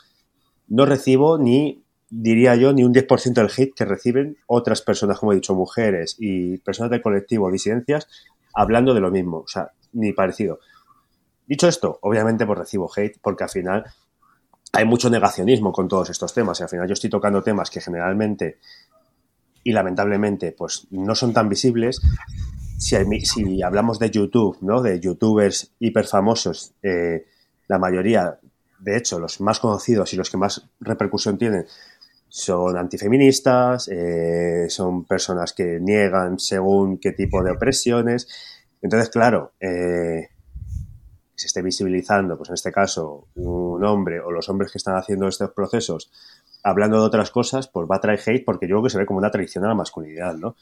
no 0.70 0.88
recibo 0.88 1.38
ni, 1.38 1.84
diría 2.10 2.56
yo, 2.56 2.74
ni 2.74 2.84
un 2.84 2.94
10% 2.94 3.34
del 3.34 3.52
hate 3.56 3.74
que 3.76 3.86
reciben 3.86 4.38
otras 4.48 4.82
personas, 4.82 5.20
como 5.20 5.32
he 5.32 5.36
dicho, 5.36 5.56
mujeres 5.56 6.16
y 6.20 6.58
personas 6.58 6.92
del 6.92 7.02
colectivo, 7.02 7.52
disidencias, 7.52 8.08
hablando 8.54 8.94
de 8.94 9.00
lo 9.00 9.12
mismo, 9.12 9.40
o 9.40 9.48
sea, 9.48 9.72
ni 9.94 10.14
parecido. 10.14 10.60
Dicho 11.46 11.68
esto, 11.68 12.00
obviamente 12.02 12.46
pues 12.46 12.60
recibo 12.60 12.92
hate 12.96 13.18
porque 13.22 13.44
al 13.44 13.50
final 13.50 13.86
hay 14.72 14.86
mucho 14.86 15.10
negacionismo 15.10 15.72
con 15.72 15.88
todos 15.88 16.10
estos 16.10 16.34
temas 16.34 16.60
y 16.60 16.64
al 16.64 16.70
final 16.70 16.88
yo 16.88 16.94
estoy 16.94 17.10
tocando 17.10 17.42
temas 17.42 17.72
que 17.72 17.82
generalmente 17.82 18.60
y 19.64 19.72
lamentablemente 19.72 20.52
pues 20.52 20.88
no 20.92 21.16
son 21.16 21.34
tan 21.34 21.50
visibles 21.50 22.02
si, 22.80 23.62
hablamos 23.62 24.00
de 24.00 24.10
YouTube, 24.10 24.58
¿no? 24.62 24.82
De 24.82 25.00
youtubers 25.00 25.74
hiperfamosos, 25.80 26.74
eh, 26.82 27.26
la 27.68 27.78
mayoría, 27.78 28.40
de 28.80 28.98
hecho, 28.98 29.20
los 29.20 29.42
más 29.42 29.60
conocidos 29.60 30.14
y 30.14 30.16
los 30.16 30.30
que 30.30 30.38
más 30.38 30.66
repercusión 30.80 31.38
tienen 31.38 31.66
son 32.30 32.78
antifeministas, 32.78 33.90
eh, 33.90 34.68
son 34.70 35.06
personas 35.06 35.54
que 35.54 35.80
niegan 35.82 36.40
según 36.40 37.00
qué 37.00 37.12
tipo 37.12 37.44
de 37.44 37.52
opresiones. 37.52 38.28
Entonces, 38.82 39.10
claro, 39.10 39.54
eh, 39.60 40.30
se 41.36 41.48
esté 41.48 41.62
visibilizando, 41.62 42.38
pues 42.38 42.50
en 42.50 42.54
este 42.54 42.72
caso, 42.72 43.28
un 43.36 43.84
hombre 43.84 44.20
o 44.20 44.32
los 44.32 44.48
hombres 44.50 44.72
que 44.72 44.78
están 44.78 44.96
haciendo 44.96 45.28
estos 45.28 45.52
procesos 45.52 46.12
hablando 46.64 47.00
de 47.00 47.08
otras 47.08 47.32
cosas, 47.32 47.68
pues 47.68 47.88
va 47.90 47.96
a 47.96 48.02
traer 48.02 48.20
hate 48.26 48.46
porque 48.46 48.68
yo 48.68 48.76
creo 48.76 48.84
que 48.84 48.90
se 48.90 48.98
ve 48.98 49.06
como 49.06 49.20
una 49.20 49.32
traición 49.32 49.66
a 49.66 49.70
la 49.70 49.76
masculinidad, 49.76 50.36
¿no? 50.36 50.56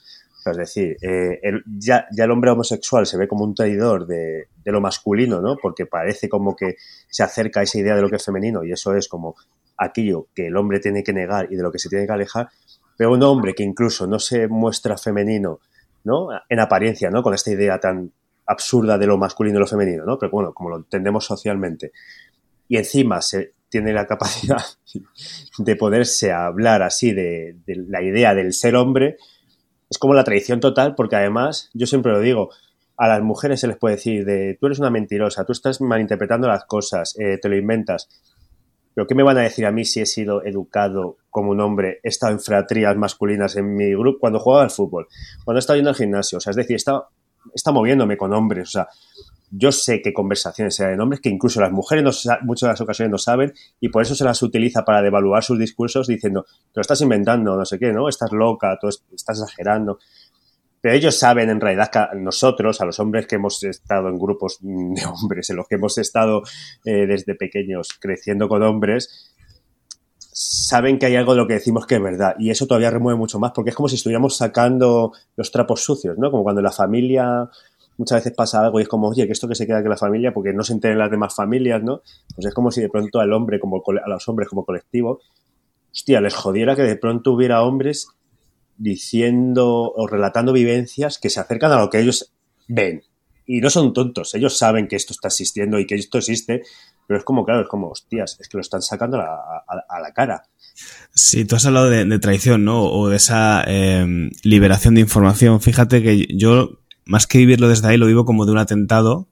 es 0.52 0.58
decir, 0.58 0.98
eh, 1.02 1.40
ya, 1.66 2.08
el 2.16 2.32
hombre 2.32 2.52
homosexual 2.52 3.06
se 3.06 3.18
ve 3.18 3.28
como 3.28 3.44
un 3.44 3.56
traidor 3.56 4.08
de, 4.08 4.48
lo 4.66 4.82
masculino, 4.82 5.42
¿no? 5.42 5.58
Porque 5.62 5.86
parece 5.86 6.30
como 6.30 6.56
que 6.56 6.76
se 7.10 7.24
acerca 7.24 7.60
a 7.60 7.64
esa 7.64 7.80
idea 7.80 7.96
de 7.96 8.02
lo 8.02 8.10
que 8.10 8.18
es 8.18 8.26
femenino 8.26 8.64
y 8.64 8.72
eso 8.72 8.94
es 8.96 9.08
como 9.08 9.36
aquello 9.78 10.28
que 10.36 10.48
el 10.48 10.58
hombre 10.58 10.80
tiene 10.80 11.04
que 11.04 11.14
negar 11.14 11.48
y 11.52 11.56
de 11.56 11.64
lo 11.64 11.72
que 11.72 11.80
se 11.80 11.90
tiene 11.90 12.06
que 12.06 12.14
alejar. 12.14 12.50
Pero 12.98 13.14
un 13.14 13.24
hombre 13.24 13.54
que 13.54 13.64
incluso 13.64 14.08
no 14.08 14.20
se 14.20 14.48
muestra 14.48 14.98
femenino, 14.98 15.60
¿no? 16.04 16.30
En 16.50 16.60
apariencia, 16.60 17.10
¿no? 17.10 17.22
Con 17.22 17.34
esta 17.34 17.52
idea 17.52 17.80
tan 17.80 18.12
absurda 18.48 18.98
de 18.98 19.08
lo 19.08 19.18
masculino 19.18 19.58
y 19.58 19.62
lo 19.62 19.68
femenino, 19.68 20.06
¿no? 20.06 20.18
Pero 20.18 20.32
bueno, 20.32 20.54
como 20.54 20.70
lo 20.70 20.78
entendemos 20.78 21.26
socialmente. 21.26 21.92
Y 22.68 22.78
encima 22.78 23.22
se 23.22 23.54
tiene 23.70 23.94
la 23.94 24.08
capacidad 24.08 24.64
de 25.58 25.76
poderse 25.76 26.32
hablar 26.32 26.82
así 26.82 27.14
de 27.14 27.58
la 27.66 28.02
idea 28.02 28.34
del 28.34 28.54
ser 28.54 28.76
hombre, 28.76 29.18
es 29.90 29.98
como 29.98 30.14
la 30.14 30.24
traición 30.24 30.60
total, 30.60 30.96
porque 30.96 31.16
además, 31.16 31.70
yo 31.74 31.88
siempre 31.88 32.12
lo 32.12 32.20
digo, 32.20 32.50
a 32.98 33.08
las 33.08 33.22
mujeres 33.22 33.60
se 33.60 33.68
les 33.68 33.78
puede 33.78 33.96
decir 33.96 34.26
de 34.26 34.58
tú 34.60 34.66
eres 34.66 34.80
una 34.80 34.90
mentirosa, 34.90 35.46
tú 35.46 35.54
estás 35.54 35.82
malinterpretando 35.82 36.48
las 36.48 36.66
cosas, 36.66 37.16
eh, 37.20 37.38
te 37.42 37.48
lo 37.48 37.56
inventas. 37.56 38.10
Pero 38.98 39.06
¿qué 39.06 39.14
me 39.14 39.22
van 39.22 39.38
a 39.38 39.42
decir 39.42 39.64
a 39.68 39.72
mí 39.72 39.86
si 39.86 40.02
he 40.02 40.08
sido 40.08 40.44
educado 40.44 41.18
como 41.30 41.52
un 41.52 41.62
hombre, 41.62 42.00
he 42.02 42.08
estado 42.08 42.34
en 42.34 42.40
fratrías 42.40 42.98
masculinas 42.98 43.56
en 43.56 43.76
mi 43.76 43.92
grupo 43.92 44.18
cuando 44.18 44.40
jugaba 44.40 44.64
al 44.64 44.72
fútbol, 44.72 45.08
cuando 45.46 45.60
he 45.60 45.62
estado 45.62 45.78
yendo 45.78 45.92
al 45.92 45.96
gimnasio? 45.96 46.40
O 46.40 46.42
sea, 46.42 46.50
es 46.50 46.58
decir, 46.58 46.78
estado, 46.78 47.10
moviéndome 47.72 48.18
con 48.18 48.34
hombres. 48.34 48.70
O 48.70 48.72
sea, 48.72 48.88
yo 49.52 49.72
sé 49.72 50.02
qué 50.02 50.14
conversaciones 50.14 50.80
hay 50.80 50.96
de 50.96 51.00
hombres 51.00 51.22
que 51.22 51.30
incluso 51.30 51.62
las 51.62 51.72
mujeres 51.72 52.04
no, 52.04 52.10
muchas 52.42 52.70
de 52.70 52.74
las 52.74 52.82
ocasiones 52.82 53.12
no 53.12 53.20
saben 53.20 53.54
y 53.80 53.90
por 53.90 54.02
eso 54.02 54.16
se 54.16 54.24
las 54.24 54.42
utiliza 54.42 54.84
para 54.84 55.04
devaluar 55.04 55.44
sus 55.44 55.60
discursos 55.60 56.08
diciendo, 56.08 56.46
que 56.46 56.78
lo 56.78 56.82
estás 56.82 57.00
inventando, 57.02 57.56
no 57.56 57.66
sé 57.66 57.78
qué, 57.78 57.94
¿no? 57.94 58.10
Estás 58.10 58.32
loca, 58.32 58.80
tú 58.82 58.88
estás 58.88 59.40
exagerando. 59.40 60.00
Pero 60.88 61.00
ellos 61.00 61.20
saben 61.20 61.50
en 61.50 61.60
realidad 61.60 61.90
que 61.92 62.18
nosotros, 62.18 62.80
a 62.80 62.86
los 62.86 62.98
hombres 63.02 63.28
que 63.28 63.36
hemos 63.36 63.62
estado 63.62 64.08
en 64.08 64.18
grupos 64.18 64.60
de 64.62 65.06
hombres, 65.06 65.50
en 65.50 65.58
los 65.58 65.68
que 65.68 65.76
hemos 65.76 65.98
estado 65.98 66.44
eh, 66.86 67.06
desde 67.06 67.36
pequeños 67.36 67.90
creciendo 68.00 68.48
con 68.48 68.64
hombres, 68.64 69.36
saben 70.32 70.98
que 70.98 71.08
hay 71.08 71.18
algo 71.18 71.34
de 71.34 71.40
lo 71.40 71.46
que 71.46 71.56
decimos 71.56 71.86
que 71.86 71.96
es 71.96 72.02
verdad. 72.02 72.36
Y 72.40 72.52
eso 72.52 72.68
todavía 72.68 72.90
remueve 72.90 73.20
mucho 73.20 73.38
más, 73.38 73.52
porque 73.54 73.72
es 73.72 73.76
como 73.76 73.90
si 73.90 73.96
estuviéramos 73.96 74.38
sacando 74.38 75.12
los 75.36 75.52
trapos 75.52 75.84
sucios, 75.84 76.18
¿no? 76.18 76.32
Como 76.32 76.44
cuando 76.44 76.62
la 76.62 76.72
familia 76.72 77.50
muchas 77.98 78.20
veces 78.20 78.32
pasa 78.34 78.64
algo 78.64 78.80
y 78.80 78.84
es 78.84 78.88
como, 78.88 79.10
oye, 79.10 79.26
que 79.26 79.34
esto 79.34 79.50
que 79.50 79.56
se 79.56 79.68
queda 79.68 79.84
que 79.84 79.90
la 79.90 79.98
familia, 79.98 80.34
porque 80.34 80.54
no 80.54 80.64
se 80.64 80.72
enteren 80.72 81.00
las 81.00 81.12
demás 81.12 81.36
familias, 81.36 81.84
¿no? 81.84 82.02
Pues 82.34 82.48
es 82.48 82.54
como 82.54 82.72
si 82.72 82.80
de 82.80 82.88
pronto 82.88 83.20
al 83.20 83.34
hombre, 83.34 83.60
como 83.60 83.84
a 83.86 84.10
los 84.10 84.26
hombres 84.30 84.48
como 84.48 84.64
colectivo, 84.64 85.20
hostia, 85.92 86.22
les 86.22 86.34
jodiera 86.34 86.78
que 86.78 86.84
de 86.84 86.96
pronto 86.96 87.34
hubiera 87.34 87.62
hombres 87.62 88.08
diciendo 88.78 89.92
o 89.92 90.08
relatando 90.08 90.54
vivencias 90.54 91.18
que 91.18 91.30
se 91.30 91.40
acercan 91.40 91.72
a 91.72 91.80
lo 91.80 91.90
que 91.90 92.00
ellos 92.00 92.34
ven. 92.68 93.04
Y 93.46 93.62
no 93.62 93.70
son 93.70 93.94
tontos, 93.94 94.36
ellos 94.36 94.58
saben 94.58 94.88
que 94.88 94.98
esto 94.98 95.14
está 95.14 95.30
existiendo 95.30 95.80
y 95.80 95.86
que 95.86 95.96
esto 95.96 96.18
existe, 96.18 96.64
pero 97.08 97.18
es 97.18 97.24
como, 97.24 97.46
claro, 97.46 97.62
es 97.62 97.70
como, 97.70 97.90
hostias, 97.90 98.38
es 98.42 98.50
que 98.50 98.58
lo 98.58 98.62
están 98.62 98.82
sacando 98.82 99.20
a, 99.20 100.00
la 100.02 100.12
cara. 100.14 100.44
Sí, 101.14 101.46
tú 101.46 101.56
has 101.56 101.66
hablado 101.66 101.90
de, 101.90 102.20
traición, 102.20 102.66
¿no? 102.66 102.84
O 102.84 103.08
de 103.08 103.16
esa 103.16 103.64
em, 103.66 104.32
liberación 104.44 104.96
de 104.96 105.02
información. 105.02 105.62
Fíjate 105.62 106.04
que 106.04 106.28
yo, 106.36 106.82
más 107.06 107.26
que 107.26 107.38
vivirlo 107.38 107.70
desde 107.70 107.88
ahí, 107.88 107.98
lo 107.98 108.06
vivo 108.06 108.26
como 108.26 108.46
de 108.46 108.52
un 108.52 108.58
atentado 108.58 109.30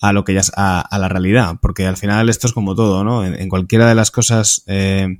a 0.00 0.12
lo 0.12 0.24
que 0.24 0.34
ya 0.34 0.40
es 0.40 0.52
a, 0.56 0.86
la 0.98 1.08
realidad, 1.08 1.56
porque 1.60 1.86
al 1.86 1.96
final 1.96 2.28
esto 2.28 2.46
es 2.46 2.52
como 2.52 2.76
todo, 2.76 3.02
¿no? 3.02 3.24
En, 3.24 3.48
cualquiera 3.48 3.88
de 3.88 3.94
las 3.96 4.12
cosas 4.12 4.62
eh, 4.66 5.18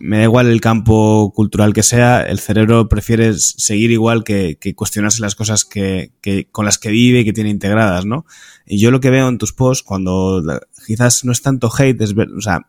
me 0.00 0.16
da 0.16 0.22
igual 0.24 0.48
el 0.48 0.62
campo 0.62 1.30
cultural 1.34 1.74
que 1.74 1.82
sea, 1.82 2.22
el 2.22 2.40
cerebro 2.40 2.88
prefiere 2.88 3.34
seguir 3.34 3.90
igual 3.90 4.24
que, 4.24 4.56
cuestionarse 4.74 5.20
las 5.20 5.34
cosas 5.34 5.66
que, 5.66 6.12
con 6.50 6.64
las 6.64 6.78
que 6.78 6.88
vive 6.88 7.20
y 7.20 7.24
que 7.24 7.34
tiene 7.34 7.50
integradas, 7.50 8.06
¿no? 8.06 8.24
Y 8.66 8.80
yo 8.80 8.90
lo 8.90 9.00
que 9.00 9.10
veo 9.10 9.28
en 9.28 9.36
tus 9.36 9.52
posts, 9.52 9.84
cuando 9.84 10.42
quizás 10.86 11.24
no 11.24 11.32
es 11.32 11.42
tanto 11.42 11.70
hate, 11.76 12.00
es 12.00 12.14
ver, 12.14 12.28
o 12.32 12.40
sea, 12.40 12.66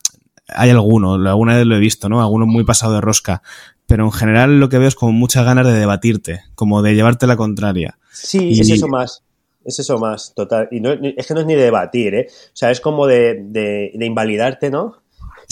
hay 0.49 0.71
alguno, 0.71 1.13
alguna 1.13 1.55
vez 1.55 1.65
lo 1.65 1.77
he 1.77 1.79
visto, 1.79 2.09
¿no? 2.09 2.21
Alguno 2.21 2.45
muy 2.45 2.65
pasado 2.65 2.95
de 2.95 3.01
rosca, 3.01 3.41
pero 3.87 4.03
en 4.03 4.11
general 4.11 4.59
lo 4.59 4.67
que 4.67 4.77
veo 4.77 4.89
es 4.89 4.95
como 4.95 5.13
muchas 5.13 5.45
ganas 5.45 5.65
de 5.65 5.73
debatirte, 5.73 6.43
como 6.53 6.81
de 6.81 6.95
llevarte 6.95 7.27
la 7.27 7.37
contraria. 7.37 7.97
Sí, 8.11 8.59
es 8.59 8.69
eso 8.69 8.89
más. 8.89 9.23
Es 9.63 9.79
eso 9.79 9.99
más, 9.99 10.33
total. 10.35 10.67
Y 10.71 10.81
no, 10.81 10.91
es 10.91 11.27
que 11.27 11.33
no 11.33 11.41
es 11.41 11.45
ni 11.45 11.53
de 11.53 11.63
debatir, 11.63 12.15
¿eh? 12.15 12.27
O 12.29 12.55
sea, 12.55 12.71
es 12.71 12.81
como 12.81 13.05
de, 13.05 13.41
de, 13.45 13.91
de 13.93 14.05
invalidarte, 14.05 14.71
¿no? 14.71 15.00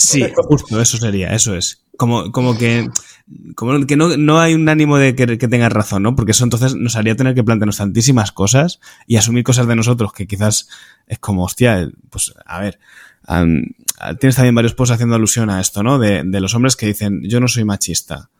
Sí, 0.00 0.24
justo, 0.34 0.80
eso 0.80 0.96
sería, 0.96 1.34
eso 1.34 1.54
es. 1.54 1.84
Como, 1.96 2.32
como 2.32 2.56
que, 2.56 2.88
como 3.54 3.86
que 3.86 3.96
no, 3.96 4.16
no 4.16 4.40
hay 4.40 4.54
un 4.54 4.68
ánimo 4.68 4.96
de 4.96 5.14
que, 5.14 5.36
que 5.36 5.48
tengas 5.48 5.72
razón, 5.72 6.02
¿no? 6.02 6.16
Porque 6.16 6.32
eso 6.32 6.44
entonces 6.44 6.74
nos 6.74 6.96
haría 6.96 7.14
tener 7.14 7.34
que 7.34 7.44
plantearnos 7.44 7.76
tantísimas 7.76 8.32
cosas 8.32 8.80
y 9.06 9.16
asumir 9.16 9.44
cosas 9.44 9.66
de 9.66 9.76
nosotros 9.76 10.12
que 10.12 10.26
quizás 10.26 10.68
es 11.06 11.18
como, 11.18 11.44
hostia, 11.44 11.90
pues, 12.08 12.32
a 12.46 12.60
ver, 12.60 12.78
tienes 14.18 14.36
también 14.36 14.54
varios 14.54 14.74
posts 14.74 14.94
haciendo 14.94 15.16
alusión 15.16 15.50
a 15.50 15.60
esto, 15.60 15.82
¿no? 15.82 15.98
De, 15.98 16.22
de 16.24 16.40
los 16.40 16.54
hombres 16.54 16.76
que 16.76 16.86
dicen, 16.86 17.20
yo 17.24 17.40
no 17.40 17.48
soy 17.48 17.64
machista. 17.64 18.30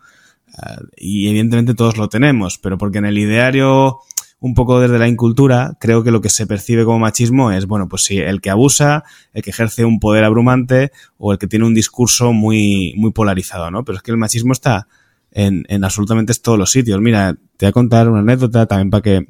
Uh, 0.52 0.84
y 0.96 1.28
evidentemente 1.28 1.74
todos 1.74 1.96
lo 1.96 2.08
tenemos, 2.08 2.58
pero 2.58 2.76
porque 2.76 2.98
en 2.98 3.04
el 3.04 3.18
ideario 3.18 4.00
un 4.40 4.54
poco 4.54 4.80
desde 4.80 4.98
la 4.98 5.06
incultura, 5.06 5.76
creo 5.78 6.02
que 6.02 6.10
lo 6.10 6.22
que 6.22 6.30
se 6.30 6.46
percibe 6.46 6.84
como 6.84 6.98
machismo 6.98 7.52
es, 7.52 7.66
bueno, 7.66 7.88
pues 7.88 8.04
sí, 8.04 8.18
el 8.18 8.40
que 8.40 8.48
abusa, 8.48 9.04
el 9.34 9.42
que 9.42 9.50
ejerce 9.50 9.84
un 9.84 10.00
poder 10.00 10.24
abrumante 10.24 10.92
o 11.18 11.32
el 11.32 11.38
que 11.38 11.46
tiene 11.46 11.66
un 11.66 11.74
discurso 11.74 12.32
muy, 12.32 12.94
muy 12.96 13.12
polarizado, 13.12 13.70
¿no? 13.70 13.84
Pero 13.84 13.96
es 13.96 14.02
que 14.02 14.10
el 14.10 14.16
machismo 14.16 14.52
está 14.52 14.88
en, 15.30 15.64
en 15.68 15.84
absolutamente 15.84 16.32
todos 16.34 16.58
los 16.58 16.70
sitios. 16.70 17.00
Mira, 17.00 17.34
te 17.58 17.66
voy 17.66 17.68
a 17.68 17.72
contar 17.72 18.08
una 18.08 18.20
anécdota 18.20 18.64
también 18.64 18.90
para 18.90 19.02
que, 19.02 19.28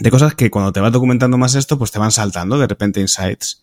de 0.00 0.10
cosas 0.10 0.34
que 0.34 0.50
cuando 0.50 0.72
te 0.72 0.80
vas 0.80 0.92
documentando 0.92 1.36
más 1.36 1.54
esto, 1.54 1.78
pues 1.78 1.90
te 1.90 1.98
van 1.98 2.10
saltando 2.10 2.58
de 2.58 2.66
repente 2.66 3.00
insights. 3.00 3.62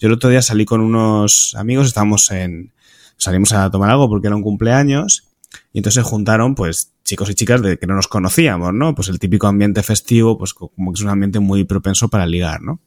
Yo 0.00 0.08
el 0.08 0.14
otro 0.14 0.28
día 0.28 0.42
salí 0.42 0.64
con 0.64 0.80
unos 0.80 1.54
amigos, 1.56 1.86
estábamos 1.86 2.30
en, 2.32 2.72
salimos 3.16 3.52
a 3.52 3.70
tomar 3.70 3.90
algo 3.90 4.08
porque 4.08 4.26
era 4.26 4.36
un 4.36 4.42
cumpleaños 4.42 5.28
y 5.72 5.78
entonces 5.78 6.02
se 6.02 6.10
juntaron, 6.10 6.56
pues, 6.56 6.92
chicos 7.06 7.30
y 7.30 7.34
chicas 7.34 7.62
de 7.62 7.78
que 7.78 7.86
no 7.86 7.94
nos 7.94 8.08
conocíamos, 8.08 8.74
¿no? 8.74 8.94
Pues 8.94 9.08
el 9.08 9.18
típico 9.18 9.46
ambiente 9.46 9.82
festivo, 9.82 10.36
pues 10.36 10.52
como 10.52 10.92
que 10.92 10.98
es 10.98 11.02
un 11.02 11.08
ambiente 11.08 11.40
muy 11.40 11.64
propenso 11.64 12.08
para 12.08 12.26
ligar, 12.26 12.60
¿no? 12.60 12.80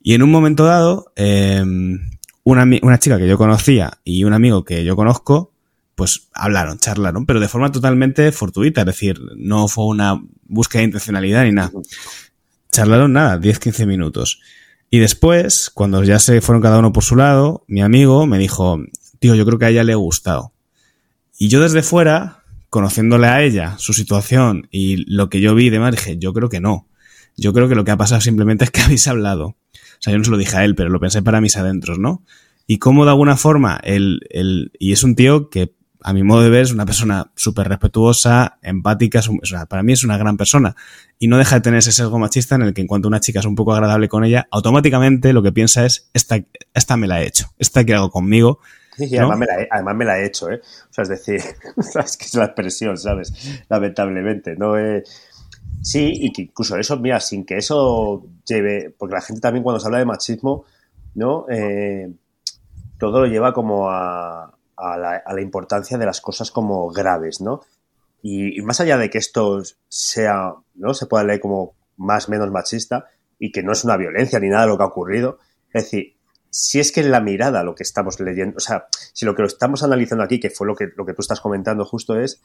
Y 0.00 0.14
en 0.14 0.22
un 0.22 0.30
momento 0.30 0.64
dado, 0.64 1.12
eh, 1.16 1.62
una, 2.44 2.64
una 2.82 2.98
chica 2.98 3.18
que 3.18 3.28
yo 3.28 3.36
conocía 3.36 3.98
y 4.04 4.24
un 4.24 4.32
amigo 4.32 4.64
que 4.64 4.84
yo 4.84 4.96
conozco, 4.96 5.52
pues 5.94 6.28
hablaron, 6.32 6.78
charlaron, 6.78 7.26
pero 7.26 7.40
de 7.40 7.48
forma 7.48 7.70
totalmente 7.70 8.32
fortuita, 8.32 8.80
es 8.80 8.86
decir, 8.86 9.20
no 9.36 9.68
fue 9.68 9.86
una 9.86 10.22
búsqueda 10.44 10.80
de 10.80 10.86
intencionalidad 10.86 11.44
ni 11.44 11.52
nada. 11.52 11.70
Charlaron 12.70 13.12
nada, 13.12 13.38
10-15 13.38 13.86
minutos. 13.86 14.40
Y 14.88 14.98
después, 14.98 15.70
cuando 15.72 16.02
ya 16.02 16.18
se 16.18 16.40
fueron 16.40 16.62
cada 16.62 16.78
uno 16.78 16.92
por 16.92 17.04
su 17.04 17.16
lado, 17.16 17.64
mi 17.66 17.82
amigo 17.82 18.26
me 18.26 18.38
dijo, 18.38 18.78
tío, 19.18 19.34
yo 19.34 19.44
creo 19.44 19.58
que 19.58 19.66
a 19.66 19.70
ella 19.70 19.84
le 19.84 19.92
ha 19.92 19.96
gustado. 19.96 20.52
Y 21.38 21.48
yo 21.48 21.60
desde 21.60 21.82
fuera, 21.82 22.41
conociéndole 22.72 23.26
a 23.26 23.42
ella, 23.42 23.76
su 23.76 23.92
situación 23.92 24.66
y 24.70 25.04
lo 25.04 25.28
que 25.28 25.42
yo 25.42 25.54
vi 25.54 25.68
de 25.68 25.90
dije, 25.90 26.16
yo 26.16 26.32
creo 26.32 26.48
que 26.48 26.58
no. 26.58 26.88
Yo 27.36 27.52
creo 27.52 27.68
que 27.68 27.74
lo 27.74 27.84
que 27.84 27.90
ha 27.90 27.98
pasado 27.98 28.22
simplemente 28.22 28.64
es 28.64 28.70
que 28.70 28.80
habéis 28.84 29.06
hablado. 29.08 29.48
O 29.48 29.56
sea, 29.98 30.10
yo 30.10 30.16
no 30.16 30.24
se 30.24 30.30
lo 30.30 30.38
dije 30.38 30.56
a 30.56 30.64
él, 30.64 30.74
pero 30.74 30.88
lo 30.88 30.98
pensé 30.98 31.20
para 31.20 31.42
mis 31.42 31.58
adentros, 31.58 31.98
¿no? 31.98 32.24
Y 32.66 32.78
cómo 32.78 33.04
de 33.04 33.10
alguna 33.10 33.36
forma, 33.36 33.78
el, 33.84 34.20
el, 34.30 34.72
y 34.78 34.92
es 34.92 35.04
un 35.04 35.16
tío 35.16 35.50
que 35.50 35.74
a 36.00 36.14
mi 36.14 36.22
modo 36.22 36.40
de 36.40 36.48
ver 36.48 36.62
es 36.62 36.72
una 36.72 36.86
persona 36.86 37.30
súper 37.36 37.68
respetuosa, 37.68 38.58
empática, 38.62 39.20
para 39.68 39.82
mí 39.82 39.92
es 39.92 40.02
una 40.02 40.16
gran 40.16 40.38
persona. 40.38 40.74
Y 41.18 41.28
no 41.28 41.36
deja 41.36 41.56
de 41.56 41.60
tener 41.60 41.80
ese 41.80 41.92
sesgo 41.92 42.18
machista 42.18 42.54
en 42.54 42.62
el 42.62 42.72
que 42.72 42.80
en 42.80 42.86
cuanto 42.86 43.06
una 43.06 43.20
chica 43.20 43.40
es 43.40 43.46
un 43.46 43.54
poco 43.54 43.74
agradable 43.74 44.08
con 44.08 44.24
ella, 44.24 44.48
automáticamente 44.50 45.34
lo 45.34 45.42
que 45.42 45.52
piensa 45.52 45.84
es, 45.84 46.08
esta, 46.14 46.42
esta 46.72 46.96
me 46.96 47.06
la 47.06 47.22
he 47.22 47.26
hecho, 47.26 47.52
esta 47.58 47.84
que 47.84 47.92
hago 47.92 48.10
conmigo, 48.10 48.60
y 48.98 49.16
además, 49.16 49.38
me 49.38 49.46
la 49.46 49.60
he, 49.60 49.68
además 49.70 49.96
me 49.96 50.04
la 50.04 50.18
he 50.18 50.26
hecho, 50.26 50.50
¿eh? 50.50 50.60
O 50.90 50.92
sea, 50.92 51.02
es 51.02 51.08
decir, 51.08 51.36
es 52.04 52.16
que 52.16 52.24
es 52.24 52.34
la 52.34 52.46
expresión, 52.46 52.96
¿sabes? 52.98 53.32
Lamentablemente, 53.68 54.56
¿no? 54.56 54.78
Eh, 54.78 55.02
sí, 55.82 56.10
y 56.12 56.32
que 56.32 56.42
incluso 56.42 56.76
eso, 56.76 56.98
mira, 56.98 57.20
sin 57.20 57.44
que 57.44 57.56
eso 57.56 58.24
lleve, 58.46 58.94
porque 58.96 59.14
la 59.14 59.20
gente 59.20 59.40
también 59.40 59.62
cuando 59.62 59.80
se 59.80 59.86
habla 59.86 59.98
de 59.98 60.04
machismo, 60.04 60.64
¿no? 61.14 61.46
Eh, 61.48 62.12
todo 62.98 63.20
lo 63.20 63.26
lleva 63.26 63.52
como 63.52 63.90
a, 63.90 64.44
a, 64.76 64.96
la, 64.96 65.16
a, 65.16 65.34
la, 65.34 65.40
importancia 65.40 65.98
de 65.98 66.06
las 66.06 66.20
cosas 66.20 66.50
como 66.50 66.88
graves, 66.90 67.40
¿no? 67.40 67.60
Y, 68.22 68.58
y, 68.58 68.62
más 68.62 68.80
allá 68.80 68.98
de 68.98 69.10
que 69.10 69.18
esto 69.18 69.62
sea, 69.88 70.54
¿no? 70.74 70.94
Se 70.94 71.06
pueda 71.06 71.24
leer 71.24 71.40
como 71.40 71.74
más 71.96 72.28
menos 72.28 72.50
machista 72.50 73.06
y 73.38 73.50
que 73.50 73.62
no 73.62 73.72
es 73.72 73.84
una 73.84 73.96
violencia 73.96 74.38
ni 74.38 74.48
nada 74.48 74.62
de 74.62 74.68
lo 74.68 74.76
que 74.76 74.84
ha 74.84 74.86
ocurrido, 74.86 75.38
es 75.72 75.84
decir, 75.84 76.14
si 76.54 76.80
es 76.80 76.92
que 76.92 77.00
en 77.00 77.10
la 77.10 77.20
mirada 77.20 77.64
lo 77.64 77.74
que 77.74 77.82
estamos 77.82 78.20
leyendo, 78.20 78.58
o 78.58 78.60
sea, 78.60 78.86
si 79.14 79.24
lo 79.24 79.34
que 79.34 79.40
lo 79.40 79.48
estamos 79.48 79.82
analizando 79.82 80.22
aquí, 80.22 80.38
que 80.38 80.50
fue 80.50 80.66
lo 80.66 80.76
que, 80.76 80.88
lo 80.94 81.06
que 81.06 81.14
tú 81.14 81.22
estás 81.22 81.40
comentando 81.40 81.86
justo 81.86 82.20
es 82.20 82.42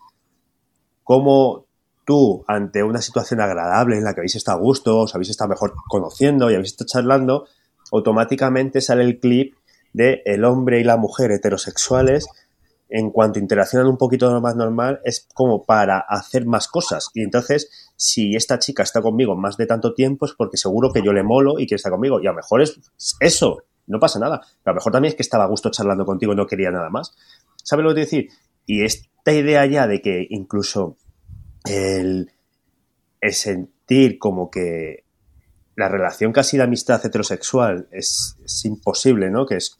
cómo 1.04 1.66
tú, 2.06 2.46
ante 2.48 2.84
una 2.84 3.02
situación 3.02 3.42
agradable 3.42 3.98
en 3.98 4.06
la 4.06 4.14
que 4.14 4.22
habéis 4.22 4.38
estado 4.38 4.60
a 4.60 4.62
gusto, 4.62 5.00
os 5.00 5.14
habéis 5.14 5.32
estado 5.32 5.50
mejor 5.50 5.74
conociendo 5.90 6.50
y 6.50 6.54
habéis 6.54 6.72
estado 6.72 6.88
charlando, 6.88 7.48
automáticamente 7.92 8.80
sale 8.80 9.04
el 9.04 9.20
clip 9.20 9.56
de 9.92 10.22
el 10.24 10.46
hombre 10.46 10.80
y 10.80 10.86
la 10.86 10.96
mujer 10.96 11.32
heterosexuales 11.32 12.28
en 12.90 13.12
cuanto 13.12 13.40
interaccionan 13.40 13.90
un 13.90 13.98
poquito 13.98 14.40
más 14.40 14.56
normal, 14.56 15.02
es 15.04 15.28
como 15.34 15.66
para 15.66 16.00
hacer 16.00 16.46
más 16.46 16.70
cosas. 16.70 17.10
Y 17.14 17.24
entonces, 17.24 17.92
si 17.98 18.38
esta 18.38 18.58
chica 18.60 18.84
está 18.84 19.02
conmigo 19.02 19.36
más 19.36 19.58
de 19.58 19.66
tanto 19.66 19.94
tiempo, 19.94 20.26
es 20.26 20.32
porque 20.32 20.56
seguro 20.56 20.94
que 20.94 21.02
yo 21.02 21.12
le 21.12 21.24
molo 21.24 21.60
y 21.60 21.68
que 21.68 21.76
está 21.76 21.90
conmigo. 21.90 22.22
Y 22.22 22.28
a 22.28 22.30
lo 22.30 22.38
mejor 22.38 22.62
es 22.62 22.80
eso, 23.20 23.64
no 23.88 24.00
pasa 24.00 24.20
nada. 24.20 24.42
A 24.66 24.70
lo 24.70 24.76
mejor 24.76 24.92
también 24.92 25.12
es 25.12 25.16
que 25.16 25.24
estaba 25.24 25.46
a 25.46 25.48
gusto 25.48 25.72
charlando 25.72 26.06
contigo 26.06 26.34
y 26.34 26.36
no 26.36 26.46
quería 26.46 26.70
nada 26.72 26.90
más. 26.90 27.16
¿Sabes 27.64 27.84
lo 27.84 27.90
que 27.90 27.96
te 27.96 28.02
decir? 28.02 28.30
Y 28.66 28.84
esta 28.84 29.32
idea 29.32 29.66
ya 29.66 29.88
de 29.88 30.02
que 30.02 30.28
incluso 30.30 30.98
el, 31.66 32.32
sentir 33.32 34.20
como 34.20 34.50
que 34.52 35.06
la 35.76 35.90
relación 35.90 36.32
casi 36.32 36.58
de 36.58 36.64
amistad 36.64 37.04
heterosexual 37.06 37.88
es, 37.92 38.38
imposible, 38.66 39.30
¿no? 39.30 39.46
Que 39.46 39.56
es 39.56 39.78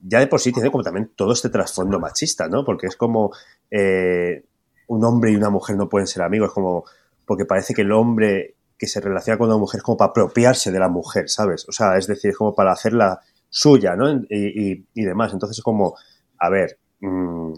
ya 0.00 0.20
de 0.20 0.28
por 0.28 0.40
sí 0.40 0.52
tiene 0.52 0.70
como 0.70 0.84
también 0.84 1.12
todo 1.16 1.32
este 1.32 1.48
trasfondo 1.48 1.98
machista, 1.98 2.48
¿no? 2.48 2.64
Porque 2.64 2.86
es 2.86 2.96
como 2.96 3.32
eh, 3.70 4.44
un 4.86 5.04
hombre 5.04 5.32
y 5.32 5.36
una 5.36 5.50
mujer 5.50 5.76
no 5.76 5.88
pueden 5.88 6.06
ser 6.06 6.22
amigos, 6.22 6.52
como 6.52 6.84
porque 7.24 7.44
parece 7.44 7.74
que 7.74 7.82
el 7.82 7.92
hombre 7.92 8.56
que 8.78 8.86
se 8.86 9.00
relaciona 9.00 9.38
con 9.38 9.48
una 9.48 9.58
mujer 9.58 9.82
como 9.82 9.96
para 9.96 10.10
apropiarse 10.10 10.70
de 10.70 10.78
la 10.78 10.88
mujer, 10.88 11.28
¿sabes? 11.28 11.68
O 11.68 11.72
sea, 11.72 11.96
es 11.98 12.06
decir, 12.06 12.34
como 12.36 12.54
para 12.54 12.72
hacerla 12.72 13.20
suya, 13.48 13.96
¿no? 13.96 14.10
Y, 14.28 14.84
demás. 14.94 15.32
Entonces 15.32 15.58
es 15.58 15.64
como, 15.64 15.94
a 16.38 16.48
ver, 16.50 16.78
mmm, 17.00 17.52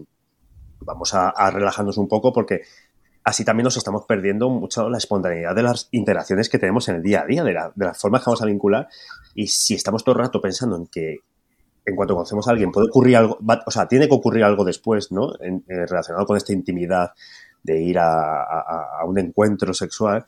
vamos 0.81 1.15
a, 1.15 1.51
relajarnos 1.51 1.99
un 1.99 2.09
poco 2.09 2.33
porque 2.33 2.63
así 3.25 3.45
también 3.45 3.65
nos 3.65 3.77
estamos 3.77 4.05
perdiendo 4.07 4.49
mucho 4.49 4.89
la 4.89 4.99
espontaneidad 4.99 5.55
de 5.55 5.63
las 5.63 5.89
interacciones 5.93 6.49
que 6.49 6.59
tenemos 6.59 6.89
en 6.89 6.97
el 6.97 7.03
día 7.03 7.23
a 7.23 7.27
día, 7.27 7.45
de, 7.45 7.53
la, 7.53 7.73
de 7.75 7.87
las 7.87 7.99
formas 7.99 8.23
que 8.23 8.31
vamos 8.31 8.43
a 8.43 8.47
vincular. 8.47 8.89
Y 9.35 9.49
si 9.49 9.75
estamos 9.75 10.05
todo 10.05 10.15
el 10.15 10.23
rato 10.23 10.41
pensando 10.41 10.77
en 10.77 10.87
que 10.87 11.19
en 11.87 11.97
cuanto 11.97 12.15
conocemos 12.15 12.47
a 12.47 12.53
alguien 12.53 12.73
puede 12.73 12.89
ocurrir 12.89 13.17
algo, 13.17 13.39
o 13.67 13.71
sea, 13.71 13.89
tiene 13.89 14.09
que 14.09 14.15
ocurrir 14.15 14.45
algo 14.45 14.65
después, 14.65 15.13
¿no? 15.13 15.33
En, 15.41 15.65
relacionado 15.67 16.27
con 16.27 16.37
esta 16.37 16.53
intimidad 16.53 17.13
de 17.63 17.81
ir 17.81 17.99
a, 17.99 18.43
a, 18.43 19.05
un 19.05 19.19
encuentro 19.19 19.75
sexual, 19.75 20.25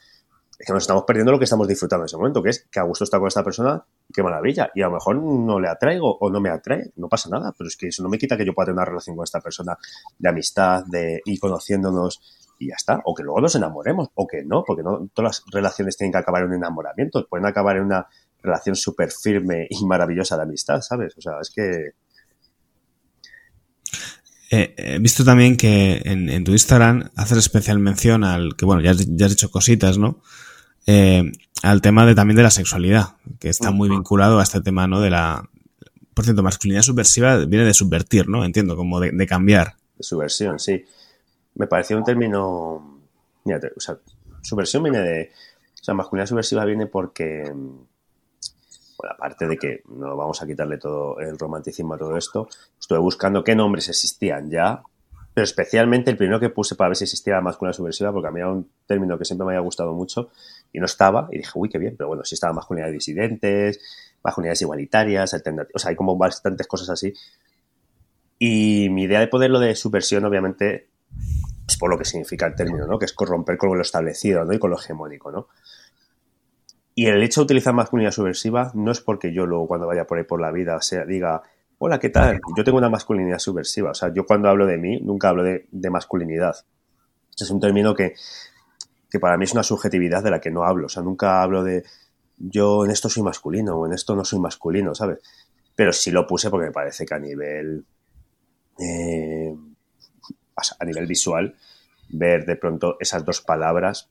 es 0.63 0.67
que 0.67 0.73
nos 0.75 0.85
estamos 0.85 1.03
perdiendo 1.05 1.33
lo 1.33 1.41
que 1.41 1.45
estamos 1.45 1.67
disfrutando 1.67 2.05
en 2.05 2.07
ese 2.07 2.17
momento, 2.17 2.41
que 2.41 2.51
es 2.51 2.69
que 2.71 2.79
a 2.79 2.85
gusto 2.85 3.03
está 3.03 3.19
con 3.19 3.27
esta 3.27 3.43
persona, 3.43 3.85
qué 4.15 4.23
maravilla. 4.23 4.71
Y 4.77 4.83
a 4.83 4.87
lo 4.87 4.93
mejor 4.93 5.17
no 5.17 5.59
le 5.59 5.67
atraigo 5.67 6.17
o 6.21 6.31
no 6.31 6.41
me 6.41 6.51
atrae, 6.51 6.93
no 6.95 7.09
pasa 7.09 7.29
nada, 7.31 7.53
pero 7.59 7.67
es 7.67 7.77
que 7.77 7.89
eso 7.89 8.01
no 8.05 8.09
me 8.09 8.17
quita 8.17 8.37
que 8.37 8.47
yo 8.47 8.55
pueda 8.55 8.67
tener 8.67 8.77
una 8.77 8.85
relación 8.85 9.17
con 9.17 9.25
esta 9.25 9.41
persona 9.41 9.77
de 10.17 10.29
amistad, 10.29 10.85
de 10.87 11.21
ir 11.25 11.41
conociéndonos 11.41 12.55
y 12.61 12.69
ya 12.69 12.77
está. 12.77 13.01
O 13.05 13.13
que 13.13 13.25
luego 13.25 13.41
nos 13.41 13.57
enamoremos, 13.57 14.11
o 14.15 14.25
que 14.25 14.45
no, 14.45 14.63
porque 14.65 14.85
no 14.85 15.09
todas 15.13 15.43
las 15.43 15.53
relaciones 15.53 15.97
tienen 15.97 16.13
que 16.13 16.19
acabar 16.19 16.43
en 16.43 16.51
un 16.51 16.55
enamoramiento, 16.55 17.27
pueden 17.29 17.47
acabar 17.47 17.79
en 17.79 17.87
una 17.87 18.07
relación 18.41 18.77
súper 18.77 19.11
firme 19.11 19.67
y 19.69 19.85
maravillosa 19.85 20.37
de 20.37 20.45
amistad, 20.45 20.81
¿sabes? 20.81 21.19
O 21.19 21.21
sea, 21.21 21.33
es 21.41 21.51
que... 21.51 21.97
Eh, 24.53 24.75
he 24.77 24.99
visto 25.01 25.25
también 25.25 25.57
que 25.57 26.03
en, 26.05 26.45
tu 26.45 26.53
Instagram 26.53 27.11
haces 27.17 27.39
especial 27.39 27.81
mención 27.81 28.23
al 28.23 28.55
que, 28.55 28.65
bueno, 28.65 28.81
ya 28.81 28.93
ya 28.95 29.27
has 29.27 29.33
hecho 29.33 29.51
cositas, 29.51 29.99
¿no? 29.99 30.23
Eh, 30.87 31.31
al 31.63 31.81
tema 31.81 32.05
de 32.07 32.15
también 32.15 32.37
de 32.37 32.43
la 32.43 32.51
sexualidad, 32.51 33.17
que 33.39 33.49
está 33.49 33.71
muy 33.71 33.89
vinculado 33.89 34.41
a 34.41 34.43
este 34.43 34.61
tema, 34.61 34.87
¿no? 34.87 35.01
De 35.01 35.11
la, 35.11 35.49
por 36.15 36.25
cierto, 36.25 36.43
masculinidad 36.43 36.83
subversiva 36.83 37.37
viene 37.37 37.65
de 37.65 37.75
subvertir, 37.75 38.29
¿no? 38.29 38.45
Entiendo, 38.45 38.77
como 38.77 39.01
de, 39.01 39.27
cambiar. 39.27 39.77
De 39.97 40.03
subversión, 40.03 40.59
sí. 40.59 40.85
Me 41.55 41.67
pareció 41.67 41.97
un 41.97 42.05
término, 42.05 43.01
mira, 43.45 43.61
o 43.77 43.81
sea, 43.81 43.99
subversión 44.43 44.83
viene 44.83 45.01
de, 45.01 45.31
o 45.81 45.85
sea, 45.85 45.95
masculinidad 45.95 46.29
subversiva 46.29 46.65
viene 46.65 46.87
porque, 46.87 47.45
bueno, 47.45 49.15
aparte 49.15 49.47
de 49.47 49.57
que 49.57 49.83
no 49.89 50.17
vamos 50.17 50.43
a 50.43 50.47
quitarle 50.47 50.79
todo 50.79 51.21
el 51.21 51.39
romanticismo 51.39 51.95
a 51.95 51.99
todo 51.99 52.17
esto, 52.17 52.49
estuve 52.81 52.99
buscando 52.99 53.45
qué 53.45 53.55
nombres 53.55 53.89
existían 53.89 54.51
ya 54.51 54.83
pero 55.35 55.45
especialmente 55.45 56.11
el 56.11 56.17
primero 56.17 56.39
que 56.39 56.51
puse 56.51 56.75
para 56.75 56.89
ver 56.89 56.97
si 56.97 57.05
existía 57.05 57.35
la 57.35 57.41
masculinidad 57.41 57.77
subversiva, 57.77 58.13
porque 58.13 58.29
a 58.29 58.31
mí 58.31 58.41
era 58.41 58.51
un 58.51 58.69
término 58.87 59.19
que 59.19 59.25
siempre 59.25 59.47
me 59.47 59.53
había 59.53 59.61
gustado 59.61 59.95
mucho 59.95 60.31
y 60.73 60.79
no 60.81 60.87
estaba, 60.87 61.29
y 61.31 61.39
dije, 61.39 61.51
uy, 61.55 61.69
qué 61.69 61.79
bien, 61.79 61.97
pero 61.97 62.09
bueno, 62.09 62.25
sí 62.25 62.35
estaba 62.35 62.53
masculinidades 62.53 62.95
disidentes, 62.95 63.81
masculinidades 64.23 64.63
igualitarias, 64.63 65.35
alternativas, 65.35 65.75
o 65.75 65.79
sea, 65.79 65.91
hay 65.91 65.97
como 65.97 66.17
bastantes 66.17 66.67
cosas 66.67 66.91
así. 66.91 67.13
Y 68.39 68.89
mi 68.91 69.05
idea 69.05 69.21
de 69.21 69.29
poderlo 69.29 69.61
de 69.61 69.75
subversión, 69.75 70.25
obviamente, 70.25 70.89
es 71.69 71.77
por 71.77 71.91
lo 71.91 71.99
que 71.99 72.05
significa 72.05 72.47
el 72.47 72.55
término, 72.55 72.87
¿no? 72.87 72.99
Que 72.99 73.05
es 73.05 73.13
corromper 73.13 73.57
con 73.57 73.77
lo 73.77 73.83
establecido, 73.83 74.45
¿no? 74.45 74.53
Y 74.53 74.59
con 74.59 74.71
lo 74.71 74.79
hegemónico, 74.79 75.31
¿no? 75.31 75.49
Y 76.95 77.07
el 77.07 77.23
hecho 77.23 77.41
de 77.41 77.45
utilizar 77.45 77.73
masculinidad 77.73 78.13
subversiva 78.13 78.71
no 78.75 78.91
es 78.91 79.01
porque 79.01 79.33
yo 79.33 79.47
luego 79.47 79.67
cuando 79.67 79.87
vaya 79.87 80.07
por 80.07 80.19
ahí 80.19 80.25
por 80.25 80.41
la 80.41 80.51
vida 80.51 80.81
sea, 80.83 81.05
diga, 81.05 81.43
hola, 81.79 81.99
¿qué 81.99 82.11
tal? 82.11 82.41
Yo 82.57 82.65
tengo 82.65 82.79
una 82.79 82.91
masculinidad 82.91 83.39
subversiva. 83.39 83.91
O 83.91 83.95
sea, 83.95 84.13
yo 84.13 84.27
cuando 84.27 84.49
hablo 84.49 84.67
de 84.67 84.77
mí, 84.77 85.01
nunca 85.01 85.31
hablo 85.31 85.43
de, 85.43 85.67
masculinidad. 85.91 86.55
Es 87.37 87.51
un 87.51 87.61
término 87.61 87.95
que, 87.95 88.15
para 89.19 89.37
mí 89.37 89.45
es 89.45 89.53
una 89.53 89.63
subjetividad 89.63 90.23
de 90.23 90.31
la 90.31 90.41
que 90.41 90.51
no 90.51 90.65
hablo. 90.65 90.87
O 90.87 90.89
sea, 90.89 91.03
nunca 91.03 91.43
hablo 91.43 91.63
de 91.63 91.85
yo 92.39 92.85
en 92.85 92.91
esto 92.91 93.09
soy 93.09 93.23
masculino 93.23 93.77
o 93.77 93.87
en 93.87 93.93
esto 93.93 94.17
no 94.17 94.25
soy 94.25 94.41
masculino, 94.41 94.95
¿sabes? 94.95 95.19
Pero 95.75 95.93
sí 95.93 96.11
lo 96.11 96.27
puse 96.27 96.51
porque 96.51 96.67
me 96.67 96.73
parece 96.73 97.07
que 97.07 97.15
a 97.15 97.19
nivel. 97.19 97.85
Eh, 98.79 99.55
a 100.79 100.85
nivel 100.85 101.07
visual, 101.07 101.57
ver 102.11 102.45
de 102.45 102.57
pronto 102.57 102.97
esas 103.01 103.25
dos 103.25 103.41
palabras 103.41 104.11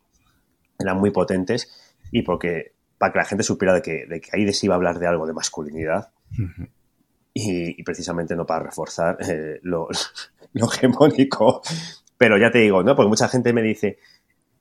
eran 0.80 0.98
muy 0.98 1.12
potentes 1.12 1.72
y 2.12 2.24
porque 2.24 2.74
para 2.98 3.14
que 3.14 3.20
la 3.20 3.26
gente 3.26 3.44
supiera 3.44 3.74
de 3.74 3.82
que, 3.82 4.06
de 4.06 4.20
que 4.20 4.30
ahí 4.34 4.52
se 4.54 4.66
iba 4.66 4.76
a 4.76 4.78
hablar 4.78 5.00
de 5.00 5.08
algo 5.08 5.26
de 5.26 5.34
masculinidad, 5.34 6.12
y, 7.34 7.82
precisamente 7.84 8.36
no 8.36 8.46
para 8.46 8.66
reforzar 8.66 9.18
eh, 9.28 9.60
lo, 9.64 9.88
hegemónico. 10.54 11.62
Pero 12.18 12.38
ya 12.38 12.52
te 12.52 12.60
digo, 12.60 12.84
¿no? 12.84 12.96
Porque 12.96 13.10
mucha 13.10 13.28
gente 13.28 13.54
me 13.54 13.62
dice, 13.62 13.98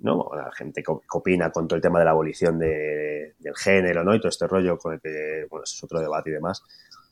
¿no? 0.01 0.31
La 0.35 0.51
gente 0.53 0.83
que 0.83 0.93
opina 1.13 1.51
con 1.51 1.69
todo 1.69 1.77
el 1.77 1.83
tema 1.83 1.99
de 1.99 2.05
la 2.05 2.11
abolición 2.13 2.59
de, 2.59 3.35
del 3.39 3.57
género, 3.57 4.05
¿no? 4.05 4.15
Y 4.15 4.19
todo 4.19 4.29
este 4.29 4.47
rollo 4.47 4.79
con 4.79 4.95
el 4.95 5.01
que, 5.01 5.47
bueno, 5.51 5.65
es 5.65 5.83
otro 5.83 6.01
debate 6.01 6.31
y 6.31 6.33
demás, 6.35 6.63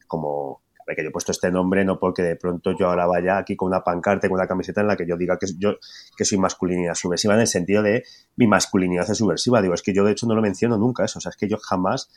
como 0.07 0.63
que 0.95 1.03
yo 1.03 1.09
he 1.09 1.13
puesto 1.13 1.33
este 1.33 1.51
nombre 1.51 1.85
no 1.85 1.99
porque 1.99 2.23
de 2.23 2.37
pronto 2.37 2.73
yo 2.77 2.89
ahora 2.89 3.07
vaya 3.07 3.39
aquí 3.39 3.57
con 3.57 3.69
una 3.69 3.83
pancarta, 3.83 4.29
con 4.29 4.39
una 4.39 4.47
camiseta 4.47 4.81
en 4.81 4.87
la 4.87 4.97
que 4.97 5.07
yo 5.07 5.17
diga 5.17 5.39
que 5.39 5.47
yo 5.59 5.77
que 6.17 6.25
soy 6.25 6.39
masculinidad 6.39 6.95
subversiva 6.95 7.35
en 7.35 7.41
el 7.41 7.47
sentido 7.47 7.83
de 7.83 8.05
mi 8.37 8.47
masculinidad 8.47 9.11
es 9.11 9.19
subversiva. 9.19 9.61
Digo, 9.61 9.75
es 9.75 9.83
que 9.83 9.93
yo 9.93 10.05
de 10.05 10.13
hecho 10.13 10.27
no 10.27 10.35
lo 10.35 10.43
menciono 10.43 10.79
nunca 10.79 11.05
eso. 11.05 11.19
O 11.19 11.23
sea, 11.23 11.31
es 11.31 11.37
que 11.37 11.49
yo 11.49 11.59
jamás 11.59 12.11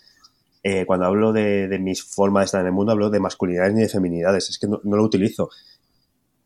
eh, 0.63 0.85
cuando 0.85 1.05
hablo 1.05 1.33
de, 1.33 1.67
de 1.67 1.79
mis 1.79 2.03
formas 2.03 2.41
de 2.41 2.45
estar 2.45 2.61
en 2.61 2.67
el 2.67 2.73
mundo, 2.73 2.91
hablo 2.91 3.09
de 3.09 3.19
masculinidades 3.19 3.73
ni 3.73 3.81
de 3.81 3.89
feminidades. 3.89 4.49
Es 4.49 4.59
que 4.59 4.67
no, 4.67 4.79
lo 4.83 5.03
utilizo. 5.03 5.49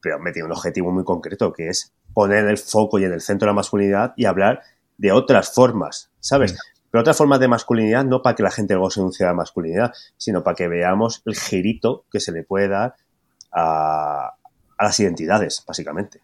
Pero 0.05 0.19
me 0.19 0.31
tiene 0.31 0.45
un 0.45 0.51
objetivo 0.51 0.91
muy 0.91 1.03
concreto, 1.03 1.51
que 1.51 1.67
es 1.67 1.91
poner 2.13 2.45
el 2.45 2.59
foco 2.59 2.99
y 2.99 3.05
en 3.05 3.11
el 3.11 3.21
centro 3.21 3.47
de 3.47 3.49
la 3.49 3.55
masculinidad 3.55 4.13
y 4.15 4.25
hablar 4.25 4.61
de 4.99 5.11
otras 5.11 5.51
formas, 5.51 6.11
¿sabes? 6.19 6.55
Pero 6.91 7.01
otras 7.01 7.17
formas 7.17 7.39
de 7.39 7.47
masculinidad 7.47 8.05
no 8.05 8.21
para 8.21 8.35
que 8.35 8.43
la 8.43 8.51
gente 8.51 8.75
luego 8.75 8.91
se 8.91 8.99
denuncie 8.99 9.25
la 9.25 9.33
masculinidad, 9.33 9.93
sino 10.15 10.43
para 10.43 10.55
que 10.55 10.67
veamos 10.67 11.23
el 11.25 11.35
girito 11.35 12.05
que 12.11 12.19
se 12.19 12.31
le 12.31 12.43
puede 12.43 12.67
dar 12.67 12.93
a, 13.51 14.35
a 14.77 14.83
las 14.83 14.99
identidades, 14.99 15.63
básicamente. 15.67 16.21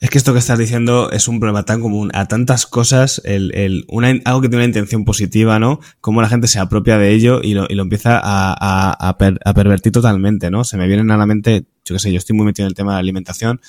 Es 0.00 0.08
que 0.08 0.16
esto 0.16 0.32
que 0.32 0.38
estás 0.38 0.58
diciendo 0.58 1.10
es 1.10 1.28
un 1.28 1.40
problema 1.40 1.64
tan 1.64 1.82
común 1.82 2.10
a 2.14 2.26
tantas 2.26 2.64
cosas, 2.64 3.20
el, 3.24 3.54
el, 3.54 3.84
una, 3.88 4.08
algo 4.24 4.40
que 4.40 4.48
tiene 4.48 4.64
una 4.64 4.68
intención 4.68 5.04
positiva, 5.04 5.58
¿no? 5.58 5.78
Cómo 6.00 6.22
la 6.22 6.28
gente 6.28 6.48
se 6.48 6.58
apropia 6.58 6.96
de 6.96 7.12
ello 7.12 7.40
y 7.42 7.52
lo, 7.52 7.66
y 7.68 7.74
lo 7.74 7.82
empieza 7.82 8.18
a, 8.18 8.54
a, 8.58 9.08
a, 9.08 9.54
pervertir 9.54 9.92
totalmente, 9.92 10.50
¿no? 10.50 10.64
Se 10.64 10.78
me 10.78 10.86
vienen 10.86 11.10
a 11.10 11.18
la 11.18 11.26
mente, 11.26 11.66
yo 11.90 11.96
qué 11.96 12.00
sé, 12.00 12.12
yo 12.12 12.18
estoy 12.18 12.36
muy 12.36 12.46
metido 12.46 12.66
en 12.66 12.70
el 12.70 12.74
tema 12.74 12.92
de 12.92 12.96
la 12.96 13.00
alimentación, 13.00 13.60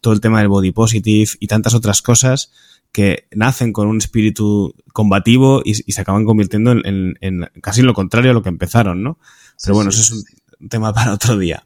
todo 0.00 0.14
el 0.14 0.20
tema 0.20 0.38
del 0.40 0.48
body 0.48 0.72
positive 0.72 1.30
y 1.38 1.46
tantas 1.46 1.74
otras 1.74 2.02
cosas 2.02 2.52
que 2.92 3.28
nacen 3.30 3.72
con 3.72 3.86
un 3.86 3.98
espíritu 3.98 4.74
combativo 4.92 5.62
y, 5.64 5.70
y 5.70 5.92
se 5.92 6.00
acaban 6.00 6.24
convirtiendo 6.24 6.72
en, 6.72 6.84
en, 6.84 7.18
en, 7.20 7.50
casi 7.60 7.82
lo 7.82 7.94
contrario 7.94 8.32
a 8.32 8.34
lo 8.34 8.42
que 8.42 8.48
empezaron, 8.48 9.02
¿no? 9.02 9.18
Pero 9.62 9.74
bueno, 9.74 9.90
eso 9.90 10.00
es 10.00 10.10
un 10.58 10.68
tema 10.68 10.92
para 10.94 11.12
otro 11.12 11.38
día. 11.38 11.64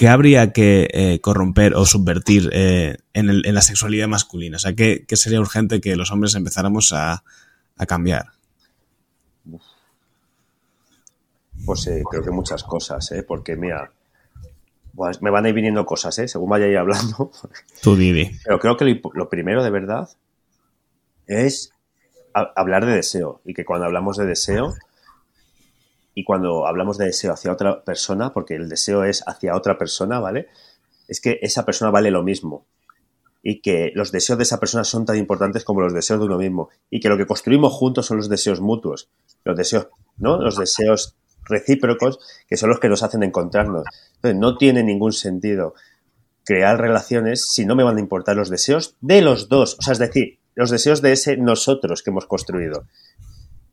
¿qué 0.00 0.08
habría 0.08 0.50
que 0.54 0.88
eh, 0.94 1.20
corromper 1.20 1.74
o 1.74 1.84
subvertir 1.84 2.48
eh, 2.54 2.96
en, 3.12 3.42
la 3.42 3.60
sexualidad 3.60 4.08
masculina? 4.08 4.56
O 4.56 4.58
sea, 4.58 4.74
¿qué, 4.74 5.04
sería 5.12 5.38
urgente 5.38 5.82
que 5.82 5.94
los 5.94 6.10
hombres 6.10 6.34
empezáramos 6.34 6.94
a, 6.94 7.22
cambiar? 7.86 8.30
Pues 11.66 11.86
eh, 11.88 12.02
creo 12.10 12.22
que 12.22 12.30
muchas 12.30 12.64
cosas, 12.64 13.12
¿eh? 13.12 13.22
Porque, 13.22 13.56
mira, 13.56 13.92
pues 15.00 15.22
me 15.22 15.30
van 15.30 15.46
a 15.46 15.48
ir 15.48 15.54
viniendo 15.54 15.86
cosas, 15.86 16.18
¿eh? 16.18 16.28
Según 16.28 16.50
vaya 16.50 16.66
a 16.66 16.68
ir 16.68 16.76
hablando. 16.76 17.30
Tú, 17.82 17.96
Didi. 17.96 18.32
Pero 18.44 18.58
creo 18.58 18.76
que 18.76 19.00
lo, 19.14 19.30
primero, 19.30 19.64
de 19.64 19.70
verdad, 19.70 20.10
es 21.26 21.72
hablar 22.34 22.84
de 22.84 22.96
deseo. 22.96 23.40
Y 23.46 23.54
que 23.54 23.64
cuando 23.64 23.86
hablamos 23.86 24.18
de 24.18 24.26
deseo, 24.26 24.74
y 26.14 26.22
cuando 26.22 26.66
hablamos 26.66 26.98
de 26.98 27.06
deseo 27.06 27.32
hacia 27.32 27.50
otra 27.50 27.82
persona, 27.82 28.34
porque 28.34 28.56
el 28.56 28.68
deseo 28.68 29.04
es 29.04 29.24
hacia 29.26 29.56
otra 29.56 29.78
persona, 29.78 30.20
¿vale? 30.20 30.48
Es 31.08 31.22
que 31.22 31.38
esa 31.40 31.64
persona 31.64 31.90
vale 31.90 32.10
lo 32.10 32.22
mismo 32.22 32.66
y 33.42 33.62
que 33.62 33.92
los 33.94 34.12
deseos 34.12 34.36
de 34.36 34.42
esa 34.42 34.60
persona 34.60 34.84
son 34.84 35.06
tan 35.06 35.16
importantes 35.16 35.64
como 35.64 35.80
los 35.80 35.94
deseos 35.94 36.20
de 36.20 36.26
uno 36.26 36.36
mismo 36.36 36.68
y 36.90 37.00
que 37.00 37.08
lo 37.08 37.16
que 37.16 37.26
construimos 37.26 37.72
juntos 37.72 38.04
son 38.04 38.18
los 38.18 38.28
deseos 38.28 38.60
mutuos, 38.60 39.08
los 39.44 39.56
deseos, 39.56 39.88
¿no? 40.18 40.36
Los 40.42 40.58
deseos 40.58 41.16
recíprocos 41.44 42.18
que 42.48 42.56
son 42.56 42.70
los 42.70 42.80
que 42.80 42.88
nos 42.88 43.02
hacen 43.02 43.22
encontrarnos. 43.22 43.84
Entonces, 44.16 44.38
no 44.38 44.56
tiene 44.56 44.82
ningún 44.82 45.12
sentido 45.12 45.74
crear 46.44 46.80
relaciones 46.80 47.50
si 47.50 47.64
no 47.64 47.76
me 47.76 47.84
van 47.84 47.96
a 47.96 48.00
importar 48.00 48.36
los 48.36 48.50
deseos 48.50 48.96
de 49.00 49.22
los 49.22 49.48
dos, 49.48 49.76
o 49.78 49.82
sea, 49.82 49.92
es 49.92 49.98
decir, 49.98 50.38
los 50.54 50.70
deseos 50.70 51.00
de 51.00 51.12
ese 51.12 51.36
nosotros 51.36 52.02
que 52.02 52.10
hemos 52.10 52.26
construido. 52.26 52.86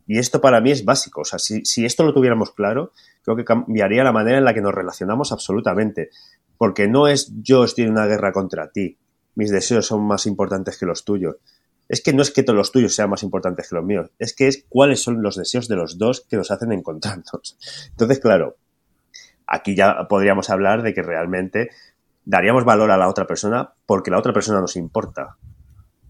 Y 0.05 0.20
esto 0.20 0.39
para 0.39 0.61
mí 0.61 0.72
es 0.72 0.86
básico. 0.86 1.22
O 1.22 1.26
sea, 1.26 1.38
si, 1.38 1.65
si 1.65 1.86
esto 1.86 2.03
lo 2.03 2.13
tuviéramos 2.13 2.51
claro, 2.51 2.93
creo 3.24 3.36
que 3.36 3.43
cambiaría 3.43 4.03
la 4.03 4.13
manera 4.13 4.38
en 4.38 4.45
la 4.45 4.53
que 4.53 4.61
nos 4.61 4.74
relacionamos 4.74 5.34
absolutamente. 5.34 6.11
Porque 6.57 6.88
no 6.88 7.07
es 7.07 7.32
yo 7.41 7.65
estoy 7.65 7.84
en 7.84 7.91
una 7.91 8.05
guerra 8.05 8.32
contra 8.32 8.72
ti, 8.72 8.97
mis 9.36 9.51
deseos 9.51 9.86
son 9.86 10.01
más 10.01 10.26
importantes 10.26 10.80
que 10.80 10.88
los 10.88 11.05
tuyos. 11.05 11.36
Es 11.89 12.01
que 12.01 12.13
no 12.13 12.21
es 12.21 12.31
que 12.31 12.43
todos 12.43 12.57
los 12.57 12.71
tuyos 12.71 12.93
sean 12.93 13.09
más 13.09 13.23
importantes 13.23 13.69
que 13.69 13.75
los 13.75 13.85
míos, 13.85 14.09
es 14.19 14.35
que 14.35 14.47
es 14.47 14.65
cuáles 14.67 15.01
son 15.01 15.21
los 15.21 15.35
deseos 15.35 15.67
de 15.67 15.75
los 15.75 15.97
dos 15.97 16.21
que 16.21 16.38
nos 16.38 16.51
hacen 16.51 16.71
encontrarnos. 16.71 17.57
Entonces, 17.89 18.19
claro, 18.19 18.57
aquí 19.45 19.75
ya 19.75 20.07
podríamos 20.09 20.49
hablar 20.49 20.83
de 20.83 20.93
que 20.93 21.01
realmente 21.01 21.69
daríamos 22.25 22.65
valor 22.65 22.91
a 22.91 22.97
la 22.97 23.07
otra 23.07 23.25
persona 23.25 23.73
porque 23.85 24.11
la 24.11 24.19
otra 24.19 24.33
persona 24.33 24.59
nos 24.59 24.75
importa. 24.75 25.38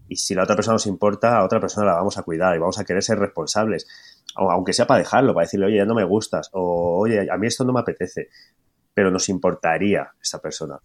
Y 0.08 0.16
si 0.16 0.34
la 0.34 0.42
otra 0.42 0.56
persona 0.56 0.74
nos 0.74 0.86
importa, 0.86 1.36
a 1.36 1.44
otra 1.44 1.60
persona 1.60 1.86
la 1.86 1.94
vamos 1.94 2.18
a 2.18 2.22
cuidar 2.22 2.56
y 2.56 2.58
vamos 2.58 2.78
a 2.78 2.84
querer 2.84 3.02
ser 3.02 3.18
responsables. 3.18 3.86
Aunque 4.34 4.72
sea 4.72 4.86
para 4.86 4.98
dejarlo, 4.98 5.34
para 5.34 5.44
decirle, 5.44 5.66
oye, 5.66 5.76
ya 5.76 5.84
no 5.84 5.94
me 5.94 6.04
gustas, 6.04 6.50
o 6.52 6.98
oye, 6.98 7.28
a 7.30 7.36
mí 7.36 7.46
esto 7.46 7.64
no 7.64 7.72
me 7.72 7.80
apetece. 7.80 8.28
Pero 8.94 9.10
nos 9.10 9.28
importaría 9.28 10.12
esa 10.20 10.40
persona. 10.40 10.80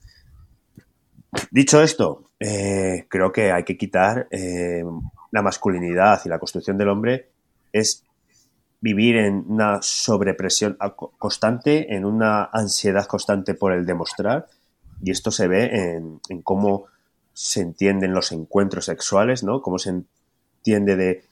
Dicho 1.52 1.82
esto, 1.82 2.30
eh, 2.40 3.06
creo 3.10 3.32
que 3.32 3.52
hay 3.52 3.64
que 3.64 3.78
quitar 3.78 4.28
eh, 4.32 4.84
la 5.32 5.42
masculinidad 5.42 6.22
y 6.26 6.30
la 6.30 6.40
construcción 6.40 6.78
del 6.78 6.90
hombre 6.90 7.30
es 7.72 8.04
vivir 8.82 9.16
en 9.18 9.46
una 9.48 9.82
sobrepresión 9.82 10.78
constante, 11.18 11.96
en 11.96 12.06
una 12.06 12.46
ansiedad 12.46 13.06
constante 13.06 13.54
por 13.54 13.72
el 13.72 13.86
demostrar, 13.86 14.48
y 15.02 15.12
esto 15.12 15.32
se 15.32 15.48
ve 15.48 15.96
en, 15.96 16.20
en 16.30 16.42
cómo 16.42 16.86
se 17.34 17.62
entienden 17.62 18.14
los 18.14 18.32
encuentros 18.32 18.86
sexuales, 18.86 19.44
¿no? 19.44 19.62
Cómo 19.62 19.80
se 19.80 19.90
entiende 19.90 20.96
de 20.96 21.24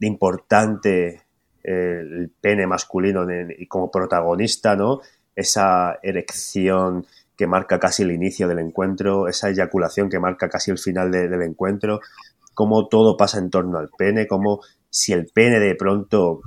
importante 0.00 1.26
el 1.66 2.30
pene 2.40 2.66
masculino 2.66 3.26
como 3.68 3.90
protagonista, 3.90 4.76
¿no? 4.76 5.00
Esa 5.34 5.98
erección 6.02 7.04
que 7.36 7.46
marca 7.46 7.78
casi 7.78 8.02
el 8.02 8.12
inicio 8.12 8.48
del 8.48 8.58
encuentro, 8.58 9.28
esa 9.28 9.50
eyaculación 9.50 10.08
que 10.08 10.18
marca 10.18 10.48
casi 10.48 10.70
el 10.70 10.78
final 10.78 11.10
del 11.10 11.42
encuentro, 11.42 12.00
cómo 12.54 12.88
todo 12.88 13.16
pasa 13.16 13.38
en 13.38 13.50
torno 13.50 13.78
al 13.78 13.90
pene, 13.90 14.26
cómo 14.26 14.60
si 14.88 15.12
el 15.12 15.26
pene 15.26 15.60
de 15.60 15.74
pronto 15.74 16.40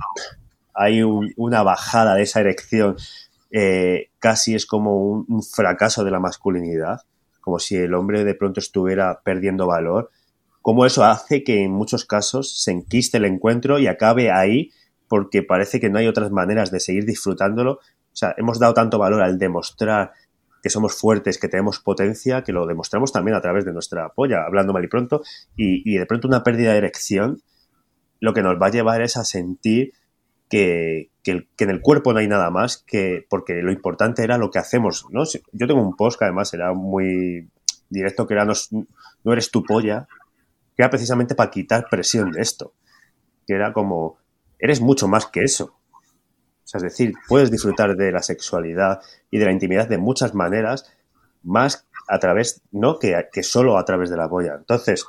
hay 0.74 1.02
una 1.02 1.62
bajada 1.62 2.14
de 2.16 2.22
esa 2.22 2.40
erección, 2.40 2.96
eh, 3.52 4.10
casi 4.18 4.54
es 4.54 4.66
como 4.66 4.96
un, 4.96 5.42
fracaso 5.42 6.04
de 6.04 6.10
la 6.10 6.18
masculinidad, 6.18 7.02
como 7.40 7.58
si 7.58 7.76
el 7.76 7.94
hombre 7.94 8.24
de 8.24 8.34
pronto 8.34 8.60
estuviera 8.60 9.20
perdiendo 9.24 9.66
valor, 9.66 10.10
cómo 10.62 10.84
eso 10.84 11.04
hace 11.04 11.44
que 11.44 11.62
en 11.62 11.72
muchos 11.72 12.04
casos 12.04 12.62
se 12.62 12.72
enquiste 12.72 13.18
el 13.18 13.24
encuentro 13.24 13.78
y 13.78 13.86
acabe 13.86 14.30
ahí 14.30 14.70
porque 15.08 15.42
parece 15.42 15.80
que 15.80 15.90
no 15.90 15.98
hay 15.98 16.06
otras 16.06 16.30
maneras 16.30 16.70
de 16.70 16.80
seguir 16.80 17.04
disfrutándolo. 17.04 17.72
O 17.74 18.16
sea, 18.16 18.34
hemos 18.36 18.58
dado 18.58 18.74
tanto 18.74 18.98
valor 18.98 19.22
al 19.22 19.38
demostrar 19.38 20.12
que 20.62 20.70
somos 20.70 20.94
fuertes, 20.94 21.38
que 21.38 21.48
tenemos 21.48 21.80
potencia, 21.80 22.42
que 22.42 22.52
lo 22.52 22.66
demostramos 22.66 23.12
también 23.12 23.36
a 23.36 23.40
través 23.40 23.64
de 23.64 23.72
nuestra 23.72 24.10
polla, 24.10 24.44
hablando 24.44 24.72
mal 24.72 24.84
y 24.84 24.88
pronto, 24.88 25.22
y, 25.56 25.96
de 25.96 26.06
pronto 26.06 26.28
una 26.28 26.42
pérdida 26.42 26.72
de 26.72 26.78
erección, 26.78 27.42
lo 28.20 28.34
que 28.34 28.42
nos 28.42 28.60
va 28.60 28.66
a 28.66 28.70
llevar 28.70 29.02
es 29.02 29.16
a 29.16 29.24
sentir 29.24 29.92
que, 30.48 31.10
que, 31.22 31.46
en 31.58 31.70
el 31.70 31.80
cuerpo 31.80 32.12
no 32.12 32.18
hay 32.18 32.28
nada 32.28 32.50
más, 32.50 32.78
que 32.86 33.26
porque 33.28 33.62
lo 33.62 33.72
importante 33.72 34.22
era 34.22 34.36
lo 34.36 34.50
que 34.50 34.58
hacemos, 34.58 35.06
¿no? 35.10 35.24
Yo 35.52 35.66
tengo 35.66 35.80
un 35.80 35.96
post 35.96 36.18
que 36.18 36.24
además 36.24 36.52
era 36.52 36.72
muy 36.74 37.48
directo, 37.88 38.26
que 38.26 38.34
era 38.34 38.44
no, 38.44 38.52
no 39.24 39.32
eres 39.32 39.50
tu 39.50 39.62
polla, 39.62 40.08
que 40.76 40.82
era 40.82 40.90
precisamente 40.90 41.34
para 41.34 41.50
quitar 41.50 41.86
presión 41.90 42.32
de 42.32 42.42
esto, 42.42 42.74
que 43.46 43.54
era 43.54 43.72
como, 43.72 44.18
eres 44.58 44.80
mucho 44.80 45.08
más 45.08 45.26
que 45.26 45.42
eso. 45.42 45.79
Sea, 46.70 46.78
es 46.78 46.84
decir, 46.84 47.14
puedes 47.26 47.50
disfrutar 47.50 47.96
de 47.96 48.12
la 48.12 48.22
sexualidad 48.22 49.00
y 49.28 49.38
de 49.38 49.44
la 49.44 49.50
intimidad 49.50 49.88
de 49.88 49.98
muchas 49.98 50.34
maneras, 50.34 50.88
más 51.42 51.84
a 52.06 52.20
través, 52.20 52.62
¿no? 52.70 53.00
Que, 53.00 53.26
que 53.32 53.42
solo 53.42 53.76
a 53.76 53.84
través 53.84 54.08
de 54.08 54.16
la 54.16 54.28
polla. 54.28 54.54
Entonces, 54.54 55.04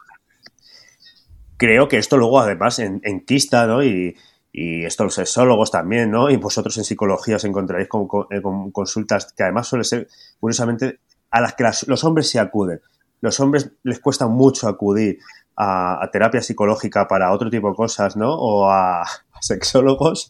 creo 1.57 1.87
que 1.87 1.99
esto 1.99 2.17
luego 2.17 2.39
además 2.39 2.79
en, 2.79 2.99
enquista, 3.03 3.67
¿no? 3.67 3.83
Y, 3.83 4.17
y 4.51 4.85
esto 4.85 5.03
los 5.03 5.13
sexólogos 5.13 5.69
también, 5.69 6.09
¿no? 6.09 6.31
Y 6.31 6.37
vosotros 6.37 6.75
en 6.79 6.83
psicología 6.83 7.35
os 7.35 7.45
encontraréis 7.45 7.87
con, 7.87 8.07
con, 8.07 8.71
consultas 8.71 9.31
que 9.31 9.43
además 9.43 9.67
suele 9.67 9.83
ser, 9.83 10.07
curiosamente, 10.39 10.99
a 11.29 11.41
las 11.41 11.53
que 11.53 11.63
los 11.85 12.03
hombres 12.03 12.27
se 12.27 12.39
acuden. 12.39 12.81
Los 13.19 13.39
hombres 13.39 13.71
les 13.83 13.99
cuesta 13.99 14.25
mucho 14.25 14.67
acudir 14.67 15.19
a, 15.55 16.09
terapia 16.11 16.41
psicológica 16.41 17.07
para 17.07 17.31
otro 17.31 17.51
tipo 17.51 17.69
de 17.69 17.75
cosas, 17.75 18.17
¿no? 18.17 18.33
O 18.33 18.67
a, 18.67 19.05
sexólogos, 19.47 20.27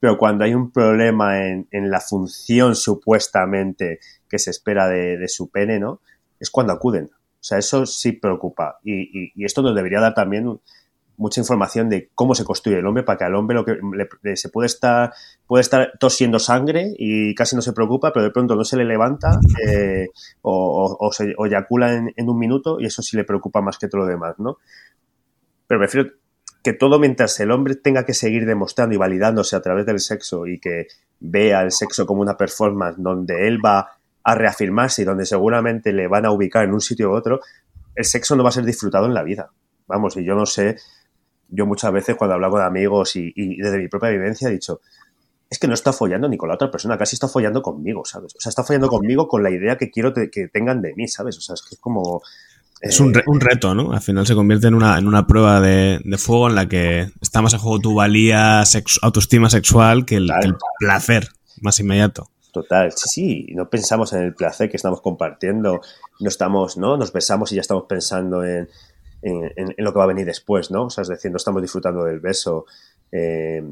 pero 0.00 0.18
cuando 0.18 0.44
hay 0.44 0.54
un 0.54 0.70
problema 0.70 1.46
en, 1.46 1.66
la 1.70 2.00
función 2.00 2.74
supuestamente 2.74 4.00
que 4.28 4.38
se 4.38 4.50
espera 4.50 4.88
de, 4.88 5.28
su 5.28 5.50
pene, 5.50 5.78
¿no? 5.78 6.00
Es 6.40 6.50
cuando 6.50 6.72
acuden. 6.72 7.10
O 7.14 7.46
sea, 7.46 7.58
eso 7.58 7.86
sí 7.86 8.12
preocupa. 8.12 8.78
Y, 8.82 9.32
y 9.34 9.44
esto 9.44 9.62
nos 9.62 9.74
debería 9.74 10.00
dar 10.00 10.14
también 10.14 10.58
mucha 11.16 11.40
información 11.40 11.88
de 11.88 12.10
cómo 12.14 12.34
se 12.34 12.44
construye 12.44 12.78
el 12.78 12.86
hombre 12.86 13.02
para 13.02 13.18
que 13.18 13.24
al 13.24 13.34
hombre 13.34 13.56
lo 13.56 13.64
que 13.64 14.36
se 14.36 14.48
puede 14.48 14.66
estar 14.66 15.12
puede 15.46 15.62
estar 15.62 15.92
tosiendo 15.98 16.38
sangre 16.38 16.92
y 16.98 17.34
casi 17.34 17.54
no 17.54 17.62
se 17.62 17.72
preocupa 17.72 18.12
pero 18.12 18.24
de 18.24 18.30
pronto 18.30 18.56
no 18.56 18.64
se 18.64 18.76
le 18.76 18.84
levanta 18.84 19.38
eh, 19.66 20.08
o, 20.42 21.10
se 21.12 21.34
eyacula 21.38 21.94
en, 21.94 22.28
un 22.28 22.38
minuto 22.38 22.80
y 22.80 22.86
eso 22.86 23.02
sí 23.02 23.16
le 23.16 23.24
preocupa 23.24 23.60
más 23.60 23.78
que 23.78 23.88
todo 23.88 24.02
lo 24.02 24.06
demás 24.06 24.34
no 24.38 24.58
pero 25.66 25.80
prefiero 25.80 26.10
que 26.64 26.72
todo 26.72 26.98
mientras 26.98 27.38
el 27.40 27.50
hombre 27.50 27.76
tenga 27.76 28.06
que 28.06 28.14
seguir 28.14 28.46
demostrando 28.46 28.94
y 28.94 28.98
validándose 28.98 29.54
a 29.54 29.60
través 29.60 29.84
del 29.84 30.00
sexo 30.00 30.46
y 30.46 30.58
que 30.58 30.88
vea 31.20 31.60
el 31.60 31.70
sexo 31.70 32.06
como 32.06 32.22
una 32.22 32.38
performance 32.38 32.96
donde 32.98 33.46
él 33.46 33.64
va 33.64 33.98
a 34.24 34.34
reafirmarse 34.34 35.02
y 35.02 35.04
donde 35.04 35.26
seguramente 35.26 35.92
le 35.92 36.08
van 36.08 36.24
a 36.24 36.32
ubicar 36.32 36.64
en 36.64 36.72
un 36.72 36.80
sitio 36.80 37.10
u 37.10 37.14
otro 37.14 37.40
el 37.94 38.04
sexo 38.06 38.34
no 38.34 38.42
va 38.42 38.48
a 38.48 38.52
ser 38.52 38.64
disfrutado 38.64 39.04
en 39.04 39.14
la 39.14 39.22
vida 39.22 39.50
vamos 39.86 40.16
y 40.16 40.24
yo 40.24 40.34
no 40.34 40.46
sé 40.46 40.76
yo 41.48 41.66
muchas 41.66 41.92
veces 41.92 42.16
cuando 42.16 42.34
hablo 42.34 42.50
con 42.50 42.62
amigos 42.62 43.14
y, 43.16 43.32
desde 43.58 43.78
mi 43.78 43.88
propia 43.88 44.08
vivencia 44.08 44.48
he 44.48 44.52
dicho, 44.52 44.80
es 45.48 45.58
que 45.58 45.68
no 45.68 45.74
está 45.74 45.92
follando 45.92 46.28
ni 46.28 46.36
con 46.36 46.48
la 46.48 46.54
otra 46.54 46.70
persona, 46.70 46.98
casi 46.98 47.16
está 47.16 47.28
follando 47.28 47.62
conmigo, 47.62 48.04
¿sabes? 48.04 48.34
O 48.34 48.40
sea, 48.40 48.50
está 48.50 48.64
follando 48.64 48.88
conmigo 48.88 49.28
con 49.28 49.42
la 49.42 49.50
idea 49.50 49.76
que 49.76 49.90
quiero 49.90 50.12
que 50.14 50.48
tengan 50.48 50.80
de 50.80 50.94
mí, 50.94 51.06
¿sabes? 51.06 51.36
O 51.36 51.40
sea, 51.40 51.54
es 51.54 51.62
que 51.62 51.74
es 51.74 51.80
como... 51.80 52.22
Es 52.80 53.00
un, 53.00 53.14
un, 53.26 53.40
reto, 53.40 53.74
¿no? 53.74 53.92
Al 53.92 54.02
final 54.02 54.26
se 54.26 54.34
convierte 54.34 54.66
en 54.66 54.74
una, 54.74 54.98
en 54.98 55.06
una 55.06 55.26
prueba 55.26 55.60
de, 55.60 56.00
fuego 56.18 56.48
en 56.48 56.54
la 56.54 56.68
que 56.68 57.10
está 57.22 57.40
más 57.40 57.54
en 57.54 57.60
juego 57.60 57.80
tu 57.80 57.94
valía, 57.94 58.62
autoestima 59.00 59.48
sexual 59.48 60.04
que 60.04 60.16
el, 60.16 60.30
placer 60.78 61.28
más 61.60 61.80
inmediato. 61.80 62.28
Total, 62.52 62.92
sí, 62.92 63.08
sí, 63.08 63.46
no 63.54 63.70
pensamos 63.70 64.12
en 64.12 64.22
el 64.22 64.34
placer 64.34 64.70
que 64.70 64.76
estamos 64.76 65.00
compartiendo, 65.00 65.80
no 66.20 66.28
estamos, 66.28 66.76
¿no? 66.76 66.96
Nos 66.96 67.12
besamos 67.12 67.50
y 67.52 67.56
ya 67.56 67.62
estamos 67.62 67.84
pensando 67.88 68.44
en, 68.44 68.68
en, 69.22 69.74
lo 69.78 69.92
que 69.92 69.98
va 69.98 70.04
a 70.04 70.08
venir 70.08 70.26
después, 70.26 70.70
¿no? 70.70 70.84
O 70.84 70.90
sea, 70.90 71.02
es 71.02 71.08
decir, 71.08 71.30
no 71.30 71.38
estamos 71.38 71.62
disfrutando 71.62 72.04
del 72.04 72.20
beso. 72.20 72.66
Eh, 73.10 73.62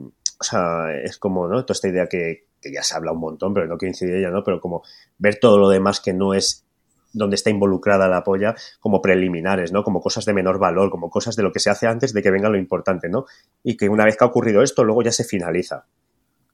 o 0.41 0.45
sea, 0.45 0.93
es 1.05 1.19
como, 1.19 1.47
¿no? 1.47 1.65
Toda 1.65 1.75
esta 1.75 1.89
idea 1.89 2.09
que, 2.09 2.49
ya 2.65 2.83
se 2.83 2.97
habla 2.97 3.13
un 3.13 3.21
montón, 3.21 3.55
pero 3.55 3.67
no 3.67 3.77
quiero 3.77 3.91
incidir 3.91 4.17
ella, 4.17 4.31
¿no? 4.31 4.43
Pero 4.43 4.61
como 4.61 4.83
ver 5.19 5.37
todo 5.37 5.59
lo 5.59 5.69
demás 5.69 6.01
que 6.01 6.13
no 6.13 6.33
es 6.35 6.65
donde 7.13 7.37
está 7.37 7.51
involucrada 7.51 8.09
la 8.09 8.25
polla 8.25 8.55
como 8.81 9.01
preliminares, 9.03 9.73
¿no? 9.73 9.83
Como 9.85 10.01
cosas 10.01 10.25
de 10.25 10.33
menor 10.33 10.59
valor, 10.59 10.91
como 10.91 11.11
cosas 11.11 11.37
de 11.37 11.43
lo 11.43 11.53
que 11.53 11.61
se 11.61 11.71
hace 11.71 11.87
antes 11.87 12.13
de 12.13 12.23
que 12.23 12.31
venga 12.31 12.49
lo 12.49 12.59
importante, 12.59 13.09
¿no? 13.09 13.27
Y 13.63 13.77
que 13.77 13.89
una 13.89 14.05
vez 14.05 14.17
que 14.17 14.25
ha 14.25 14.29
ocurrido 14.29 14.63
esto, 14.63 14.85
luego 14.85 15.03
ya 15.03 15.13
se 15.13 15.25
finaliza. 15.25 15.87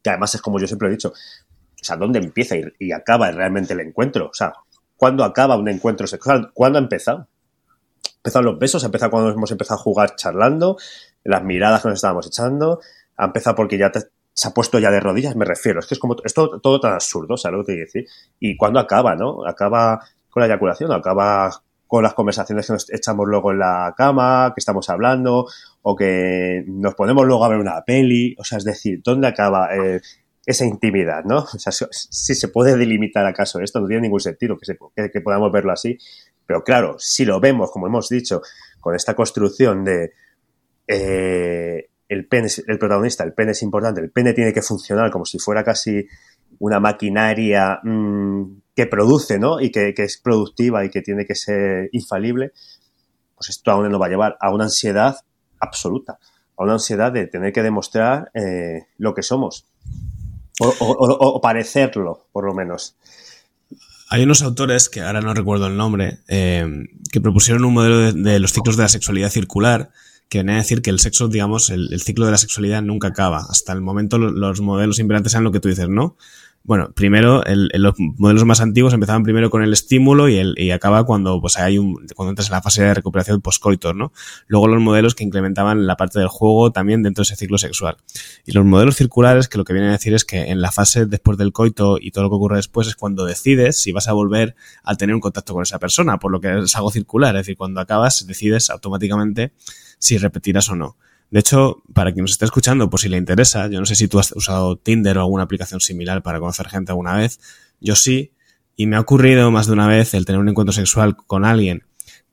Que 0.02 0.10
además 0.10 0.34
es 0.34 0.42
como 0.42 0.58
yo 0.58 0.66
siempre 0.66 0.88
he 0.88 0.92
dicho, 0.92 1.08
o 1.10 1.84
sea, 1.84 1.96
¿dónde 1.96 2.18
empieza 2.18 2.56
y, 2.56 2.92
acaba 2.92 3.30
realmente 3.30 3.72
el 3.72 3.80
encuentro? 3.80 4.26
O 4.26 4.34
sea, 4.34 4.52
¿cuándo 4.96 5.24
acaba 5.24 5.56
un 5.56 5.68
encuentro 5.68 6.06
sexual? 6.06 6.50
¿Cuándo 6.52 6.78
ha 6.78 6.82
empezado? 6.82 7.28
los 8.42 8.58
besos, 8.58 8.82
ha 8.82 8.86
empezado 8.86 9.10
cuando 9.10 9.30
hemos 9.30 9.50
empezado 9.50 9.80
a 9.80 9.82
jugar 9.82 10.14
charlando, 10.16 10.76
las 11.24 11.42
miradas 11.42 11.82
que 11.82 11.88
nos 11.88 11.96
estábamos 11.96 12.26
echando, 12.26 12.80
ha 13.16 13.26
empezado 13.26 13.56
porque 13.56 13.78
ya 13.78 13.90
se 14.38 14.48
ha 14.48 14.52
puesto 14.52 14.78
ya 14.78 14.90
de 14.90 15.00
rodillas, 15.00 15.34
me 15.34 15.44
refiero. 15.44 15.80
Es 15.80 15.86
que 15.86 15.94
es 15.94 15.98
como, 15.98 16.16
es 16.24 16.34
todo, 16.34 16.80
tan 16.80 16.92
absurdo, 16.92 17.36
¿sabes 17.36 17.58
lo 17.58 17.64
que 17.64 17.72
te 17.72 17.78
decir? 17.78 18.06
Y 18.38 18.56
cuando 18.56 18.78
acaba, 18.78 19.14
¿no? 19.16 19.46
Acaba 19.46 20.00
la 20.40 20.46
eyaculación, 20.46 20.92
acaba 20.92 21.62
con 21.86 22.02
las 22.02 22.14
conversaciones 22.14 22.66
que 22.66 22.72
nos 22.74 22.92
echamos 22.92 23.26
luego 23.26 23.50
en 23.50 23.60
la 23.60 23.94
cama, 23.96 24.52
que 24.54 24.60
estamos 24.60 24.88
hablando, 24.90 25.46
o 25.82 25.96
que 25.96 26.62
nos 26.66 26.94
ponemos 26.94 27.26
luego 27.26 27.44
a 27.44 27.48
ver 27.48 27.58
una 27.58 27.82
peli, 27.84 28.36
o 28.38 28.44
sea, 28.44 28.58
es 28.58 28.64
decir, 28.64 29.00
¿dónde 29.02 29.26
acaba 29.26 29.74
eh, 29.74 30.00
esa 30.44 30.66
intimidad, 30.66 31.24
no? 31.24 31.38
O 31.38 31.58
sea, 31.58 31.72
si, 31.72 32.34
se 32.34 32.48
puede 32.48 32.76
delimitar 32.76 33.24
acaso 33.24 33.60
esto, 33.60 33.80
no 33.80 33.86
tiene 33.86 34.02
ningún 34.02 34.20
sentido 34.20 34.58
que, 34.58 35.10
que 35.10 35.20
podamos 35.22 35.50
verlo 35.50 35.72
así, 35.72 35.96
pero 36.48 36.64
claro, 36.64 36.96
si 36.98 37.24
lo 37.24 37.40
vemos, 37.40 37.70
como 37.70 37.86
hemos 37.86 38.08
dicho, 38.08 38.42
con 38.80 38.94
esta 38.94 39.14
construcción 39.14 39.84
de 39.84 40.12
eh, 40.86 41.90
el 42.08 42.26
pene, 42.26 42.48
el 42.66 42.78
protagonista, 42.78 43.24
el 43.24 43.34
pene 43.34 43.52
es 43.52 43.62
importante, 43.62 44.00
el 44.00 44.10
pene 44.10 44.32
tiene 44.32 44.52
que 44.52 44.62
funcionar 44.62 45.10
como 45.10 45.26
si 45.26 45.38
fuera 45.38 45.62
casi 45.62 46.06
una 46.58 46.80
maquinaria 46.80 47.80
mm, 47.82 48.42
que 48.78 48.86
produce, 48.86 49.40
¿no? 49.40 49.60
Y 49.60 49.72
que, 49.72 49.92
es 49.96 50.18
productiva 50.18 50.84
y 50.84 50.88
que 50.88 51.02
tiene 51.02 51.26
que 51.26 51.34
ser 51.34 51.88
infalible, 51.90 52.52
pues 53.34 53.50
esto 53.50 53.72
aún 53.72 53.90
nos 53.90 54.00
va 54.00 54.06
a 54.06 54.08
llevar 54.08 54.36
a 54.40 54.52
una 54.52 54.66
ansiedad 54.66 55.16
absoluta, 55.58 56.20
a 56.56 56.62
una 56.62 56.74
ansiedad 56.74 57.10
de 57.10 57.26
tener 57.26 57.52
que 57.52 57.64
demostrar 57.64 58.30
eh, 58.34 58.86
lo 58.96 59.14
que 59.14 59.24
somos, 59.24 59.66
o 60.60 61.40
parecerlo, 61.42 62.28
por 62.30 62.44
lo 62.44 62.54
menos. 62.54 62.94
Hay 64.10 64.22
unos 64.22 64.42
autores, 64.42 64.88
que 64.88 65.00
ahora 65.00 65.22
no 65.22 65.34
recuerdo 65.34 65.66
el 65.66 65.76
nombre, 65.76 66.18
eh, 66.28 66.64
que 67.10 67.20
propusieron 67.20 67.64
un 67.64 67.74
modelo 67.74 68.12
de, 68.12 68.38
los 68.38 68.52
ciclos 68.52 68.76
de 68.76 68.84
la 68.84 68.88
sexualidad 68.88 69.30
circular, 69.30 69.90
que 70.28 70.38
venía 70.38 70.54
a 70.54 70.58
decir 70.58 70.82
que 70.82 70.90
el 70.90 71.00
sexo, 71.00 71.26
digamos, 71.26 71.68
el, 71.70 71.92
el 71.92 72.00
ciclo 72.00 72.26
de 72.26 72.30
la 72.30 72.38
sexualidad 72.38 72.80
nunca 72.80 73.08
acaba. 73.08 73.44
Hasta 73.50 73.72
el 73.72 73.80
momento 73.80 74.18
los 74.18 74.60
modelos 74.60 75.00
imperantes 75.00 75.32
sean 75.32 75.42
lo 75.42 75.50
que 75.50 75.58
tú 75.58 75.68
dices, 75.68 75.88
¿no? 75.88 76.16
Bueno, 76.64 76.92
primero, 76.92 77.42
el, 77.46 77.70
los 77.74 77.94
modelos 77.96 78.44
más 78.44 78.60
antiguos 78.60 78.92
empezaban 78.92 79.22
primero 79.22 79.48
con 79.48 79.62
el 79.62 79.72
estímulo 79.72 80.28
y, 80.28 80.36
el, 80.36 80.54
y 80.58 80.70
acaba 80.70 81.04
cuando 81.04 81.40
pues 81.40 81.56
hay 81.56 81.78
un, 81.78 82.06
cuando 82.14 82.30
entras 82.30 82.48
en 82.48 82.52
la 82.52 82.60
fase 82.60 82.82
de 82.82 82.92
recuperación 82.92 83.40
post-coitor, 83.40 83.96
¿no? 83.96 84.12
Luego 84.48 84.68
los 84.68 84.80
modelos 84.82 85.14
que 85.14 85.24
incrementaban 85.24 85.86
la 85.86 85.96
parte 85.96 86.18
del 86.18 86.28
juego 86.28 86.70
también 86.70 87.02
dentro 87.02 87.22
de 87.22 87.24
ese 87.24 87.36
ciclo 87.36 87.56
sexual. 87.56 87.96
Y 88.44 88.52
los 88.52 88.66
modelos 88.66 88.96
circulares 88.96 89.48
que 89.48 89.56
lo 89.56 89.64
que 89.64 89.72
vienen 89.72 89.90
a 89.90 89.92
decir 89.94 90.12
es 90.12 90.26
que 90.26 90.50
en 90.50 90.60
la 90.60 90.70
fase 90.70 91.06
después 91.06 91.38
del 91.38 91.52
coito 91.52 91.96
y 91.98 92.10
todo 92.10 92.24
lo 92.24 92.30
que 92.30 92.36
ocurre 92.36 92.56
después 92.56 92.86
es 92.86 92.96
cuando 92.96 93.24
decides 93.24 93.80
si 93.80 93.92
vas 93.92 94.08
a 94.08 94.12
volver 94.12 94.54
a 94.82 94.94
tener 94.94 95.14
un 95.14 95.22
contacto 95.22 95.54
con 95.54 95.62
esa 95.62 95.78
persona, 95.78 96.18
por 96.18 96.30
lo 96.30 96.40
que 96.40 96.58
es 96.58 96.76
algo 96.76 96.90
circular, 96.90 97.34
es 97.36 97.46
decir, 97.46 97.56
cuando 97.56 97.80
acabas 97.80 98.26
decides 98.26 98.68
automáticamente 98.68 99.52
si 99.98 100.18
repetirás 100.18 100.68
o 100.68 100.76
no. 100.76 100.96
De 101.30 101.40
hecho, 101.40 101.82
para 101.92 102.12
quien 102.12 102.24
nos 102.24 102.32
esté 102.32 102.44
escuchando, 102.46 102.88
por 102.88 103.00
si 103.00 103.08
le 103.08 103.18
interesa, 103.18 103.68
yo 103.68 103.80
no 103.80 103.86
sé 103.86 103.94
si 103.94 104.08
tú 104.08 104.18
has 104.18 104.32
usado 104.32 104.76
Tinder 104.76 105.18
o 105.18 105.20
alguna 105.22 105.42
aplicación 105.42 105.80
similar 105.80 106.22
para 106.22 106.40
conocer 106.40 106.68
gente 106.68 106.92
alguna 106.92 107.14
vez. 107.14 107.38
Yo 107.80 107.96
sí, 107.96 108.32
y 108.76 108.86
me 108.86 108.96
ha 108.96 109.00
ocurrido 109.00 109.50
más 109.50 109.66
de 109.66 109.74
una 109.74 109.86
vez 109.86 110.14
el 110.14 110.24
tener 110.24 110.40
un 110.40 110.48
encuentro 110.48 110.72
sexual 110.72 111.16
con 111.16 111.44
alguien 111.44 111.84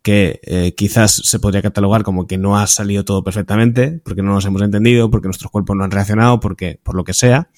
que 0.05 0.39
eh, 0.43 0.75
quizás 0.77 1.11
se 1.11 1.39
podría 1.39 1.63
catalogar 1.63 2.03
como 2.03 2.27
que 2.27 2.37
no 2.37 2.59
ha 2.59 2.67
salido 2.67 3.03
todo 3.03 3.23
perfectamente, 3.23 3.99
porque 4.03 4.21
no 4.21 4.33
nos 4.33 4.45
hemos 4.45 4.61
entendido, 4.61 5.09
porque 5.09 5.27
nuestros 5.27 5.51
cuerpos 5.51 5.75
no 5.75 5.83
han 5.83 5.89
reaccionado, 5.89 6.39
porque, 6.39 6.79
por 6.83 6.95
lo 6.95 7.03
que 7.03 7.15
sea, 7.15 7.49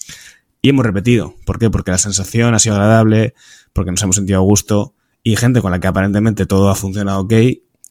y 0.61 0.69
hemos 0.69 0.85
repetido. 0.85 1.35
¿Por 1.45 1.59
qué? 1.59 1.69
Porque 1.69 1.91
la 1.91 1.97
sensación 1.97 2.55
ha 2.55 2.59
sido 2.59 2.75
agradable, 2.75 3.33
porque 3.73 3.91
nos 3.91 4.01
hemos 4.01 4.15
sentido 4.15 4.39
a 4.39 4.43
gusto, 4.43 4.95
y 5.23 5.35
gente 5.35 5.61
con 5.61 5.71
la 5.71 5.81
que 5.81 5.87
aparentemente 5.87 6.45
todo 6.45 6.69
ha 6.69 6.75
funcionado 6.75 7.19
ok, 7.19 7.33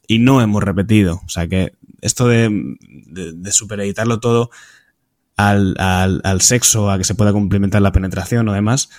y 0.07 0.17
no 0.17 0.41
hemos 0.41 0.63
repetido. 0.63 1.21
O 1.23 1.29
sea 1.29 1.47
que 1.47 1.73
esto 2.01 2.27
de, 2.27 2.51
supereditarlo 3.51 4.19
todo 4.19 4.49
al, 5.35 5.75
al, 5.79 6.21
al 6.23 6.41
sexo, 6.41 6.89
a 6.91 6.97
que 6.97 7.03
se 7.03 7.15
pueda 7.15 7.33
complementar 7.33 7.81
la 7.81 7.91
penetración 7.91 8.47
o 8.47 8.53
demás, 8.53 8.89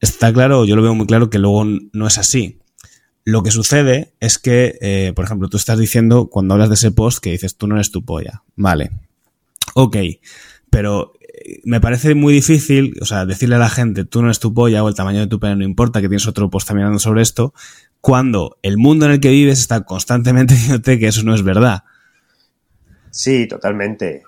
está 0.00 0.32
claro, 0.32 0.64
yo 0.64 0.76
lo 0.76 0.82
veo 0.82 0.94
muy 0.94 1.06
claro 1.06 1.30
que 1.30 1.38
luego 1.38 1.64
no 1.64 2.06
es 2.06 2.18
así. 2.18 2.58
Lo 3.24 3.42
que 3.42 3.52
sucede 3.52 4.14
es 4.20 4.38
que, 4.38 4.78
eh, 4.80 5.12
por 5.14 5.24
ejemplo, 5.24 5.48
tú 5.48 5.56
estás 5.56 5.78
diciendo, 5.78 6.28
cuando 6.28 6.54
hablas 6.54 6.68
de 6.68 6.74
ese 6.74 6.90
post, 6.90 7.20
que 7.22 7.30
dices, 7.30 7.56
tú 7.56 7.68
no 7.68 7.76
eres 7.76 7.92
tu 7.92 8.04
polla. 8.04 8.42
Vale. 8.56 8.90
Ok. 9.74 9.96
Pero 10.70 11.12
eh, 11.20 11.60
me 11.64 11.80
parece 11.80 12.16
muy 12.16 12.34
difícil, 12.34 12.94
o 13.00 13.04
sea, 13.04 13.24
decirle 13.24 13.54
a 13.54 13.58
la 13.58 13.70
gente, 13.70 14.04
tú 14.04 14.20
no 14.20 14.28
eres 14.28 14.40
tu 14.40 14.52
polla 14.52 14.82
o 14.82 14.88
el 14.88 14.96
tamaño 14.96 15.20
de 15.20 15.28
tu 15.28 15.38
pene 15.38 15.54
no 15.54 15.64
importa, 15.64 16.00
que 16.00 16.08
tienes 16.08 16.26
otro 16.26 16.50
post 16.50 16.66
también 16.66 16.98
sobre 16.98 17.22
esto, 17.22 17.54
cuando 18.00 18.58
el 18.62 18.76
mundo 18.76 19.06
en 19.06 19.12
el 19.12 19.20
que 19.20 19.30
vives 19.30 19.60
está 19.60 19.82
constantemente 19.82 20.54
diciéndote 20.54 20.98
que 20.98 21.06
eso 21.06 21.22
no 21.22 21.34
es 21.34 21.44
verdad. 21.44 21.84
Sí, 23.12 23.46
totalmente. 23.46 24.24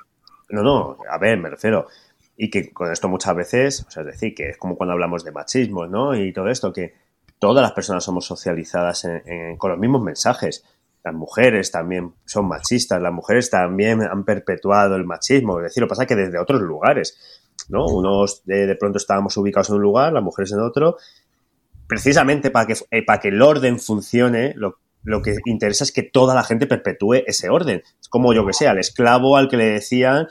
No, 0.51 0.63
no, 0.63 0.99
a 1.11 1.19
ver, 1.19 1.39
me 1.39 1.49
refiero. 1.49 1.89
Y 2.37 2.51
que 2.51 2.71
con 2.73 2.93
esto 2.93 3.09
muchas 3.09 3.35
veces, 3.35 3.85
o 3.89 3.91
sea, 3.91 4.03
es 4.03 4.09
decir, 4.09 4.35
que 4.35 4.51
es 4.51 4.59
como 4.59 4.77
cuando 4.77 4.93
hablamos 4.93 5.25
de 5.25 5.33
machismo, 5.33 5.87
¿no? 5.87 6.15
Y 6.15 6.33
todo 6.33 6.49
esto, 6.49 6.73
que 6.73 6.95
todas 7.39 7.63
las 7.63 7.73
personas 7.73 8.05
somos 8.05 8.27
socializadas 8.27 9.07
en, 9.07 9.57
con 9.57 9.71
los 9.71 9.81
mismos 9.81 10.03
mensajes. 10.03 10.65
Las 11.03 11.15
mujeres 11.15 11.71
también 11.71 12.13
son 12.27 12.47
machistas, 12.47 13.01
las 13.01 13.13
mujeres 13.13 13.51
también 13.51 14.03
han 14.03 14.25
perpetuado 14.25 14.97
el 14.97 15.05
machismo. 15.05 15.59
Es 15.59 15.65
decir, 15.65 15.81
lo 15.81 15.87
que 15.87 15.91
pasa 15.91 16.03
es 16.03 16.09
que 16.09 16.17
desde 16.17 16.39
otros 16.39 16.61
lugares, 16.61 17.51
¿no? 17.71 17.87
Unos 17.87 18.45
de, 18.45 18.67
de 18.67 18.77
pronto 18.77 18.99
estábamos 18.99 19.37
ubicados 19.39 19.71
en 19.71 19.77
un 19.77 19.83
lugar, 19.83 20.13
las 20.13 20.23
mujeres 20.23 20.53
en 20.53 20.61
otro. 20.61 20.97
Precisamente 21.87 22.51
para 22.51 22.67
que, 22.67 22.77
eh, 22.91 23.05
para 23.05 23.21
que 23.21 23.29
el 23.29 23.41
orden 23.41 23.79
funcione, 23.79 24.53
lo, 24.57 24.79
lo 25.05 25.23
que 25.23 25.37
interesa 25.45 25.85
es 25.85 25.93
que 25.93 26.03
toda 26.03 26.35
la 26.35 26.43
gente 26.43 26.67
perpetúe 26.67 27.23
ese 27.27 27.51
orden. 27.51 27.83
Es 28.01 28.09
como 28.09 28.33
yo 28.33 28.47
que 28.47 28.55
sé, 28.55 28.67
al 28.67 28.79
esclavo 28.79 29.37
al 29.37 29.49
que 29.49 29.59
le 29.59 29.67
decían 29.67 30.27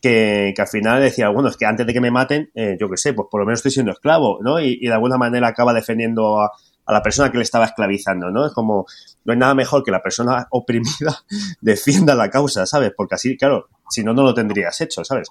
que, 0.00 0.52
que, 0.54 0.62
al 0.62 0.68
final 0.68 1.00
decía, 1.00 1.28
bueno, 1.28 1.48
es 1.48 1.56
que 1.56 1.66
antes 1.66 1.86
de 1.86 1.92
que 1.92 2.00
me 2.00 2.10
maten, 2.10 2.50
eh, 2.54 2.76
yo 2.78 2.88
qué 2.88 2.96
sé, 2.96 3.12
pues 3.14 3.28
por 3.30 3.40
lo 3.40 3.46
menos 3.46 3.58
estoy 3.58 3.72
siendo 3.72 3.92
esclavo, 3.92 4.38
¿no? 4.42 4.60
Y, 4.60 4.80
de 4.80 4.92
alguna 4.92 5.16
manera 5.16 5.48
acaba 5.48 5.72
defendiendo 5.72 6.40
a, 6.40 6.50
la 6.88 7.02
persona 7.02 7.30
que 7.30 7.38
le 7.38 7.44
estaba 7.44 7.64
esclavizando, 7.64 8.30
¿no? 8.30 8.44
Es 8.44 8.52
como, 8.52 8.86
no 9.24 9.32
hay 9.32 9.38
nada 9.38 9.54
mejor 9.54 9.82
que 9.82 9.90
la 9.90 10.02
persona 10.02 10.46
oprimida 10.50 11.24
defienda 11.60 12.14
la 12.14 12.30
causa, 12.30 12.66
¿sabes? 12.66 12.92
Porque 12.96 13.14
así, 13.14 13.36
claro, 13.36 13.68
si 13.88 14.04
no, 14.04 14.12
no 14.12 14.22
lo 14.22 14.34
tendrías 14.34 14.80
hecho, 14.80 15.04
¿sabes? 15.04 15.28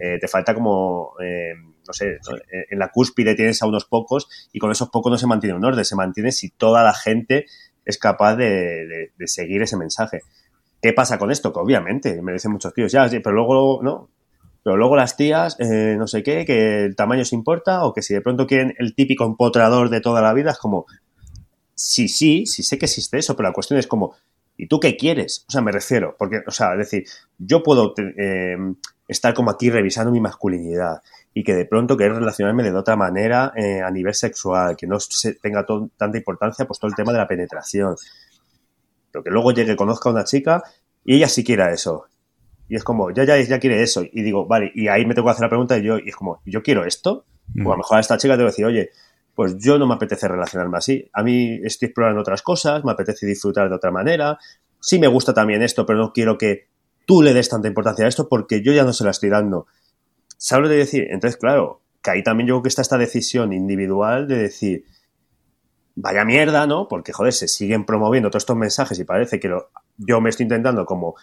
Eh, 0.00 0.18
te 0.20 0.28
falta 0.28 0.54
como, 0.54 1.14
eh, 1.20 1.52
no 1.86 1.92
sé, 1.92 2.18
en 2.70 2.78
la 2.78 2.90
cúspide 2.90 3.34
tienes 3.34 3.62
a 3.62 3.66
unos 3.66 3.84
pocos 3.84 4.28
y 4.52 4.58
con 4.58 4.70
esos 4.70 4.88
pocos 4.88 5.10
no 5.10 5.18
se 5.18 5.26
mantiene 5.26 5.56
un 5.56 5.64
orden, 5.64 5.84
se 5.84 5.96
mantiene 5.96 6.32
si 6.32 6.50
toda 6.50 6.82
la 6.82 6.94
gente 6.94 7.46
es 7.84 7.98
capaz 7.98 8.36
de, 8.36 9.10
de, 9.16 9.28
seguir 9.28 9.62
ese 9.62 9.76
mensaje. 9.76 10.20
¿Qué 10.80 10.92
pasa 10.92 11.18
con 11.18 11.30
esto? 11.30 11.52
Que 11.52 11.60
obviamente 11.60 12.20
me 12.22 12.32
dicen 12.32 12.52
muchos 12.52 12.74
tíos, 12.74 12.92
ya, 12.92 13.08
pero 13.08 13.32
luego, 13.32 13.80
¿no? 13.82 14.08
Pero 14.62 14.76
luego 14.76 14.96
las 14.96 15.16
tías, 15.16 15.56
eh, 15.60 15.94
no 15.98 16.06
sé 16.06 16.22
qué, 16.22 16.44
que 16.44 16.84
el 16.84 16.96
tamaño 16.96 17.24
se 17.24 17.34
importa, 17.34 17.84
o 17.84 17.92
que 17.92 18.02
si 18.02 18.14
de 18.14 18.22
pronto 18.22 18.46
quieren 18.46 18.74
el 18.78 18.94
típico 18.94 19.24
empotrador 19.24 19.90
de 19.90 20.00
toda 20.00 20.22
la 20.22 20.32
vida, 20.32 20.52
es 20.52 20.58
como, 20.58 20.86
sí, 21.74 22.08
sí, 22.08 22.46
sí 22.46 22.62
sé 22.62 22.78
que 22.78 22.86
existe 22.86 23.18
eso, 23.18 23.36
pero 23.36 23.50
la 23.50 23.54
cuestión 23.54 23.78
es 23.78 23.86
como, 23.86 24.14
¿y 24.56 24.66
tú 24.66 24.80
qué 24.80 24.96
quieres? 24.96 25.44
O 25.48 25.52
sea, 25.52 25.60
me 25.60 25.72
refiero, 25.72 26.16
porque, 26.18 26.42
o 26.46 26.50
sea, 26.50 26.72
es 26.72 26.78
decir, 26.78 27.04
yo 27.38 27.62
puedo 27.62 27.94
eh, 27.98 28.56
estar 29.06 29.34
como 29.34 29.50
aquí 29.50 29.68
revisando 29.70 30.10
mi 30.10 30.20
masculinidad 30.20 31.02
y 31.34 31.42
que 31.42 31.54
de 31.54 31.66
pronto 31.66 31.96
querer 31.96 32.14
relacionarme 32.14 32.62
de 32.62 32.72
otra 32.74 32.96
manera 32.96 33.52
eh, 33.56 33.82
a 33.82 33.90
nivel 33.90 34.14
sexual, 34.14 34.76
que 34.76 34.86
no 34.86 35.00
se 35.00 35.34
tenga 35.34 35.66
tanta 35.96 36.16
importancia, 36.16 36.64
pues 36.64 36.78
todo 36.78 36.88
el 36.88 36.94
tema 36.94 37.12
de 37.12 37.18
la 37.18 37.26
penetración 37.26 37.96
pero 39.14 39.22
que 39.22 39.30
luego 39.30 39.52
llegue, 39.52 39.76
conozca 39.76 40.08
a 40.08 40.12
una 40.12 40.24
chica 40.24 40.64
y 41.04 41.14
ella 41.14 41.28
sí 41.28 41.44
quiera 41.44 41.72
eso. 41.72 42.06
Y 42.68 42.74
es 42.74 42.82
como, 42.82 43.12
ya, 43.12 43.22
ya, 43.22 43.40
ya 43.40 43.60
quiere 43.60 43.80
eso. 43.80 44.02
Y 44.02 44.22
digo, 44.22 44.44
vale, 44.44 44.72
y 44.74 44.88
ahí 44.88 45.06
me 45.06 45.14
tengo 45.14 45.28
que 45.28 45.30
hacer 45.30 45.44
la 45.44 45.50
pregunta 45.50 45.78
y 45.78 45.84
yo, 45.84 45.98
y 45.98 46.08
es 46.08 46.16
como, 46.16 46.40
¿yo 46.44 46.64
quiero 46.64 46.84
esto? 46.84 47.24
Mm. 47.54 47.64
O 47.64 47.70
a 47.70 47.74
lo 47.74 47.78
mejor 47.78 47.98
a 47.98 48.00
esta 48.00 48.18
chica 48.18 48.34
tengo 48.34 48.48
que 48.48 48.50
decir, 48.50 48.66
oye, 48.66 48.90
pues 49.32 49.56
yo 49.58 49.78
no 49.78 49.86
me 49.86 49.94
apetece 49.94 50.26
relacionarme 50.26 50.78
así. 50.78 51.08
A 51.12 51.22
mí 51.22 51.60
estoy 51.62 51.86
explorando 51.86 52.22
otras 52.22 52.42
cosas, 52.42 52.84
me 52.84 52.90
apetece 52.90 53.24
disfrutar 53.24 53.68
de 53.68 53.76
otra 53.76 53.92
manera. 53.92 54.36
Sí 54.80 54.98
me 54.98 55.06
gusta 55.06 55.32
también 55.32 55.62
esto, 55.62 55.86
pero 55.86 56.00
no 56.00 56.12
quiero 56.12 56.36
que 56.36 56.66
tú 57.06 57.22
le 57.22 57.32
des 57.32 57.48
tanta 57.48 57.68
importancia 57.68 58.06
a 58.06 58.08
esto 58.08 58.28
porque 58.28 58.62
yo 58.62 58.72
ya 58.72 58.82
no 58.82 58.92
se 58.92 59.04
la 59.04 59.12
estoy 59.12 59.30
dando. 59.30 59.68
¿Sabes 60.36 60.62
lo 60.62 60.68
de 60.68 60.76
decir? 60.76 61.06
Entonces, 61.10 61.38
claro, 61.38 61.80
que 62.02 62.10
ahí 62.10 62.22
también 62.22 62.48
yo 62.48 62.54
creo 62.56 62.62
que 62.62 62.68
está 62.68 62.82
esta 62.82 62.98
decisión 62.98 63.52
individual 63.52 64.28
de 64.28 64.38
decir, 64.38 64.84
vaya 65.94 66.24
mierda, 66.24 66.66
¿no? 66.66 66.88
Porque, 66.88 67.12
joder, 67.12 67.32
se 67.32 67.48
siguen 67.48 67.84
promoviendo 67.84 68.30
todos 68.30 68.42
estos 68.42 68.56
mensajes 68.56 68.98
y 68.98 69.04
parece 69.04 69.40
que 69.40 69.48
lo, 69.48 69.70
yo 69.96 70.20
me 70.20 70.30
estoy 70.30 70.44
intentando 70.44 70.84
como 70.86 71.14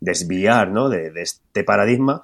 desviar, 0.00 0.70
¿no? 0.70 0.88
De 0.88 1.12
este 1.16 1.64
paradigma, 1.64 2.22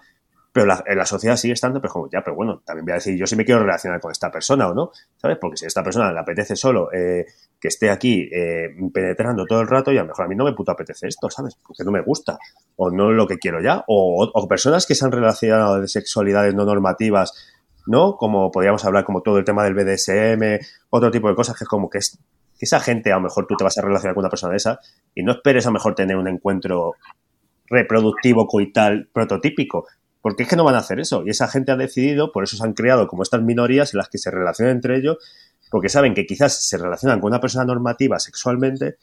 pero 0.53 0.67
la, 0.67 0.83
la 0.87 1.07
sociedad 1.07 1.37
sigue 1.37 1.55
estando, 1.55 1.81
pero 1.81 1.93
como, 1.93 2.11
ya, 2.11 2.23
pero 2.23 2.35
bueno, 2.35 2.63
también 2.65 2.85
voy 2.85 2.93
a 2.93 2.95
decir, 2.97 3.17
yo 3.17 3.27
sí 3.27 3.37
me 3.37 3.45
quiero 3.45 3.61
relacionar 3.61 4.01
con 4.01 4.11
esta 4.11 4.31
persona 4.31 4.69
o 4.69 4.75
no, 4.75 4.91
¿sabes? 5.17 5.39
Porque 5.41 5.57
si 5.57 5.65
a 5.65 5.69
esta 5.69 5.83
persona 5.83 6.13
le 6.13 6.19
apetece 6.19 6.57
solo 6.57 6.93
eh, 6.93 7.27
que 7.61 7.69
esté 7.69 7.91
aquí 7.91 8.29
eh, 8.33 8.71
penetrando 8.93 9.47
todo 9.47 9.61
el 9.61 9.69
rato, 9.69 9.93
y 9.93 9.99
a 9.99 10.03
lo 10.03 10.09
mejor 10.09 10.25
a 10.25 10.29
mí 10.29 10.35
no 10.35 10.45
me 10.45 10.53
puto 10.53 10.73
apetece 10.73 11.07
esto, 11.07 11.31
¿sabes? 11.31 11.57
Porque 11.57 11.85
no 11.85 11.93
me 11.93 12.01
gusta, 12.01 12.39
o 12.77 12.91
no 12.91 13.11
es 13.11 13.17
lo 13.17 13.27
que 13.27 13.39
quiero 13.39 13.63
ya, 13.63 13.85
o, 13.87 14.29
o 14.33 14.49
personas 14.49 14.87
que 14.87 14.95
se 14.95 15.05
han 15.05 15.13
relacionado 15.13 15.81
de 15.81 15.87
sexualidades 15.89 16.55
no 16.55 16.65
normativas 16.65 17.33
¿no? 17.87 18.17
Como 18.17 18.51
podríamos 18.51 18.85
hablar 18.85 19.05
como 19.05 19.23
todo 19.23 19.39
el 19.39 19.45
tema 19.45 19.65
del 19.65 19.75
BDSM, 19.75 20.65
otro 20.91 21.11
tipo 21.11 21.29
de 21.29 21.35
cosas 21.35 21.57
que 21.57 21.65
es 21.65 21.69
como 21.69 21.89
que 21.89 21.99
es 21.99 22.19
que 22.59 22.67
esa 22.67 22.79
gente 22.79 23.11
a 23.11 23.17
lo 23.17 23.23
mejor 23.23 23.47
tú 23.47 23.57
te 23.57 23.65
vas 23.65 23.77
a 23.79 23.83
relacionar 23.83 24.15
con 24.15 24.23
una 24.23 24.29
persona 24.29 24.51
de 24.51 24.59
esa 24.59 24.81
y 25.15 25.23
no 25.23 25.33
esperes 25.33 25.65
a 25.65 25.71
lo 25.71 25.75
mejor 25.75 25.95
tener 25.95 26.17
un 26.17 26.29
encuentro 26.29 26.95
reproductivo 27.67 28.47
coital 28.47 29.09
prototípico, 29.13 29.87
porque 30.23 30.43
es 30.43 30.49
que 30.49 30.57
no 30.57 30.65
van 30.65 30.75
a 30.75 30.79
hacer 30.79 31.01
eso 31.01 31.23
y 31.25 31.31
esa 31.31 31.49
gente 31.49 31.73
ha 31.73 31.77
decidido, 31.77 32.33
por 32.33 32.45
eso 32.45 32.57
se 32.57 32.65
han 32.65 32.75
creado 32.75 33.09
como 33.09 33.23
estas 33.23 33.43
minorías 33.43 33.95
en 33.95 33.99
las 33.99 34.09
que 34.09 34.19
se 34.19 34.31
relacionan 34.31 34.77
entre 34.77 34.97
ellos, 34.97 35.19
porque 35.71 35.89
saben 35.89 36.15
que 36.15 36.27
quizás 36.27 36.57
si 36.57 36.69
se 36.69 36.79
relacionan 36.79 37.21
con 37.21 37.29
una 37.29 37.41
persona 37.41 37.65
normativa 37.65 38.19
sexualmente, 38.19 38.97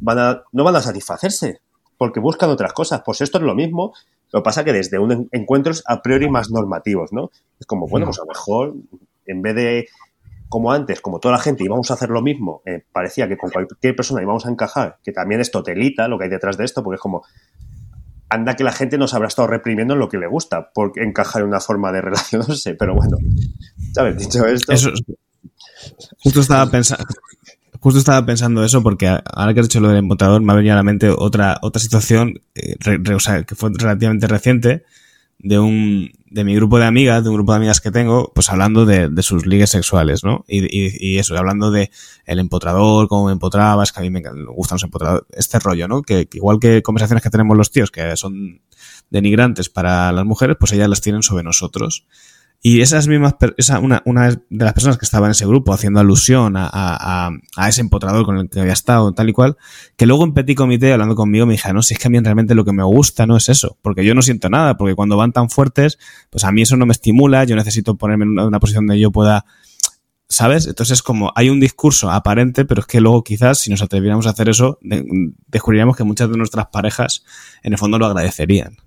van 0.00 0.18
a, 0.18 0.42
no 0.52 0.64
van 0.64 0.76
a 0.76 0.80
satisfacerse, 0.80 1.60
porque 1.98 2.20
buscan 2.20 2.50
otras 2.50 2.72
cosas. 2.72 3.02
Pues 3.04 3.20
esto 3.20 3.38
es 3.38 3.44
lo 3.44 3.54
mismo, 3.54 3.92
lo 4.32 4.40
que 4.40 4.44
pasa 4.44 4.64
que 4.64 4.72
desde 4.72 4.98
un 4.98 5.28
encuentros 5.32 5.82
a 5.86 6.02
priori 6.02 6.28
más 6.30 6.50
normativos, 6.50 7.12
¿no? 7.12 7.30
Es 7.58 7.66
como, 7.66 7.88
bueno, 7.88 8.06
pues 8.06 8.18
a 8.18 8.22
lo 8.22 8.28
mejor 8.28 8.74
en 9.26 9.42
vez 9.42 9.54
de 9.54 9.88
como 10.48 10.70
antes, 10.70 11.00
como 11.00 11.18
toda 11.18 11.32
la 11.32 11.40
gente 11.40 11.64
íbamos 11.64 11.90
a 11.90 11.94
hacer 11.94 12.10
lo 12.10 12.22
mismo, 12.22 12.62
eh, 12.64 12.84
parecía 12.92 13.26
que 13.26 13.36
con 13.36 13.50
cualquier 13.50 13.96
persona 13.96 14.22
íbamos 14.22 14.46
a 14.46 14.50
encajar, 14.50 14.98
que 15.02 15.10
también 15.10 15.40
es 15.40 15.50
totelita 15.50 16.06
lo 16.06 16.18
que 16.18 16.24
hay 16.24 16.30
detrás 16.30 16.56
de 16.56 16.64
esto, 16.64 16.84
porque 16.84 16.96
es 16.96 17.00
como, 17.00 17.24
anda 18.28 18.56
que 18.56 18.64
la 18.64 18.72
gente 18.72 18.98
nos 18.98 19.14
habrá 19.14 19.28
estado 19.28 19.48
reprimiendo 19.48 19.94
en 19.94 20.00
lo 20.00 20.08
que 20.08 20.18
le 20.18 20.26
gusta, 20.26 20.70
porque 20.74 21.02
encajar 21.02 21.42
en 21.42 21.48
una 21.48 21.60
forma 21.60 21.92
de 21.92 22.00
relacionarse, 22.02 22.74
pero 22.74 22.94
bueno, 22.94 23.16
¿sabes? 23.92 24.18
Dicho 24.18 24.46
esto... 24.46 24.72
Eso, 24.72 24.90
justo 26.18 26.40
estaba 26.40 26.66
pensando... 26.70 27.04
Justo 27.78 28.00
estaba 28.00 28.26
pensando 28.26 28.64
eso 28.64 28.82
porque 28.82 29.06
ahora 29.06 29.54
que 29.54 29.60
has 29.60 29.68
dicho 29.68 29.78
lo 29.78 29.88
del 29.88 29.98
empotrador 29.98 30.42
me 30.42 30.52
ha 30.52 30.56
venido 30.56 30.72
a 30.72 30.76
la 30.76 30.82
mente 30.82 31.08
otra, 31.08 31.58
otra 31.62 31.80
situación 31.80 32.40
eh, 32.54 32.74
re, 32.80 32.98
re, 33.00 33.14
o 33.14 33.20
sea, 33.20 33.44
que 33.44 33.54
fue 33.54 33.70
relativamente 33.72 34.26
reciente 34.26 34.84
de 35.38 35.58
un 35.58 36.10
de 36.28 36.44
mi 36.44 36.54
grupo 36.54 36.78
de 36.78 36.84
amigas, 36.84 37.22
de 37.22 37.30
un 37.30 37.36
grupo 37.36 37.52
de 37.52 37.56
amigas 37.56 37.80
que 37.80 37.90
tengo, 37.90 38.32
pues 38.34 38.50
hablando 38.50 38.84
de, 38.84 39.08
de 39.08 39.22
sus 39.22 39.46
ligues 39.46 39.70
sexuales, 39.70 40.22
¿no? 40.24 40.44
Y, 40.46 40.64
y, 40.64 40.92
y, 40.98 41.18
eso, 41.18 41.36
hablando 41.36 41.70
de 41.70 41.90
el 42.26 42.38
empotrador, 42.40 43.08
cómo 43.08 43.26
me 43.26 43.32
empotrabas, 43.32 43.92
que 43.92 44.00
a 44.00 44.02
mí 44.02 44.10
me, 44.10 44.22
gustan 44.48 44.76
los 44.76 44.82
empotradores, 44.84 45.26
este 45.32 45.58
rollo, 45.58 45.88
¿no? 45.88 46.02
Que, 46.02 46.28
igual 46.32 46.58
que 46.60 46.82
conversaciones 46.82 47.22
que 47.22 47.30
tenemos 47.30 47.56
los 47.56 47.70
tíos 47.70 47.90
que 47.90 48.16
son 48.16 48.60
denigrantes 49.08 49.70
para 49.70 50.12
las 50.12 50.24
mujeres, 50.26 50.56
pues 50.58 50.72
ellas 50.72 50.88
las 50.88 51.00
tienen 51.00 51.22
sobre 51.22 51.44
nosotros. 51.44 52.06
Y 52.62 52.80
esas 52.80 53.06
mismas, 53.06 53.36
esa, 53.58 53.78
una, 53.78 54.02
una 54.06 54.30
de 54.30 54.64
las 54.64 54.72
personas 54.72 54.98
que 54.98 55.04
estaba 55.04 55.26
en 55.26 55.32
ese 55.32 55.46
grupo 55.46 55.72
haciendo 55.72 56.00
alusión 56.00 56.56
a, 56.56 56.68
a, 56.72 57.68
ese 57.68 57.80
empotrador 57.80 58.24
con 58.24 58.38
el 58.38 58.48
que 58.48 58.60
había 58.60 58.72
estado, 58.72 59.12
tal 59.12 59.28
y 59.28 59.32
cual, 59.32 59.56
que 59.96 60.06
luego 60.06 60.24
en 60.24 60.32
Petit 60.32 60.56
Comité, 60.56 60.92
hablando 60.92 61.14
conmigo, 61.14 61.46
me 61.46 61.52
dije, 61.52 61.72
no, 61.72 61.82
si 61.82 61.94
es 61.94 62.00
que 62.00 62.08
a 62.08 62.10
mí 62.10 62.18
realmente 62.18 62.54
lo 62.54 62.64
que 62.64 62.72
me 62.72 62.82
gusta 62.82 63.26
no 63.26 63.36
es 63.36 63.48
eso, 63.48 63.78
porque 63.82 64.04
yo 64.04 64.14
no 64.14 64.22
siento 64.22 64.48
nada, 64.48 64.76
porque 64.76 64.94
cuando 64.94 65.16
van 65.16 65.32
tan 65.32 65.48
fuertes, 65.48 65.98
pues 66.30 66.44
a 66.44 66.50
mí 66.50 66.62
eso 66.62 66.76
no 66.76 66.86
me 66.86 66.92
estimula, 66.92 67.44
yo 67.44 67.54
necesito 67.54 67.96
ponerme 67.96 68.24
en 68.24 68.30
una, 68.30 68.46
una 68.46 68.58
posición 68.58 68.86
donde 68.86 69.00
yo 69.00 69.12
pueda, 69.12 69.44
¿sabes? 70.28 70.66
Entonces 70.66 70.94
es 70.94 71.02
como, 71.02 71.32
hay 71.36 71.50
un 71.50 71.60
discurso 71.60 72.10
aparente, 72.10 72.64
pero 72.64 72.80
es 72.80 72.86
que 72.86 73.00
luego 73.00 73.22
quizás, 73.22 73.60
si 73.60 73.70
nos 73.70 73.82
atreviéramos 73.82 74.26
a 74.26 74.30
hacer 74.30 74.48
eso, 74.48 74.78
de, 74.80 75.04
descubriríamos 75.46 75.96
que 75.96 76.04
muchas 76.04 76.30
de 76.30 76.36
nuestras 76.36 76.66
parejas, 76.66 77.24
en 77.62 77.74
el 77.74 77.78
fondo, 77.78 77.98
lo 77.98 78.06
agradecerían. 78.06 78.78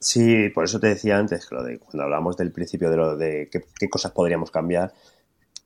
Sí, 0.00 0.48
por 0.50 0.64
eso 0.64 0.78
te 0.78 0.88
decía 0.88 1.18
antes, 1.18 1.50
lo 1.50 1.62
de 1.62 1.78
cuando 1.78 2.04
hablamos 2.04 2.36
del 2.36 2.52
principio 2.52 2.88
de 2.90 2.96
lo 2.96 3.16
de 3.16 3.48
qué, 3.50 3.64
qué, 3.78 3.88
cosas 3.88 4.12
podríamos 4.12 4.50
cambiar, 4.50 4.92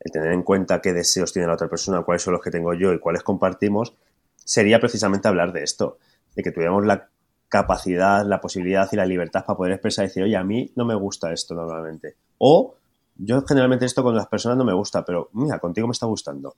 el 0.01 0.11
tener 0.11 0.33
en 0.33 0.43
cuenta 0.43 0.81
qué 0.81 0.93
deseos 0.93 1.33
tiene 1.33 1.49
la 1.49 1.55
otra 1.55 1.69
persona, 1.69 2.03
cuáles 2.03 2.23
son 2.23 2.33
los 2.33 2.43
que 2.43 2.51
tengo 2.51 2.73
yo 2.75 2.93
y 2.93 2.99
cuáles 2.99 3.23
compartimos, 3.23 3.95
sería 4.37 4.81
precisamente 4.81 5.29
hablar 5.29 5.53
de 5.53 5.63
esto, 5.63 5.99
de 6.35 6.43
que 6.43 6.51
tuviéramos 6.51 6.87
la 6.87 7.11
capacidad, 7.49 8.25
la 8.25 8.41
posibilidad 8.41 8.89
y 8.91 8.97
la 8.97 9.05
libertad 9.05 9.45
para 9.45 9.59
poder 9.59 9.73
expresar 9.75 10.07
y 10.07 10.09
decir, 10.09 10.23
oye, 10.23 10.37
a 10.37 10.43
mí 10.43 10.73
no 10.75 10.87
me 10.87 10.95
gusta 10.95 11.33
esto 11.33 11.55
normalmente. 11.55 12.17
O 12.39 12.77
yo 13.17 13.43
generalmente 13.43 13.85
esto 13.85 14.03
con 14.03 14.17
las 14.17 14.27
personas 14.27 14.57
no 14.57 14.65
me 14.65 14.73
gusta, 14.73 15.05
pero 15.05 15.29
mira, 15.35 15.59
contigo 15.59 15.87
me 15.87 15.93
está 15.93 16.07
gustando. 16.07 16.57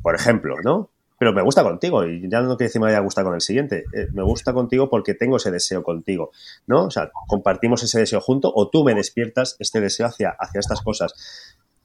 Por 0.00 0.14
ejemplo, 0.14 0.56
¿no? 0.64 0.88
Pero 1.22 1.32
me 1.32 1.42
gusta 1.42 1.62
contigo 1.62 2.04
y 2.04 2.28
ya 2.28 2.40
no 2.40 2.56
quiere 2.56 2.66
decir 2.66 2.80
me 2.80 2.88
vaya 2.88 2.98
a 2.98 3.02
gustar 3.02 3.22
con 3.22 3.32
el 3.32 3.40
siguiente. 3.40 3.84
Eh, 3.92 4.08
me 4.12 4.24
gusta 4.24 4.52
contigo 4.52 4.90
porque 4.90 5.14
tengo 5.14 5.36
ese 5.36 5.52
deseo 5.52 5.84
contigo, 5.84 6.32
¿no? 6.66 6.86
O 6.86 6.90
sea, 6.90 7.12
compartimos 7.28 7.80
ese 7.84 8.00
deseo 8.00 8.20
junto 8.20 8.52
o 8.52 8.70
tú 8.70 8.82
me 8.82 8.92
despiertas 8.92 9.54
este 9.60 9.80
deseo 9.80 10.08
hacia, 10.08 10.30
hacia 10.30 10.58
estas 10.58 10.80
cosas. 10.80 11.14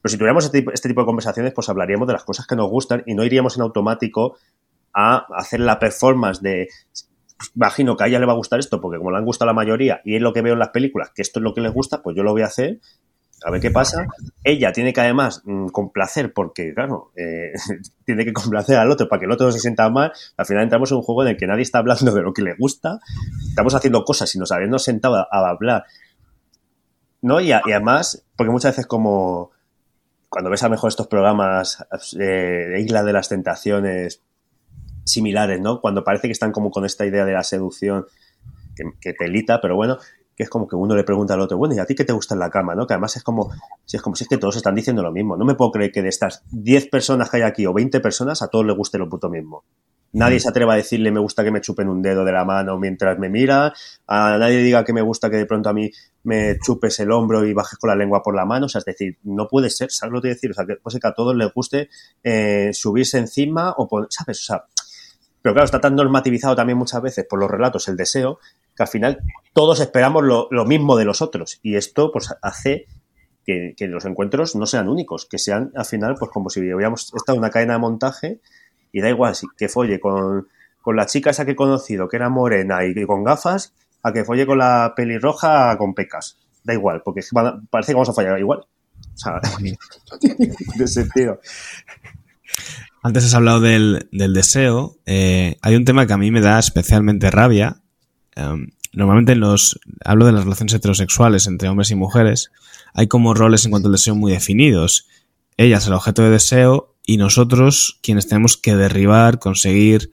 Pero 0.02 0.10
si 0.10 0.18
tuviéramos 0.18 0.44
este 0.46 0.64
este 0.74 0.88
tipo 0.88 1.02
de 1.02 1.06
conversaciones, 1.06 1.52
pues 1.52 1.68
hablaríamos 1.68 2.08
de 2.08 2.14
las 2.14 2.24
cosas 2.24 2.48
que 2.48 2.56
nos 2.56 2.68
gustan 2.68 3.04
y 3.06 3.14
no 3.14 3.22
iríamos 3.22 3.54
en 3.54 3.62
automático 3.62 4.38
a 4.92 5.24
hacer 5.36 5.60
la 5.60 5.78
performance 5.78 6.42
de 6.42 6.66
imagino 7.54 7.96
que 7.96 8.02
a 8.02 8.06
ella 8.08 8.18
le 8.18 8.26
va 8.26 8.32
a 8.32 8.36
gustar 8.36 8.58
esto 8.58 8.80
porque 8.80 8.98
como 8.98 9.12
le 9.12 9.18
han 9.18 9.24
gustado 9.24 9.46
la 9.46 9.52
mayoría 9.52 10.00
y 10.04 10.16
es 10.16 10.20
lo 10.20 10.32
que 10.32 10.42
veo 10.42 10.54
en 10.54 10.58
las 10.58 10.70
películas, 10.70 11.12
que 11.14 11.22
esto 11.22 11.38
es 11.38 11.44
lo 11.44 11.54
que 11.54 11.60
les 11.60 11.72
gusta, 11.72 12.02
pues 12.02 12.16
yo 12.16 12.24
lo 12.24 12.32
voy 12.32 12.42
a 12.42 12.46
hacer 12.46 12.80
a 13.44 13.50
ver 13.50 13.60
qué 13.60 13.70
pasa. 13.70 14.06
Ella 14.42 14.72
tiene 14.72 14.92
que 14.92 15.00
además 15.00 15.42
mm, 15.44 15.68
complacer, 15.68 16.32
porque 16.32 16.74
claro, 16.74 17.12
eh, 17.16 17.52
tiene 18.04 18.24
que 18.24 18.32
complacer 18.32 18.76
al 18.76 18.90
otro 18.90 19.08
para 19.08 19.20
que 19.20 19.26
el 19.26 19.32
otro 19.32 19.46
no 19.46 19.52
se 19.52 19.60
sienta 19.60 19.88
mal. 19.90 20.12
Al 20.36 20.46
final 20.46 20.64
entramos 20.64 20.90
en 20.90 20.98
un 20.98 21.02
juego 21.02 21.22
en 21.22 21.28
el 21.28 21.36
que 21.36 21.46
nadie 21.46 21.62
está 21.62 21.78
hablando 21.78 22.12
de 22.12 22.22
lo 22.22 22.32
que 22.32 22.42
le 22.42 22.54
gusta. 22.54 22.98
Estamos 23.48 23.74
haciendo 23.74 24.04
cosas 24.04 24.34
y 24.34 24.38
nos 24.38 24.52
habiendo 24.52 24.78
sentado 24.78 25.16
a, 25.16 25.48
hablar. 25.48 25.84
¿No? 27.22 27.40
Y, 27.40 27.52
además, 27.52 28.24
porque 28.36 28.50
muchas 28.50 28.72
veces 28.72 28.86
como 28.86 29.50
cuando 30.28 30.50
ves 30.50 30.62
a 30.62 30.66
lo 30.66 30.72
mejor 30.72 30.88
estos 30.88 31.06
programas 31.06 31.84
eh, 32.18 32.80
Isla 32.80 33.02
de 33.02 33.12
las 33.12 33.28
Tentaciones 33.30 34.20
similares, 35.04 35.58
¿no? 35.60 35.80
Cuando 35.80 36.04
parece 36.04 36.28
que 36.28 36.32
están 36.32 36.52
como 36.52 36.70
con 36.70 36.84
esta 36.84 37.06
idea 37.06 37.24
de 37.24 37.32
la 37.32 37.42
seducción 37.42 38.04
que, 38.76 38.84
que 39.00 39.14
telita, 39.14 39.60
pero 39.62 39.74
bueno, 39.74 39.96
que 40.38 40.44
es 40.44 40.50
como 40.50 40.68
que 40.68 40.76
uno 40.76 40.94
le 40.94 41.02
pregunta 41.02 41.34
al 41.34 41.40
otro, 41.40 41.58
bueno, 41.58 41.74
¿y 41.74 41.80
a 41.80 41.84
ti 41.84 41.96
qué 41.96 42.04
te 42.04 42.12
gusta 42.12 42.34
en 42.34 42.38
la 42.38 42.48
cama? 42.48 42.76
¿no? 42.76 42.86
Que 42.86 42.94
además 42.94 43.16
es 43.16 43.24
como, 43.24 43.50
si 43.84 43.96
es 43.96 44.02
como 44.02 44.14
si 44.14 44.22
es 44.22 44.28
que 44.28 44.38
todos 44.38 44.54
están 44.54 44.76
diciendo 44.76 45.02
lo 45.02 45.10
mismo. 45.10 45.36
No 45.36 45.44
me 45.44 45.56
puedo 45.56 45.72
creer 45.72 45.90
que 45.90 46.00
de 46.00 46.08
estas 46.08 46.44
10 46.52 46.88
personas 46.90 47.28
que 47.28 47.38
hay 47.38 47.42
aquí 47.42 47.66
o 47.66 47.74
20 47.74 47.98
personas 47.98 48.40
a 48.40 48.46
todos 48.46 48.64
les 48.64 48.76
guste 48.76 48.98
lo 48.98 49.08
puto 49.08 49.28
mismo. 49.28 49.64
Nadie 50.12 50.36
mm. 50.36 50.40
se 50.40 50.48
atreva 50.48 50.74
a 50.74 50.76
decirle 50.76 51.10
me 51.10 51.18
gusta 51.18 51.42
que 51.42 51.50
me 51.50 51.60
chupen 51.60 51.88
un 51.88 52.00
dedo 52.00 52.24
de 52.24 52.30
la 52.30 52.44
mano 52.44 52.78
mientras 52.78 53.18
me 53.18 53.28
mira. 53.28 53.72
A 54.06 54.38
nadie 54.38 54.58
diga 54.58 54.84
que 54.84 54.92
me 54.92 55.02
gusta 55.02 55.28
que 55.28 55.38
de 55.38 55.46
pronto 55.46 55.70
a 55.70 55.72
mí 55.72 55.90
me 56.22 56.56
chupes 56.60 57.00
el 57.00 57.10
hombro 57.10 57.44
y 57.44 57.52
bajes 57.52 57.76
con 57.76 57.88
la 57.88 57.96
lengua 57.96 58.22
por 58.22 58.36
la 58.36 58.44
mano. 58.44 58.66
O 58.66 58.68
sea, 58.68 58.78
es 58.78 58.84
decir, 58.84 59.18
no 59.24 59.48
puede 59.48 59.70
ser, 59.70 59.90
¿sabes 59.90 60.12
lo 60.12 60.22
que 60.22 60.28
decir? 60.28 60.52
O 60.52 60.54
sea, 60.54 60.64
que 60.66 60.76
puede 60.76 61.00
que 61.00 61.08
a 61.08 61.14
todos 61.14 61.34
les 61.34 61.52
guste 61.52 61.88
eh, 62.22 62.70
subirse 62.72 63.18
encima 63.18 63.74
o, 63.76 63.88
¿sabes? 64.08 64.40
O 64.40 64.44
sea, 64.44 64.64
pero 65.42 65.54
claro, 65.54 65.66
está 65.66 65.80
tan 65.80 65.94
normativizado 65.94 66.56
también 66.56 66.78
muchas 66.78 67.00
veces 67.00 67.26
por 67.28 67.38
los 67.38 67.50
relatos 67.50 67.88
el 67.88 67.96
deseo 67.96 68.38
que 68.76 68.82
al 68.82 68.88
final 68.88 69.18
todos 69.52 69.80
esperamos 69.80 70.22
lo, 70.24 70.64
mismo 70.64 70.96
de 70.96 71.04
los 71.04 71.20
otros. 71.20 71.58
Y 71.62 71.76
esto 71.76 72.12
pues 72.12 72.32
hace 72.42 72.86
que, 73.44 73.74
los 73.80 74.04
encuentros 74.04 74.54
no 74.54 74.66
sean 74.66 74.88
únicos, 74.88 75.26
que 75.26 75.38
sean 75.38 75.72
al 75.74 75.84
final 75.84 76.14
pues 76.18 76.30
como 76.30 76.48
si 76.48 76.60
hubiéramos 76.60 77.12
estado 77.14 77.36
en 77.36 77.40
una 77.40 77.50
cadena 77.50 77.72
de 77.74 77.78
montaje 77.80 78.40
y 78.92 79.00
da 79.00 79.08
igual 79.08 79.34
si, 79.34 79.46
que 79.56 79.68
folle 79.68 79.98
con, 79.98 80.46
la 80.86 81.06
chica 81.06 81.30
esa 81.30 81.44
que 81.44 81.52
he 81.52 81.56
conocido, 81.56 82.08
que 82.08 82.16
era 82.16 82.28
morena 82.30 82.84
y, 82.84 83.04
con 83.04 83.24
gafas, 83.24 83.74
a 84.02 84.12
que 84.12 84.24
folle 84.24 84.46
con 84.46 84.58
la 84.58 84.94
pelirroja 84.96 85.76
con 85.76 85.94
pecas. 85.94 86.38
Da 86.64 86.72
igual, 86.72 87.02
porque 87.04 87.22
parece 87.70 87.92
que 87.92 87.94
vamos 87.94 88.08
a 88.08 88.14
fallar 88.14 88.38
igual. 88.38 88.60
O 88.60 89.18
sea, 89.18 89.40
no 89.42 90.18
tiene 90.18 90.86
sentido. 90.86 91.40
Antes 93.08 93.24
has 93.24 93.34
hablado 93.34 93.60
del, 93.60 94.08
deseo. 94.12 94.98
Eh, 95.06 95.56
hay 95.62 95.76
un 95.76 95.84
tema 95.84 96.06
que 96.06 96.12
a 96.12 96.18
mí 96.18 96.30
me 96.30 96.40
da 96.40 96.58
especialmente 96.58 97.30
rabia 97.30 97.80
Em, 98.38 98.70
normalmente 98.92 99.32
en 99.32 99.40
los, 99.40 99.80
hablo 100.04 100.24
de 100.24 100.32
las 100.32 100.44
relaciones 100.44 100.72
heterosexuales 100.72 101.48
entre 101.48 101.68
hombres 101.68 101.90
y 101.90 101.96
mujeres, 101.96 102.52
hay 102.94 103.08
como 103.08 103.34
roles 103.34 103.64
en 103.64 103.72
cuanto 103.72 103.88
al 103.88 103.92
deseo 103.92 104.14
muy 104.14 104.30
definidos. 104.30 105.08
Ella 105.56 105.78
es 105.78 105.86
el 105.88 105.92
objeto 105.92 106.22
de 106.22 106.30
deseo 106.30 106.94
y 107.04 107.16
nosotros 107.16 107.98
quienes 108.00 108.28
tenemos 108.28 108.56
que 108.56 108.76
derribar, 108.76 109.40
conseguir 109.40 110.12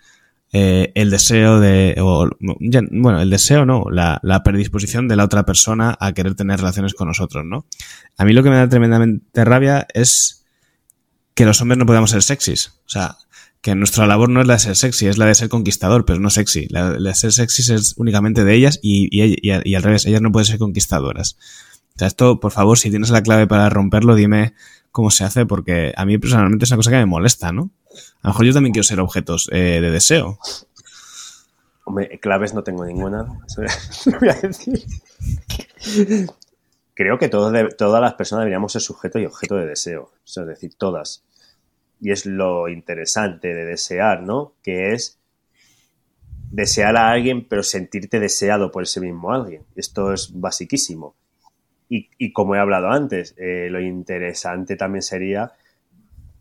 eh, 0.54 0.92
el 0.96 1.12
deseo 1.12 1.60
de, 1.60 1.96
bueno, 2.00 3.22
el 3.22 3.30
deseo 3.30 3.66
no, 3.66 3.86
la, 3.92 4.20
la, 4.24 4.42
predisposición 4.42 5.08
de 5.08 5.18
la 5.18 5.26
otra 5.26 5.46
persona 5.46 5.96
a 6.00 6.14
querer 6.14 6.34
tener 6.34 6.60
relaciones 6.60 6.94
con 6.96 7.08
nosotros, 7.08 7.44
¿no? 7.46 7.68
A 8.18 8.26
mí 8.26 8.34
lo 8.34 8.42
que 8.42 8.50
me 8.50 8.56
da 8.56 8.68
tremendamente 8.68 9.46
rabia 9.46 9.86
es 9.94 10.45
que 11.36 11.46
los 11.46 11.62
hombres 11.62 11.78
no 11.78 11.86
podamos 11.86 12.10
ser 12.10 12.24
sexys. 12.24 12.74
O 12.86 12.90
sea, 12.90 13.18
que 13.62 13.76
nuestra 13.76 14.08
labor 14.08 14.30
no 14.30 14.42
es 14.42 14.48
la 14.48 14.54
de 14.54 14.60
ser 14.60 14.76
sexy, 14.76 15.08
es 15.08 15.18
la 15.18 15.26
de 15.26 15.36
ser 15.36 15.50
conquistador, 15.50 16.06
pero 16.06 16.20
no 16.20 16.30
sexy. 16.30 16.68
La, 16.70 16.92
de 16.92 17.14
ser 17.14 17.34
sexy 17.34 17.74
es 17.74 17.96
únicamente 17.98 18.44
de 18.44 18.54
ellas 18.54 18.80
y, 18.82 19.50
al 19.76 19.84
revés, 19.84 20.06
ellas 20.06 20.22
no 20.22 20.32
pueden 20.32 20.46
ser 20.46 20.60
conquistadoras. 20.60 21.38
O 21.96 22.00
sea, 22.00 22.08
esto, 22.08 22.40
por 22.40 22.52
favor, 22.52 22.78
si 22.78 22.90
tienes 22.90 23.10
la 23.10 23.22
clave 23.24 23.48
para 23.48 23.70
romperlo, 23.70 24.16
dime 24.16 24.54
cómo 24.92 25.12
se 25.12 25.24
hace, 25.24 25.46
porque 25.46 25.94
a 25.98 26.06
mí 26.06 26.18
personalmente 26.18 26.66
es 26.66 26.72
una 26.72 26.78
cosa 26.78 26.92
que 26.92 26.98
me 26.98 27.06
molesta, 27.06 27.52
¿no? 27.52 27.72
A 28.22 28.28
lo 28.28 28.30
mejor 28.30 28.46
yo 28.46 28.54
también 28.54 28.72
quiero 28.72 28.84
ser 28.84 29.00
objetos 29.00 29.50
eh, 29.52 29.80
de 29.82 29.92
deseo. 29.92 30.40
Hombre, 31.86 32.20
claves 32.20 32.54
no 32.54 32.64
tengo 32.64 32.86
ninguna. 32.86 33.26
voy 34.20 34.30
a 34.30 34.36
decir. 34.36 34.84
Creo 36.94 37.20
que 37.20 37.28
todas 37.28 38.02
las 38.02 38.14
personas 38.14 38.44
deberíamos 38.44 38.72
ser 38.72 38.82
sujeto 38.82 39.20
y 39.20 39.26
objeto 39.26 39.56
de 39.56 39.66
deseo. 39.66 40.14
es 40.24 40.36
decir, 40.46 40.76
todas 40.76 41.25
y 42.06 42.12
es 42.12 42.28
lo 42.28 42.70
interesante 42.70 43.56
de 43.56 43.66
desear, 43.66 44.22
¿no? 44.22 44.54
Que 44.62 44.94
es 44.94 45.20
desear 46.52 46.96
a 46.98 47.10
alguien, 47.10 47.48
pero 47.48 47.64
sentirte 47.64 48.20
deseado 48.20 48.72
por 48.72 48.84
ese 48.84 49.02
mismo 49.02 49.34
alguien. 49.34 49.64
Esto 49.76 50.14
es 50.14 50.40
basiquísimo. 50.40 51.16
Y, 51.90 52.32
como 52.32 52.54
he 52.54 52.60
hablado 52.60 52.92
antes, 52.92 53.34
eh, 53.40 53.70
lo 53.72 53.82
interesante 53.82 54.76
también 54.76 55.02
sería 55.02 55.54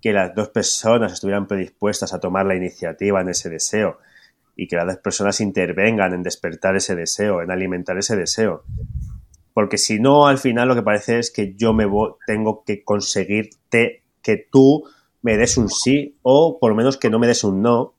que 0.02 0.12
las 0.12 0.34
dos 0.34 0.50
personas 0.50 1.14
estuvieran 1.14 1.48
predispuestas 1.48 2.12
a 2.12 2.20
tomar 2.20 2.44
la 2.44 2.56
iniciativa 2.56 3.22
en 3.22 3.30
ese 3.30 3.48
deseo 3.48 4.00
y 4.56 4.68
que 4.68 4.76
las 4.76 4.84
dos 4.84 4.98
personas 4.98 5.40
intervengan 5.40 6.12
en 6.12 6.22
despertar 6.22 6.76
ese 6.76 6.94
deseo, 6.94 7.40
en 7.40 7.50
alimentar 7.50 7.96
ese 7.96 8.16
deseo. 8.16 8.64
Porque 9.54 9.78
si 9.78 9.98
no, 9.98 10.26
al 10.26 10.36
final 10.36 10.68
lo 10.68 10.74
que 10.74 10.82
parece 10.82 11.20
es 11.20 11.30
que 11.30 11.54
yo 11.54 11.72
me 11.72 11.86
tengo 12.26 12.64
que 12.64 12.84
conseguirte 12.84 14.02
que 14.20 14.46
tú 14.52 14.84
me 15.24 15.38
des 15.38 15.56
un 15.56 15.70
sí 15.70 16.18
o 16.22 16.58
por 16.60 16.70
lo 16.70 16.76
menos 16.76 16.98
que 16.98 17.08
no 17.08 17.18
me 17.18 17.26
des 17.26 17.44
un 17.44 17.62
no 17.62 17.94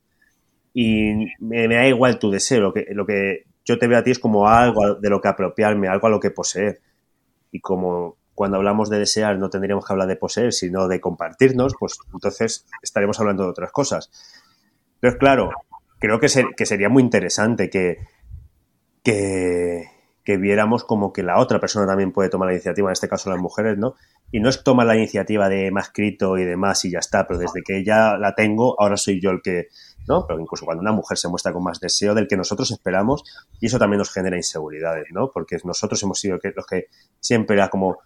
y 0.74 1.26
me, 1.40 1.68
da 1.68 1.88
igual 1.88 2.20
tu 2.20 2.30
deseo, 2.30 2.62
lo 2.62 2.74
que, 2.74 2.86
lo 2.92 3.06
que 3.06 3.46
yo 3.64 3.80
te 3.80 3.88
veo 3.88 3.98
a 3.98 4.04
ti 4.04 4.12
es 4.12 4.20
como 4.20 4.48
algo 4.48 4.94
de 4.96 5.10
lo 5.10 5.22
que 5.22 5.28
apropiarme, 5.28 5.88
algo 5.88 6.06
a 6.06 6.10
lo 6.12 6.20
que 6.20 6.30
poseer. 6.30 6.82
Y 7.52 7.62
como 7.62 8.18
cuando 8.36 8.58
hablamos 8.58 8.90
de 8.90 9.00
desear 9.00 9.40
no 9.40 9.50
tendríamos 9.50 9.86
que 9.86 9.94
hablar 9.94 10.08
de 10.08 10.18
poseer, 10.18 10.54
sino 10.54 10.88
de 10.88 11.02
compartirnos, 11.02 11.74
pues 11.80 11.98
entonces 12.14 12.68
estaremos 12.84 13.20
hablando 13.20 13.44
de 13.44 13.50
otras 13.50 13.72
cosas. 13.72 14.12
Pero 15.00 15.18
claro, 15.18 15.50
creo 15.98 16.20
que, 16.20 16.28
que 16.56 16.66
sería 16.68 16.90
muy 16.90 17.02
interesante 17.02 17.72
que, 17.72 17.98
que, 19.02 19.86
que 20.24 20.38
viéramos 20.38 20.84
como 20.84 21.12
que 21.14 21.24
la 21.24 21.40
otra 21.40 21.60
persona 21.60 21.88
también 21.88 22.12
puede 22.12 22.30
tomar 22.30 22.48
la 22.48 22.54
iniciativa, 22.54 22.90
en 22.90 22.94
este 22.94 23.08
caso 23.08 23.32
las 23.32 23.40
mujeres, 23.40 23.78
¿no? 23.78 23.96
Y 24.36 24.42
no 24.42 24.50
es 24.50 24.62
tomar 24.66 24.86
la 24.86 24.98
iniciativa 24.98 25.48
de 25.48 25.72
más 25.72 25.86
escrito 25.86 26.38
y 26.38 26.44
demás 26.44 26.84
y 26.84 26.92
ya 26.92 27.00
está, 27.00 27.26
pero 27.26 27.40
desde 27.40 27.64
que 27.64 27.86
ya 27.86 28.18
la 28.18 28.36
tengo, 28.36 28.76
ahora 28.78 28.98
soy 28.98 29.22
yo 29.22 29.30
el 29.30 29.42
que, 29.42 29.70
¿no? 30.10 30.28
Pero 30.28 30.42
incluso 30.42 30.66
cuando 30.66 30.82
una 30.82 30.92
mujer 30.92 31.18
se 31.18 31.30
muestra 31.30 31.54
con 31.54 31.64
más 31.64 31.80
deseo 31.80 32.14
del 32.14 32.28
que 32.28 32.36
nosotros 32.36 32.70
esperamos, 32.70 33.24
y 33.62 33.68
eso 33.68 33.80
también 33.80 34.00
nos 34.00 34.12
genera 34.12 34.36
inseguridades, 34.36 35.06
¿no? 35.14 35.32
Porque 35.32 35.56
nosotros 35.64 36.04
hemos 36.04 36.20
sido 36.20 36.38
los 36.54 36.66
que 36.66 36.88
siempre 37.22 37.56
era 37.56 37.70
como 37.70 38.00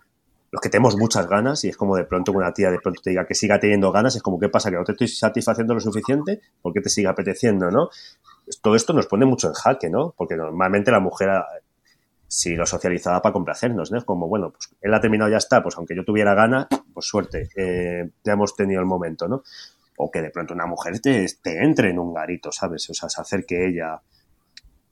los 0.51 0.61
que 0.61 0.69
tenemos 0.69 0.97
muchas 0.97 1.27
ganas 1.27 1.63
y 1.63 1.69
es 1.69 1.77
como 1.77 1.95
de 1.95 2.03
pronto 2.03 2.31
una 2.31 2.53
tía 2.53 2.69
de 2.69 2.77
pronto 2.77 3.01
te 3.03 3.09
diga 3.09 3.25
que 3.25 3.33
siga 3.33 3.59
teniendo 3.59 3.91
ganas, 3.91 4.15
es 4.15 4.21
como, 4.21 4.39
¿qué 4.39 4.49
pasa? 4.49 4.69
¿Que 4.69 4.77
no 4.77 4.83
te 4.83 4.91
estoy 4.91 5.07
satisfaciendo 5.07 5.73
lo 5.73 5.79
suficiente? 5.79 6.41
¿Por 6.61 6.73
qué 6.73 6.81
te 6.81 6.89
sigue 6.89 7.07
apeteciendo, 7.07 7.71
no? 7.71 7.89
Todo 8.61 8.75
esto 8.75 8.93
nos 8.93 9.07
pone 9.07 9.25
mucho 9.25 9.47
en 9.47 9.53
jaque, 9.53 9.89
¿no? 9.89 10.13
Porque 10.15 10.35
normalmente 10.35 10.91
la 10.91 10.99
mujer 10.99 11.29
si 12.29 12.55
lo 12.55 12.67
socializaba 12.67 13.23
para 13.23 13.33
complacernos, 13.33 13.91
¿no? 13.91 14.05
Como, 14.05 14.27
bueno, 14.27 14.51
pues 14.51 14.69
él 14.81 14.93
ha 14.93 15.01
terminado, 15.01 15.31
ya 15.31 15.37
está, 15.37 15.63
pues 15.63 15.75
aunque 15.77 15.95
yo 15.95 16.05
tuviera 16.05 16.35
ganas, 16.35 16.67
pues 16.93 17.07
suerte, 17.07 17.49
eh, 17.55 18.07
ya 18.23 18.33
hemos 18.33 18.55
tenido 18.55 18.79
el 18.79 18.85
momento, 18.85 19.27
¿no? 19.27 19.41
O 19.97 20.11
que 20.11 20.21
de 20.21 20.29
pronto 20.29 20.53
una 20.53 20.67
mujer 20.67 20.99
te, 20.99 21.25
te 21.41 21.63
entre 21.63 21.89
en 21.89 21.97
un 21.97 22.13
garito, 22.13 22.51
¿sabes? 22.51 22.87
O 22.91 22.93
sea, 22.93 23.09
se 23.09 23.19
acerque 23.19 23.67
ella. 23.67 23.99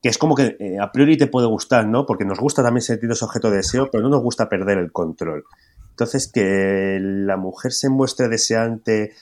Que 0.01 0.09
es 0.09 0.17
como 0.17 0.33
que 0.33 0.57
eh, 0.59 0.79
a 0.81 0.91
priori 0.91 1.15
te 1.15 1.27
puede 1.27 1.45
gustar, 1.45 1.85
¿no? 1.85 2.07
Porque 2.07 2.25
nos 2.25 2.39
gusta 2.39 2.63
también 2.63 2.81
sentir 2.81 3.09
ese 3.11 3.23
objeto 3.23 3.51
de 3.51 3.57
deseo, 3.57 3.89
pero 3.91 4.01
no 4.01 4.09
nos 4.09 4.23
gusta 4.23 4.49
perder 4.49 4.79
el 4.79 4.91
control. 4.91 5.45
Entonces, 5.91 6.31
que 6.31 6.97
la 6.99 7.37
mujer 7.37 7.71
se 7.71 7.89
muestre 7.89 8.29
deseante 8.29 9.13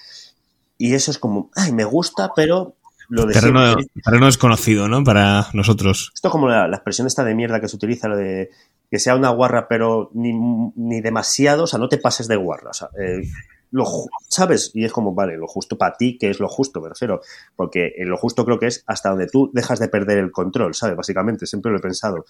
y 0.77 0.93
eso 0.93 1.11
es 1.11 1.19
como, 1.19 1.51
ay, 1.55 1.73
me 1.73 1.83
gusta, 1.83 2.31
pero 2.33 2.75
lo 3.09 3.27
terreno, 3.27 3.75
terreno, 4.03 4.25
desconocido, 4.25 4.87
¿no? 4.87 5.03
Para 5.03 5.47
nosotros. 5.53 6.11
Esto 6.13 6.27
es 6.27 6.31
como 6.31 6.47
la, 6.47 6.67
expresión 6.67 7.07
esta 7.07 7.23
de 7.23 7.35
mierda 7.35 7.59
que 7.59 7.67
se 7.67 7.75
utiliza, 7.75 8.07
lo 8.07 8.17
de 8.17 8.49
que 8.89 8.99
sea 8.99 9.15
una 9.15 9.29
guarra, 9.29 9.67
pero 9.67 10.11
ni, 10.13 11.01
demasiado, 11.01 11.63
o 11.63 11.67
sea, 11.67 11.79
no 11.79 11.89
te 11.89 11.97
pases 11.97 12.27
de 12.27 12.35
guarra. 12.35 12.69
O 12.69 12.73
sea, 12.73 12.89
eh, 12.99 13.23
lo, 13.71 13.85
¿sabes? 14.29 14.71
Y 14.73 14.85
es 14.85 14.91
como, 14.91 15.13
vale, 15.13 15.37
lo 15.37 15.47
justo 15.47 15.77
para 15.77 15.95
ti, 15.97 16.17
¿qué 16.17 16.29
es 16.29 16.39
lo 16.39 16.47
justo? 16.47 16.81
Me 16.81 16.89
refiero. 16.89 17.21
Porque 17.55 17.93
lo 17.99 18.17
justo 18.17 18.45
creo 18.45 18.59
que 18.59 18.67
es 18.67 18.83
hasta 18.87 19.09
donde 19.09 19.27
tú 19.27 19.51
dejas 19.53 19.79
de 19.79 19.89
perder 19.89 20.19
el 20.19 20.31
control, 20.31 20.75
¿sabes? 20.75 20.95
Básicamente, 20.95 21.45
siempre 21.45 21.71
lo 21.71 21.79
he 21.79 21.81
pensado. 21.81 22.25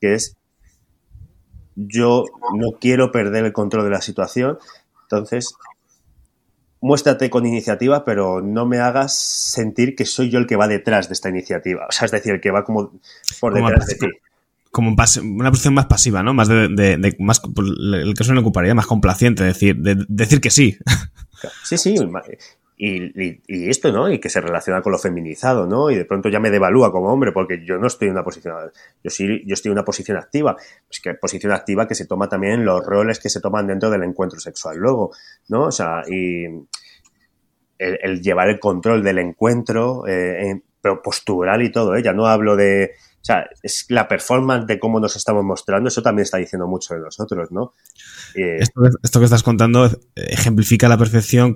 Que 0.00 0.14
es, 0.14 0.36
yo 1.76 2.24
no 2.54 2.72
quiero 2.80 3.12
perder 3.12 3.44
el 3.44 3.52
control 3.52 3.84
de 3.84 3.90
la 3.90 4.00
situación, 4.00 4.58
entonces 5.02 5.54
muéstrate 6.80 7.30
con 7.30 7.46
iniciativa, 7.46 8.04
pero 8.04 8.40
no 8.40 8.66
me 8.66 8.78
hagas 8.78 9.14
sentir 9.14 9.94
que 9.94 10.06
soy 10.06 10.30
yo 10.30 10.38
el 10.38 10.46
que 10.46 10.56
va 10.56 10.68
detrás 10.68 11.08
de 11.08 11.14
esta 11.14 11.28
iniciativa. 11.28 11.86
O 11.88 11.92
sea, 11.92 12.06
es 12.06 12.12
decir, 12.12 12.32
el 12.32 12.40
que 12.40 12.50
va 12.50 12.64
como 12.64 12.92
por 13.40 13.54
detrás 13.54 13.86
de 13.86 13.94
ti 13.96 14.06
como 14.70 14.90
una 14.90 15.50
posición 15.50 15.74
más 15.74 15.86
pasiva, 15.86 16.22
¿no? 16.22 16.32
Más 16.32 16.48
de, 16.48 16.68
de, 16.68 17.16
más 17.18 17.42
el 17.56 18.14
que 18.16 18.24
suele 18.24 18.40
ocuparía 18.40 18.74
más 18.74 18.86
complaciente, 18.86 19.42
decir, 19.42 19.76
de, 19.76 20.04
decir 20.08 20.40
que 20.40 20.50
sí. 20.50 20.78
Sí, 21.64 21.76
sí, 21.76 21.96
y, 22.82 23.68
esto, 23.68 23.92
¿no? 23.92 24.10
Y 24.10 24.18
que 24.18 24.30
se 24.30 24.40
relaciona 24.40 24.80
con 24.80 24.92
lo 24.92 24.98
feminizado, 24.98 25.66
¿no? 25.66 25.90
Y 25.90 25.96
de 25.96 26.06
pronto 26.06 26.30
ya 26.30 26.40
me 26.40 26.50
devalúa 26.50 26.90
como 26.90 27.12
hombre 27.12 27.30
porque 27.30 27.62
yo 27.64 27.76
no 27.76 27.86
estoy 27.86 28.08
en 28.08 28.14
una 28.14 28.24
posición, 28.24 28.54
yo 29.04 29.10
sí, 29.10 29.42
yo 29.46 29.52
estoy 29.52 29.68
en 29.68 29.74
una 29.74 29.84
posición 29.84 30.16
activa. 30.16 30.56
Pues 30.88 31.00
que 31.00 31.14
posición 31.14 31.52
activa 31.52 31.86
que 31.86 31.94
se 31.94 32.06
toma 32.06 32.28
también 32.28 32.64
los 32.64 32.84
roles 32.84 33.20
que 33.20 33.28
se 33.28 33.40
toman 33.40 33.66
dentro 33.66 33.90
del 33.90 34.02
encuentro 34.02 34.40
sexual 34.40 34.78
luego, 34.78 35.12
¿no? 35.48 35.64
O 35.66 35.72
sea, 35.72 36.02
y 36.08 36.44
el, 37.78 38.22
llevar 38.22 38.48
el 38.48 38.58
control 38.58 39.02
del 39.02 39.18
encuentro, 39.18 40.06
eh, 40.06 40.62
pero 40.80 41.02
postural 41.02 41.62
y 41.62 41.70
todo, 41.70 41.94
¿eh? 41.94 42.02
Ya 42.02 42.14
no 42.14 42.26
hablo 42.26 42.56
de 42.56 42.92
o 43.20 43.24
sea, 43.24 43.46
es 43.62 43.84
la 43.90 44.08
performance 44.08 44.66
de 44.66 44.78
cómo 44.78 44.98
nos 44.98 45.14
estamos 45.14 45.44
mostrando, 45.44 45.88
eso 45.88 46.00
también 46.00 46.22
está 46.22 46.38
diciendo 46.38 46.66
mucho 46.66 46.94
de 46.94 47.00
nosotros, 47.00 47.52
¿no? 47.52 47.74
Eh, 48.34 48.60
esto, 48.60 49.20
que 49.20 49.24
estás 49.26 49.42
contando 49.42 49.90
ejemplifica 50.14 50.86
a 50.86 50.88
la 50.88 50.96
perfección 50.96 51.52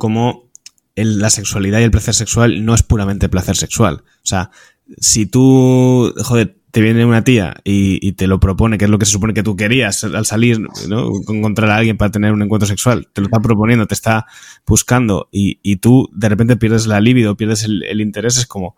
la 0.96 1.30
sexualidad 1.30 1.80
y 1.80 1.84
el 1.84 1.90
placer 1.90 2.14
sexual 2.14 2.64
no 2.64 2.74
es 2.74 2.82
puramente 2.82 3.28
placer 3.28 3.56
sexual. 3.56 4.04
O 4.04 4.26
sea, 4.26 4.50
si 4.98 5.26
tú, 5.26 6.12
joder, 6.22 6.56
te 6.74 6.80
viene 6.80 7.04
una 7.04 7.22
tía 7.22 7.54
y, 7.62 8.12
te 8.14 8.26
lo 8.26 8.40
propone, 8.40 8.78
que 8.78 8.86
es 8.86 8.90
lo 8.90 8.98
que 8.98 9.06
se 9.06 9.12
supone 9.12 9.32
que 9.32 9.44
tú 9.44 9.54
querías 9.54 10.02
al 10.02 10.26
salir, 10.26 10.58
¿no? 10.88 11.12
Encontrar 11.28 11.70
a 11.70 11.76
alguien 11.76 11.96
para 11.96 12.10
tener 12.10 12.32
un 12.32 12.42
encuentro 12.42 12.66
sexual, 12.66 13.06
te 13.12 13.20
lo 13.20 13.28
está 13.28 13.38
proponiendo, 13.38 13.86
te 13.86 13.94
está 13.94 14.26
buscando 14.66 15.28
y, 15.30 15.76
tú 15.76 16.10
de 16.12 16.28
repente 16.28 16.56
pierdes 16.56 16.88
la 16.88 17.00
libido, 17.00 17.36
pierdes 17.36 17.62
el, 17.62 18.00
interés, 18.00 18.38
es 18.38 18.46
como, 18.48 18.76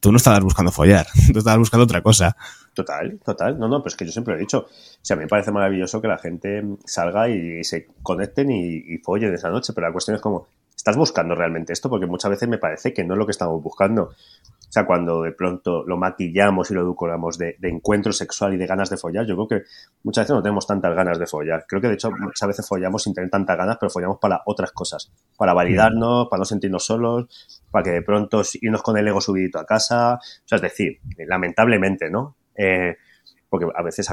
tú 0.00 0.10
no 0.10 0.16
estabas 0.16 0.40
buscando 0.40 0.72
follar, 0.72 1.06
tú 1.34 1.38
estabas 1.38 1.58
buscando 1.58 1.84
otra 1.84 2.02
cosa. 2.02 2.34
Total, 2.72 3.20
total. 3.22 3.58
No, 3.58 3.68
no, 3.68 3.82
pues 3.82 3.94
que 3.94 4.06
yo 4.06 4.10
siempre 4.10 4.36
he 4.36 4.38
dicho, 4.38 4.60
o 4.60 4.68
sea, 5.02 5.12
a 5.12 5.18
mí 5.18 5.24
me 5.24 5.28
parece 5.28 5.52
maravilloso 5.52 6.00
que 6.00 6.08
la 6.08 6.16
gente 6.16 6.64
salga 6.86 7.28
y 7.28 7.62
se 7.62 7.88
conecten 8.02 8.50
y, 8.52 8.76
y 8.76 8.98
follen 9.04 9.34
esa 9.34 9.50
noche, 9.50 9.74
pero 9.74 9.86
la 9.86 9.92
cuestión 9.92 10.16
es 10.16 10.22
como, 10.22 10.48
¿estás 10.76 10.96
buscando 10.96 11.34
realmente 11.34 11.72
esto? 11.72 11.88
Porque 11.88 12.06
muchas 12.06 12.30
veces 12.30 12.48
me 12.48 12.58
parece 12.58 12.92
que 12.92 13.04
no 13.04 13.14
es 13.14 13.18
lo 13.18 13.26
que 13.26 13.32
estamos 13.32 13.62
buscando. 13.62 14.02
O 14.04 14.72
sea, 14.74 14.86
cuando 14.86 15.22
de 15.22 15.30
pronto 15.32 15.84
lo 15.86 15.96
maquillamos 15.96 16.70
y 16.70 16.74
lo 16.74 16.80
edulcoramos 16.80 17.38
de, 17.38 17.56
encuentro 17.62 18.12
sexual 18.12 18.54
y 18.54 18.56
de 18.56 18.66
ganas 18.66 18.90
de 18.90 18.96
follar, 18.96 19.24
yo 19.24 19.36
creo 19.36 19.46
que 19.46 19.68
muchas 20.02 20.24
veces 20.24 20.34
no 20.34 20.42
tenemos 20.42 20.66
tantas 20.66 20.94
ganas 20.96 21.18
de 21.18 21.26
follar. 21.26 21.64
Creo 21.68 21.80
que 21.80 21.88
de 21.88 21.94
hecho 21.94 22.10
muchas 22.10 22.48
veces 22.48 22.66
follamos 22.66 23.04
sin 23.04 23.14
tener 23.14 23.30
tantas 23.30 23.56
ganas, 23.56 23.76
pero 23.78 23.88
follamos 23.88 24.18
para 24.18 24.42
otras 24.46 24.72
cosas. 24.72 25.12
Para 25.36 25.54
validarnos, 25.54 26.26
para 26.28 26.40
no 26.40 26.44
sentirnos 26.44 26.84
solos, 26.84 27.62
para 27.70 27.84
que 27.84 27.90
de 27.92 28.02
pronto 28.02 28.42
irnos 28.60 28.82
con 28.82 28.98
el 28.98 29.06
ego 29.06 29.20
subidito 29.20 29.60
a 29.60 29.64
casa. 29.64 30.14
O 30.14 30.48
sea, 30.48 30.56
es 30.56 30.62
decir, 30.62 30.98
lamentablemente, 31.18 32.10
¿no? 32.10 32.36
Eh, 32.56 32.96
porque 33.48 33.66
a 33.72 33.82
veces 33.82 34.08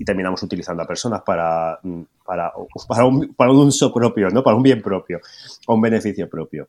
y 0.00 0.04
terminamos 0.04 0.42
utilizando 0.42 0.82
a 0.82 0.86
personas 0.86 1.20
para, 1.20 1.78
para, 2.24 2.52
para, 2.88 3.04
un, 3.04 3.34
para 3.34 3.52
un 3.52 3.58
uso 3.58 3.92
propio, 3.92 4.30
¿no? 4.30 4.42
Para 4.42 4.56
un 4.56 4.62
bien 4.62 4.80
propio 4.80 5.20
o 5.66 5.74
un 5.74 5.80
beneficio 5.82 6.28
propio. 6.28 6.66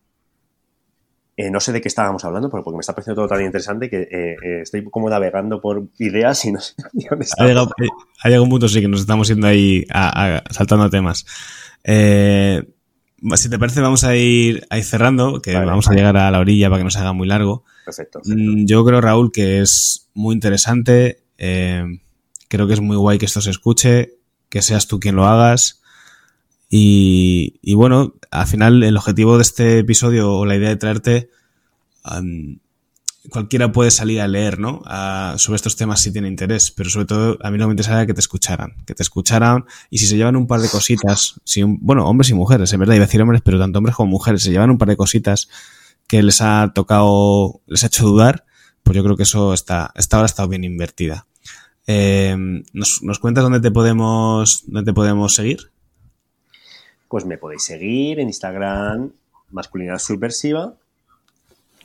Eh, 1.37 1.49
no 1.49 1.61
sé 1.61 1.71
de 1.71 1.79
qué 1.79 1.87
estábamos 1.87 2.25
hablando, 2.25 2.49
pero 2.49 2.61
porque 2.61 2.75
me 2.75 2.81
está 2.81 2.93
pareciendo 2.93 3.21
todo 3.21 3.29
tan 3.29 3.43
interesante 3.43 3.89
que 3.89 4.01
eh, 4.01 4.35
eh, 4.43 4.59
estoy 4.63 4.83
como 4.83 5.09
navegando 5.09 5.61
por 5.61 5.85
ideas 5.97 6.43
y 6.43 6.51
no 6.51 6.59
sé 6.59 6.73
dónde 7.09 7.25
ha 7.37 7.45
llegado, 7.45 7.71
ha 8.21 8.27
llegado, 8.27 8.43
un 8.43 8.49
punto, 8.49 8.67
sí, 8.67 8.81
que 8.81 8.89
nos 8.89 8.99
estamos 8.99 9.29
yendo 9.29 9.47
ahí 9.47 9.85
saltando 10.49 10.89
temas. 10.89 11.25
si 11.85 13.49
te 13.49 13.59
parece, 13.59 13.79
vamos 13.79 14.03
a 14.03 14.13
ir, 14.17 14.67
a 14.69 14.81
cerrando, 14.81 15.41
que 15.41 15.55
vamos 15.55 15.87
a 15.87 15.93
llegar 15.93 16.17
a 16.17 16.29
la 16.31 16.39
orilla 16.39 16.67
para 16.67 16.81
que 16.81 16.83
no 16.83 16.91
se 16.91 16.99
haga 16.99 17.13
muy 17.13 17.29
largo. 17.29 17.63
Perfecto. 17.85 18.19
Mm, 18.25 18.65
yo 18.65 18.83
creo, 18.83 18.99
Raúl, 18.99 19.31
que 19.31 19.61
es 19.61 20.09
muy 20.13 20.35
interesante. 20.35 21.23
Creo 22.51 22.67
que 22.67 22.73
es 22.73 22.81
muy 22.81 22.97
guay 22.97 23.17
que 23.17 23.25
esto 23.25 23.39
se 23.39 23.49
escuche, 23.49 24.17
que 24.49 24.61
seas 24.61 24.85
tú 24.87 24.99
quien 24.99 25.15
lo 25.15 25.25
hagas. 25.25 25.81
Y, 26.69 27.73
bueno, 27.75 28.15
al 28.29 28.47
final 28.47 28.83
el 28.83 28.97
objetivo 28.97 29.37
de 29.37 29.41
este 29.41 29.79
episodio 29.79 30.33
o 30.33 30.45
la 30.45 30.55
idea 30.55 30.69
de 30.69 30.75
traerte, 30.75 31.29
cualquiera 33.29 33.71
puede 33.71 33.89
salir 33.89 34.19
a 34.19 34.27
leer, 34.27 34.59
¿no? 34.59 34.81
sobre 35.37 35.55
estos 35.55 35.77
temas 35.77 36.01
si 36.01 36.11
tiene 36.11 36.27
interés, 36.27 36.71
pero 36.71 36.89
sobre 36.89 37.05
todo 37.05 37.37
a 37.41 37.51
mí 37.51 37.57
lo 37.57 37.63
que 37.63 37.67
me 37.67 37.73
interesaría 37.73 38.05
que 38.05 38.13
te 38.13 38.19
escucharan, 38.19 38.75
que 38.85 38.95
te 38.95 39.03
escucharan 39.03 39.65
y 39.89 39.99
si 39.99 40.07
se 40.07 40.17
llevan 40.17 40.35
un 40.35 40.47
par 40.47 40.59
de 40.59 40.69
cositas, 40.69 41.39
si 41.45 41.63
bueno, 41.63 42.05
hombres 42.05 42.29
y 42.29 42.33
mujeres, 42.33 42.71
en 42.73 42.79
verdad 42.79 42.95
iba 42.95 43.03
a 43.03 43.07
decir 43.07 43.21
hombres, 43.21 43.41
pero 43.43 43.59
tanto 43.59 43.77
hombres 43.77 43.95
como 43.95 44.11
mujeres 44.11 44.43
se 44.43 44.51
llevan 44.51 44.71
un 44.71 44.77
par 44.77 44.89
de 44.89 44.97
cositas 44.97 45.47
que 46.07 46.21
les 46.21 46.41
ha 46.41 46.71
tocado, 46.75 47.61
les 47.67 47.83
ha 47.83 47.87
hecho 47.87 48.05
dudar, 48.05 48.45
pues 48.83 48.95
yo 48.95 49.03
creo 49.03 49.15
que 49.15 49.23
eso 49.23 49.53
está, 49.53 49.91
esta 49.95 50.17
hora 50.17 50.25
ha 50.25 50.27
estado 50.27 50.49
bien 50.49 50.63
invertida. 50.63 51.27
Eh, 51.87 52.35
¿nos, 52.73 53.03
¿Nos 53.03 53.19
cuentas 53.19 53.43
dónde 53.43 53.59
te 53.59 53.71
podemos, 53.71 54.63
dónde 54.67 54.91
te 54.91 54.93
podemos 54.93 55.33
seguir? 55.33 55.71
pues 57.11 57.25
me 57.25 57.37
podéis 57.37 57.65
seguir 57.65 58.21
en 58.21 58.27
Instagram, 58.29 59.11
Masculinidad 59.49 59.99
Subversiva. 59.99 60.75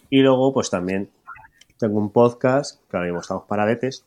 Y 0.09 0.21
luego, 0.21 0.55
pues 0.55 0.71
también 0.71 1.11
tengo 1.79 1.99
un 1.99 2.13
podcast, 2.13 2.81
que 2.89 2.97
ahora 2.97 3.09
mismo 3.09 3.23
estamos 3.23 3.43
paradetes, 3.49 4.07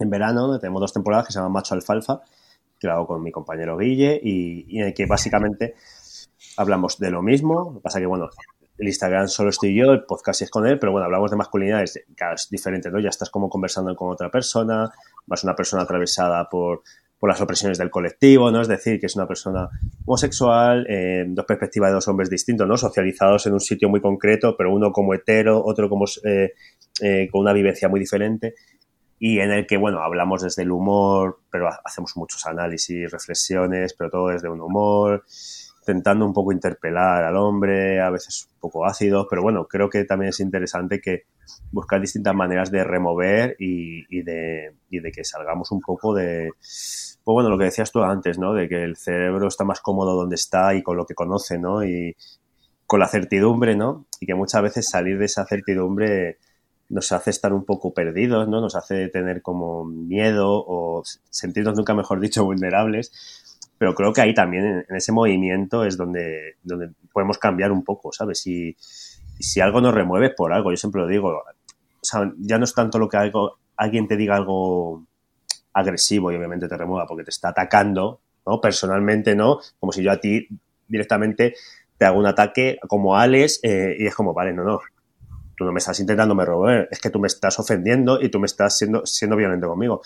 en 0.00 0.10
verano, 0.10 0.58
tenemos 0.58 0.80
dos 0.80 0.92
temporadas 0.92 1.28
que 1.28 1.32
se 1.32 1.38
llama 1.38 1.50
Macho 1.50 1.74
Alfalfa, 1.74 2.22
que 2.80 2.88
lo 2.88 2.94
hago 2.94 3.06
con 3.06 3.22
mi 3.22 3.30
compañero 3.30 3.78
Guille, 3.78 4.20
y, 4.20 4.76
en 4.76 4.88
el 4.88 4.92
que 4.92 5.06
básicamente 5.06 5.76
hablamos 6.56 6.98
de 6.98 7.12
lo 7.12 7.22
mismo. 7.22 7.70
Lo 7.70 7.74
que 7.74 7.80
pasa 7.80 8.00
que, 8.00 8.06
bueno, 8.06 8.28
el 8.80 8.88
Instagram 8.88 9.28
solo 9.28 9.50
estoy 9.50 9.74
yo, 9.74 9.92
el 9.92 10.04
podcast 10.04 10.42
es 10.42 10.50
con 10.50 10.66
él, 10.66 10.78
pero 10.78 10.92
bueno, 10.92 11.04
hablamos 11.04 11.30
de 11.30 11.36
masculinidad, 11.36 11.82
es, 11.82 11.96
es 11.96 12.48
diferente, 12.50 12.90
¿no? 12.90 12.98
Ya 12.98 13.10
estás 13.10 13.30
como 13.30 13.48
conversando 13.48 13.94
con 13.94 14.10
otra 14.10 14.30
persona, 14.30 14.90
vas 15.26 15.44
una 15.44 15.54
persona 15.54 15.82
atravesada 15.82 16.48
por 16.48 16.82
por 17.20 17.28
las 17.28 17.40
opresiones 17.42 17.76
del 17.76 17.90
colectivo, 17.90 18.50
¿no? 18.50 18.62
Es 18.62 18.66
decir, 18.66 18.98
que 18.98 19.04
es 19.04 19.14
una 19.14 19.28
persona 19.28 19.68
homosexual, 20.06 20.86
eh, 20.88 21.26
dos 21.28 21.44
perspectivas 21.44 21.90
de 21.90 21.94
dos 21.94 22.08
hombres 22.08 22.30
distintos, 22.30 22.66
¿no? 22.66 22.78
Socializados 22.78 23.46
en 23.46 23.52
un 23.52 23.60
sitio 23.60 23.90
muy 23.90 24.00
concreto, 24.00 24.56
pero 24.56 24.72
uno 24.74 24.90
como 24.90 25.12
hetero, 25.12 25.62
otro 25.62 25.90
como 25.90 26.06
eh, 26.24 26.54
eh, 27.02 27.28
con 27.30 27.42
una 27.42 27.52
vivencia 27.52 27.90
muy 27.90 28.00
diferente 28.00 28.54
y 29.18 29.38
en 29.40 29.50
el 29.50 29.66
que, 29.66 29.76
bueno, 29.76 30.02
hablamos 30.02 30.42
desde 30.42 30.62
el 30.62 30.70
humor, 30.70 31.40
pero 31.50 31.68
hacemos 31.84 32.16
muchos 32.16 32.46
análisis, 32.46 33.10
reflexiones, 33.10 33.92
pero 33.92 34.08
todo 34.08 34.28
desde 34.28 34.48
un 34.48 34.62
humor, 34.62 35.22
intentando 35.90 36.24
un 36.24 36.32
poco 36.32 36.52
interpelar 36.52 37.24
al 37.24 37.36
hombre, 37.36 38.00
a 38.00 38.10
veces 38.10 38.48
un 38.52 38.60
poco 38.60 38.86
ácido, 38.86 39.26
pero 39.28 39.42
bueno, 39.42 39.66
creo 39.66 39.90
que 39.90 40.04
también 40.04 40.30
es 40.30 40.40
interesante 40.40 41.00
que 41.00 41.24
buscar 41.72 42.00
distintas 42.00 42.34
maneras 42.34 42.70
de 42.70 42.84
remover 42.84 43.56
y, 43.58 44.04
y, 44.08 44.22
de, 44.22 44.74
y 44.88 45.00
de 45.00 45.12
que 45.12 45.24
salgamos 45.24 45.70
un 45.72 45.80
poco 45.80 46.14
de, 46.14 46.50
pues 46.60 47.24
bueno, 47.24 47.50
lo 47.50 47.58
que 47.58 47.64
decías 47.64 47.90
tú 47.90 48.02
antes, 48.02 48.38
¿no? 48.38 48.54
De 48.54 48.68
que 48.68 48.82
el 48.84 48.96
cerebro 48.96 49.48
está 49.48 49.64
más 49.64 49.80
cómodo 49.80 50.14
donde 50.14 50.36
está 50.36 50.74
y 50.74 50.82
con 50.82 50.96
lo 50.96 51.06
que 51.06 51.14
conoce, 51.14 51.58
¿no? 51.58 51.84
Y 51.84 52.16
con 52.86 53.00
la 53.00 53.08
certidumbre, 53.08 53.76
¿no? 53.76 54.06
Y 54.20 54.26
que 54.26 54.34
muchas 54.34 54.62
veces 54.62 54.88
salir 54.88 55.18
de 55.18 55.26
esa 55.26 55.44
certidumbre 55.46 56.38
nos 56.88 57.12
hace 57.12 57.30
estar 57.30 57.52
un 57.52 57.64
poco 57.64 57.94
perdidos, 57.94 58.48
¿no? 58.48 58.60
Nos 58.60 58.74
hace 58.74 59.08
tener 59.08 59.42
como 59.42 59.84
miedo 59.84 60.48
o 60.48 61.02
sentirnos, 61.30 61.76
nunca 61.76 61.94
mejor 61.94 62.20
dicho, 62.20 62.44
vulnerables. 62.44 63.49
Pero 63.80 63.94
creo 63.94 64.12
que 64.12 64.20
ahí 64.20 64.34
también, 64.34 64.84
en, 64.86 64.94
ese 64.94 65.10
movimiento, 65.10 65.86
es 65.86 65.96
donde, 65.96 66.56
podemos 67.14 67.38
cambiar 67.38 67.72
un 67.72 67.82
poco, 67.82 68.12
¿sabes? 68.12 68.46
Y, 68.46 68.76
si 68.78 69.62
algo 69.62 69.80
nos 69.80 69.94
remueve 69.94 70.28
por 70.28 70.52
algo, 70.52 70.70
yo 70.70 70.76
siempre 70.76 71.00
lo 71.00 71.08
digo, 71.08 71.42
ya 72.40 72.58
no 72.58 72.64
es 72.64 72.74
tanto 72.74 72.98
lo 72.98 73.08
que 73.08 73.16
algo, 73.16 73.56
alguien 73.78 74.06
te 74.06 74.18
diga 74.18 74.36
algo 74.36 75.06
agresivo 75.72 76.30
y 76.30 76.36
obviamente 76.36 76.68
te 76.68 76.76
remueva 76.76 77.06
porque 77.06 77.24
te 77.24 77.30
está 77.30 77.48
atacando, 77.48 78.20
¿no? 78.44 78.60
Personalmente, 78.60 79.34
¿no? 79.34 79.60
Como 79.78 79.92
si 79.92 80.02
yo 80.02 80.12
a 80.12 80.20
ti 80.20 80.46
directamente 80.86 81.54
te 81.96 82.04
hago 82.04 82.18
un 82.18 82.26
ataque 82.26 82.78
como 82.86 83.16
Alex 83.16 83.60
eh, 83.62 83.96
y 83.98 84.04
es 84.04 84.14
como, 84.14 84.34
vale, 84.34 84.52
no, 84.52 84.62
no, 84.62 84.80
tú 85.56 85.64
no 85.64 85.72
me 85.72 85.78
estás 85.78 85.98
intentando 86.00 86.34
me 86.34 86.44
robar, 86.44 86.86
es 86.90 87.00
que 87.00 87.08
tú 87.08 87.18
me 87.18 87.28
estás 87.28 87.58
ofendiendo 87.58 88.20
y 88.20 88.28
tú 88.28 88.40
me 88.40 88.46
estás 88.46 88.76
siendo, 88.76 89.06
siendo 89.06 89.36
violento 89.36 89.68
conmigo. 89.68 90.02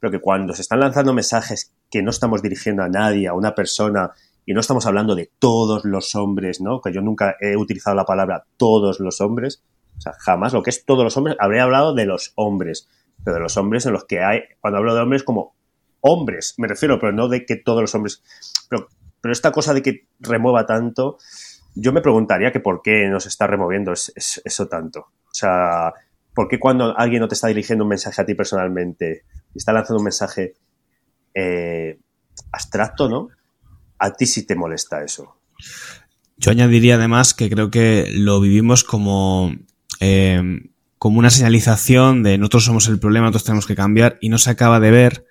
Pero 0.00 0.10
que 0.10 0.20
cuando 0.20 0.54
se 0.54 0.62
están 0.62 0.80
lanzando 0.80 1.12
mensajes 1.12 1.72
que 1.90 2.02
no 2.02 2.10
estamos 2.10 2.42
dirigiendo 2.42 2.82
a 2.82 2.88
nadie, 2.88 3.28
a 3.28 3.34
una 3.34 3.54
persona, 3.54 4.10
y 4.46 4.54
no 4.54 4.60
estamos 4.60 4.86
hablando 4.86 5.14
de 5.14 5.30
todos 5.38 5.84
los 5.84 6.14
hombres, 6.14 6.60
¿no? 6.60 6.80
Que 6.80 6.92
yo 6.92 7.00
nunca 7.00 7.36
he 7.40 7.56
utilizado 7.56 7.96
la 7.96 8.04
palabra 8.04 8.44
todos 8.56 9.00
los 9.00 9.20
hombres, 9.20 9.62
o 9.96 10.00
sea, 10.00 10.12
jamás 10.18 10.52
lo 10.52 10.62
que 10.62 10.70
es 10.70 10.84
todos 10.84 11.04
los 11.04 11.16
hombres, 11.16 11.36
habré 11.40 11.60
hablado 11.60 11.94
de 11.94 12.06
los 12.06 12.32
hombres 12.36 12.88
pero 13.24 13.34
de 13.34 13.42
los 13.42 13.56
hombres 13.56 13.84
en 13.84 13.92
los 13.92 14.04
que 14.04 14.22
hay, 14.22 14.42
cuando 14.60 14.78
hablo 14.78 14.94
de 14.94 15.00
hombres 15.00 15.24
como 15.24 15.56
hombres, 16.00 16.54
me 16.56 16.68
refiero, 16.68 17.00
pero 17.00 17.12
no 17.12 17.26
de 17.28 17.44
que 17.44 17.56
todos 17.56 17.80
los 17.80 17.92
hombres, 17.96 18.22
pero 18.70 18.86
pero 19.20 19.32
esta 19.32 19.52
cosa 19.52 19.74
de 19.74 19.82
que 19.82 20.06
remueva 20.20 20.66
tanto, 20.66 21.18
yo 21.74 21.92
me 21.92 22.00
preguntaría 22.00 22.52
que 22.52 22.60
por 22.60 22.82
qué 22.82 23.08
nos 23.08 23.26
está 23.26 23.46
removiendo 23.46 23.92
eso 23.92 24.68
tanto. 24.68 25.00
O 25.00 25.34
sea, 25.34 25.92
¿por 26.34 26.48
qué 26.48 26.58
cuando 26.58 26.96
alguien 26.96 27.20
no 27.20 27.28
te 27.28 27.34
está 27.34 27.48
dirigiendo 27.48 27.84
un 27.84 27.90
mensaje 27.90 28.22
a 28.22 28.26
ti 28.26 28.34
personalmente 28.34 29.24
está 29.58 29.72
lanzando 29.72 29.98
un 29.98 30.04
mensaje 30.04 30.54
eh, 31.34 31.98
abstracto, 32.52 33.08
¿no? 33.08 33.28
A 33.98 34.12
ti 34.12 34.26
sí 34.26 34.46
te 34.46 34.54
molesta 34.54 35.02
eso. 35.04 35.36
Yo 36.36 36.50
añadiría 36.50 36.94
además 36.94 37.34
que 37.34 37.50
creo 37.50 37.70
que 37.70 38.10
lo 38.12 38.40
vivimos 38.40 38.84
como, 38.84 39.54
eh, 40.00 40.40
como 40.98 41.18
una 41.18 41.30
señalización 41.30 42.22
de 42.22 42.38
nosotros 42.38 42.64
somos 42.64 42.88
el 42.88 43.00
problema, 43.00 43.26
nosotros 43.26 43.44
tenemos 43.44 43.66
que 43.66 43.74
cambiar 43.74 44.18
y 44.20 44.28
no 44.28 44.38
se 44.38 44.50
acaba 44.50 44.80
de 44.80 44.90
ver 44.90 45.27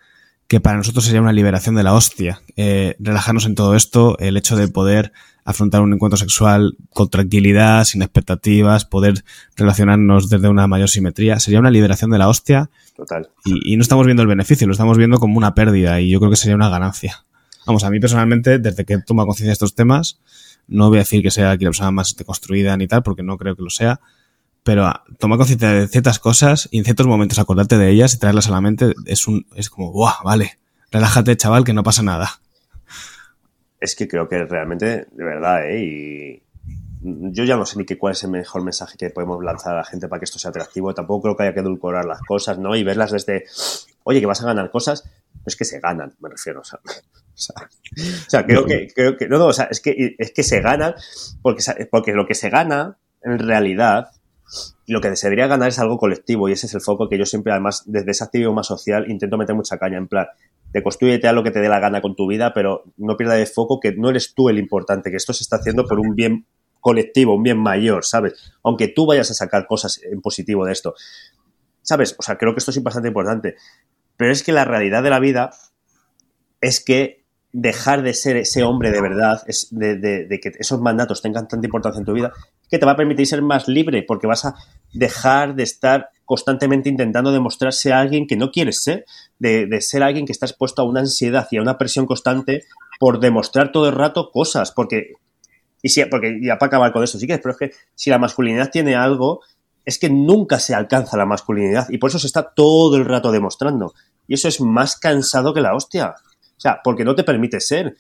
que 0.47 0.61
para 0.61 0.77
nosotros 0.77 1.03
sería 1.03 1.21
una 1.21 1.33
liberación 1.33 1.75
de 1.75 1.83
la 1.83 1.93
hostia. 1.93 2.41
Eh, 2.55 2.95
relajarnos 2.99 3.45
en 3.45 3.55
todo 3.55 3.75
esto, 3.75 4.17
el 4.19 4.37
hecho 4.37 4.55
de 4.55 4.67
poder 4.67 5.11
afrontar 5.43 5.81
un 5.81 5.93
encuentro 5.93 6.17
sexual 6.17 6.75
con 6.93 7.09
tranquilidad, 7.09 7.83
sin 7.85 8.01
expectativas, 8.01 8.85
poder 8.85 9.23
relacionarnos 9.55 10.29
desde 10.29 10.49
una 10.49 10.67
mayor 10.67 10.89
simetría, 10.89 11.39
sería 11.39 11.59
una 11.59 11.71
liberación 11.71 12.11
de 12.11 12.17
la 12.17 12.27
hostia. 12.27 12.69
Total. 12.95 13.29
Y, 13.45 13.73
y 13.73 13.77
no 13.77 13.81
estamos 13.81 14.05
viendo 14.05 14.23
el 14.23 14.27
beneficio, 14.27 14.67
lo 14.67 14.73
estamos 14.73 14.97
viendo 14.97 15.19
como 15.19 15.37
una 15.37 15.53
pérdida 15.53 16.01
y 16.01 16.09
yo 16.09 16.19
creo 16.19 16.31
que 16.31 16.37
sería 16.37 16.55
una 16.55 16.69
ganancia. 16.69 17.25
Vamos, 17.65 17.83
a 17.83 17.89
mí 17.89 17.99
personalmente, 17.99 18.59
desde 18.59 18.85
que 18.85 18.97
tomo 18.99 19.25
conciencia 19.25 19.49
de 19.49 19.53
estos 19.53 19.75
temas, 19.75 20.19
no 20.67 20.89
voy 20.89 20.99
a 20.99 21.01
decir 21.01 21.21
que 21.21 21.31
sea 21.31 21.51
aquí 21.51 21.65
la 21.65 21.71
persona 21.71 21.91
más 21.91 22.15
deconstruida 22.15 22.75
ni 22.77 22.87
tal, 22.87 23.03
porque 23.03 23.23
no 23.23 23.37
creo 23.37 23.55
que 23.55 23.63
lo 23.63 23.69
sea, 23.69 23.99
pero 24.67 24.91
toma 25.17 25.37
conciencia 25.37 25.71
de 25.71 25.87
ciertas 25.87 26.19
cosas 26.19 26.67
y 26.71 26.79
en 26.79 26.83
ciertos 26.83 27.07
momentos 27.07 27.39
acordarte 27.39 27.77
de 27.77 27.89
ellas 27.89 28.13
y 28.13 28.19
traerlas 28.19 28.49
a 28.49 28.51
la 28.51 28.59
mente 28.59 28.93
es 29.05 29.25
un 29.25 29.45
es 29.55 29.69
como, 29.69 29.93
¡buah! 29.93 30.21
Vale, 30.25 30.59
relájate, 30.91 31.37
chaval, 31.37 31.63
que 31.63 31.71
no 31.71 31.83
pasa 31.83 32.03
nada. 32.03 32.41
Es 33.79 33.95
que 33.95 34.09
creo 34.09 34.27
que 34.27 34.43
realmente, 34.43 35.07
de 35.09 35.23
verdad, 35.23 35.65
¿eh? 35.69 35.79
Y 35.79 36.43
yo 37.31 37.45
ya 37.45 37.55
no 37.55 37.65
sé 37.65 37.77
ni 37.77 37.85
qué 37.85 37.97
cuál 37.97 38.11
es 38.11 38.25
el 38.25 38.31
mejor 38.31 38.61
mensaje 38.61 38.97
que 38.97 39.09
podemos 39.09 39.41
lanzar 39.41 39.71
a 39.71 39.77
la 39.77 39.83
gente 39.85 40.09
para 40.09 40.19
que 40.19 40.25
esto 40.25 40.37
sea 40.37 40.49
atractivo. 40.49 40.93
Tampoco 40.93 41.21
creo 41.21 41.37
que 41.37 41.43
haya 41.43 41.53
que 41.53 41.61
edulcorar 41.61 42.03
las 42.03 42.19
cosas, 42.23 42.59
¿no? 42.59 42.75
Y 42.75 42.83
verlas 42.83 43.13
desde, 43.13 43.45
oye, 44.03 44.19
que 44.19 44.25
vas 44.25 44.43
a 44.43 44.47
ganar 44.47 44.69
cosas, 44.69 45.05
no 45.33 45.43
es 45.45 45.55
que 45.55 45.63
se 45.63 45.79
ganan, 45.79 46.13
me 46.19 46.27
refiero. 46.27 46.59
O 46.59 46.65
sea, 46.65 46.79
o 46.83 48.29
sea, 48.29 48.45
creo 48.45 48.65
que, 48.65 48.89
creo 48.93 49.15
que, 49.15 49.29
no, 49.29 49.37
no, 49.37 49.45
o 49.45 49.53
sea, 49.53 49.69
es 49.71 49.79
que, 49.79 50.17
es 50.19 50.33
que 50.33 50.43
se 50.43 50.59
ganan 50.59 50.93
porque, 51.41 51.63
porque 51.89 52.11
lo 52.11 52.27
que 52.27 52.35
se 52.35 52.49
gana, 52.49 52.97
en 53.21 53.39
realidad, 53.39 54.11
lo 54.87 55.01
que 55.01 55.15
se 55.15 55.27
debería 55.27 55.47
ganar 55.47 55.69
es 55.69 55.79
algo 55.79 55.97
colectivo 55.97 56.47
y 56.47 56.53
ese 56.53 56.67
es 56.67 56.73
el 56.73 56.81
foco 56.81 57.09
que 57.09 57.17
yo 57.17 57.25
siempre, 57.25 57.51
además, 57.51 57.83
desde 57.85 58.11
ese 58.11 58.23
activo 58.23 58.53
más 58.53 58.67
social, 58.67 59.09
intento 59.09 59.37
meter 59.37 59.55
mucha 59.55 59.77
caña. 59.77 59.97
En 59.97 60.07
plan, 60.07 60.27
te 60.71 60.81
construyete 60.81 61.27
a 61.27 61.33
lo 61.33 61.43
que 61.43 61.51
te 61.51 61.59
dé 61.59 61.69
la 61.69 61.79
gana 61.79 62.01
con 62.01 62.15
tu 62.15 62.27
vida, 62.27 62.53
pero 62.53 62.83
no 62.97 63.17
pierdas 63.17 63.37
de 63.37 63.45
foco 63.45 63.79
que 63.79 63.93
no 63.93 64.09
eres 64.09 64.33
tú 64.33 64.49
el 64.49 64.57
importante, 64.57 65.11
que 65.11 65.17
esto 65.17 65.33
se 65.33 65.43
está 65.43 65.57
haciendo 65.57 65.85
por 65.85 65.99
un 65.99 66.15
bien 66.15 66.45
colectivo, 66.79 67.35
un 67.35 67.43
bien 67.43 67.57
mayor, 67.57 68.05
¿sabes? 68.05 68.53
Aunque 68.63 68.87
tú 68.87 69.05
vayas 69.05 69.29
a 69.31 69.33
sacar 69.33 69.67
cosas 69.67 70.01
en 70.03 70.21
positivo 70.21 70.65
de 70.65 70.71
esto. 70.71 70.95
¿Sabes? 71.81 72.15
O 72.17 72.21
sea, 72.21 72.37
creo 72.37 72.53
que 72.53 72.59
esto 72.59 72.71
es 72.71 72.81
bastante 72.81 73.09
importante. 73.09 73.55
Pero 74.15 74.31
es 74.31 74.43
que 74.43 74.51
la 74.51 74.65
realidad 74.65 75.03
de 75.03 75.09
la 75.09 75.19
vida 75.19 75.51
es 76.61 76.83
que 76.83 77.25
dejar 77.51 78.03
de 78.03 78.13
ser 78.13 78.37
ese 78.37 78.63
hombre 78.63 78.91
de 78.91 79.01
verdad, 79.01 79.41
es 79.47 79.67
de, 79.71 80.27
que 80.41 80.51
esos 80.59 80.79
mandatos 80.81 81.21
tengan 81.21 81.47
tanta 81.47 81.65
importancia 81.65 81.99
en 81.99 82.05
tu 82.05 82.13
vida, 82.13 82.31
que 82.69 82.77
te 82.77 82.85
va 82.85 82.93
a 82.93 82.97
permitir 82.97 83.27
ser 83.27 83.41
más 83.41 83.67
libre, 83.67 84.03
porque 84.03 84.27
vas 84.27 84.45
a 84.45 84.55
dejar 84.93 85.55
de 85.55 85.63
estar 85.63 86.09
constantemente 86.25 86.89
intentando 86.89 87.31
demostrarse 87.31 87.93
a 87.93 87.99
alguien 87.99 88.27
que 88.27 88.35
no 88.35 88.51
quieres 88.51 88.83
ser, 88.83 89.05
de, 89.39 89.81
ser 89.81 90.03
alguien 90.03 90.25
que 90.25 90.31
está 90.31 90.45
expuesto 90.45 90.81
a 90.81 90.85
una 90.85 90.99
ansiedad 90.99 91.47
y 91.51 91.57
a 91.57 91.61
una 91.61 91.77
presión 91.77 92.05
constante 92.05 92.65
por 92.99 93.19
demostrar 93.19 93.71
todo 93.71 93.87
el 93.87 93.95
rato 93.95 94.31
cosas, 94.31 94.71
porque, 94.71 95.13
y 95.81 95.89
si, 95.89 96.03
porque 96.05 96.39
ya 96.43 96.57
para 96.57 96.67
acabar 96.67 96.91
con 96.91 97.03
eso, 97.03 97.17
sí 97.17 97.27
que 97.27 97.37
pero 97.37 97.51
es 97.51 97.57
que 97.57 97.71
si 97.95 98.09
la 98.09 98.17
masculinidad 98.17 98.71
tiene 98.71 98.95
algo, 98.95 99.41
es 99.85 99.99
que 99.99 100.09
nunca 100.09 100.59
se 100.59 100.75
alcanza 100.75 101.15
la 101.15 101.25
masculinidad 101.25 101.87
y 101.89 101.97
por 101.97 102.09
eso 102.09 102.19
se 102.19 102.27
está 102.27 102.51
todo 102.53 102.97
el 102.97 103.05
rato 103.05 103.31
demostrando. 103.31 103.93
Y 104.27 104.33
eso 104.33 104.49
es 104.49 104.59
más 104.59 104.97
cansado 104.97 105.53
que 105.53 105.61
la 105.61 105.73
hostia. 105.73 106.13
O 106.57 106.59
sea, 106.59 106.81
porque 106.83 107.05
no 107.05 107.15
te 107.15 107.23
permite 107.23 107.61
ser. 107.61 107.95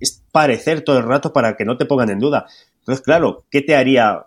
Es 0.00 0.22
parecer 0.30 0.82
todo 0.82 0.98
el 0.98 1.04
rato 1.04 1.32
para 1.32 1.56
que 1.56 1.64
no 1.64 1.78
te 1.78 1.86
pongan 1.86 2.10
en 2.10 2.18
duda. 2.18 2.46
Entonces, 2.84 3.02
claro, 3.02 3.46
¿qué 3.50 3.62
te 3.62 3.74
haría? 3.74 4.26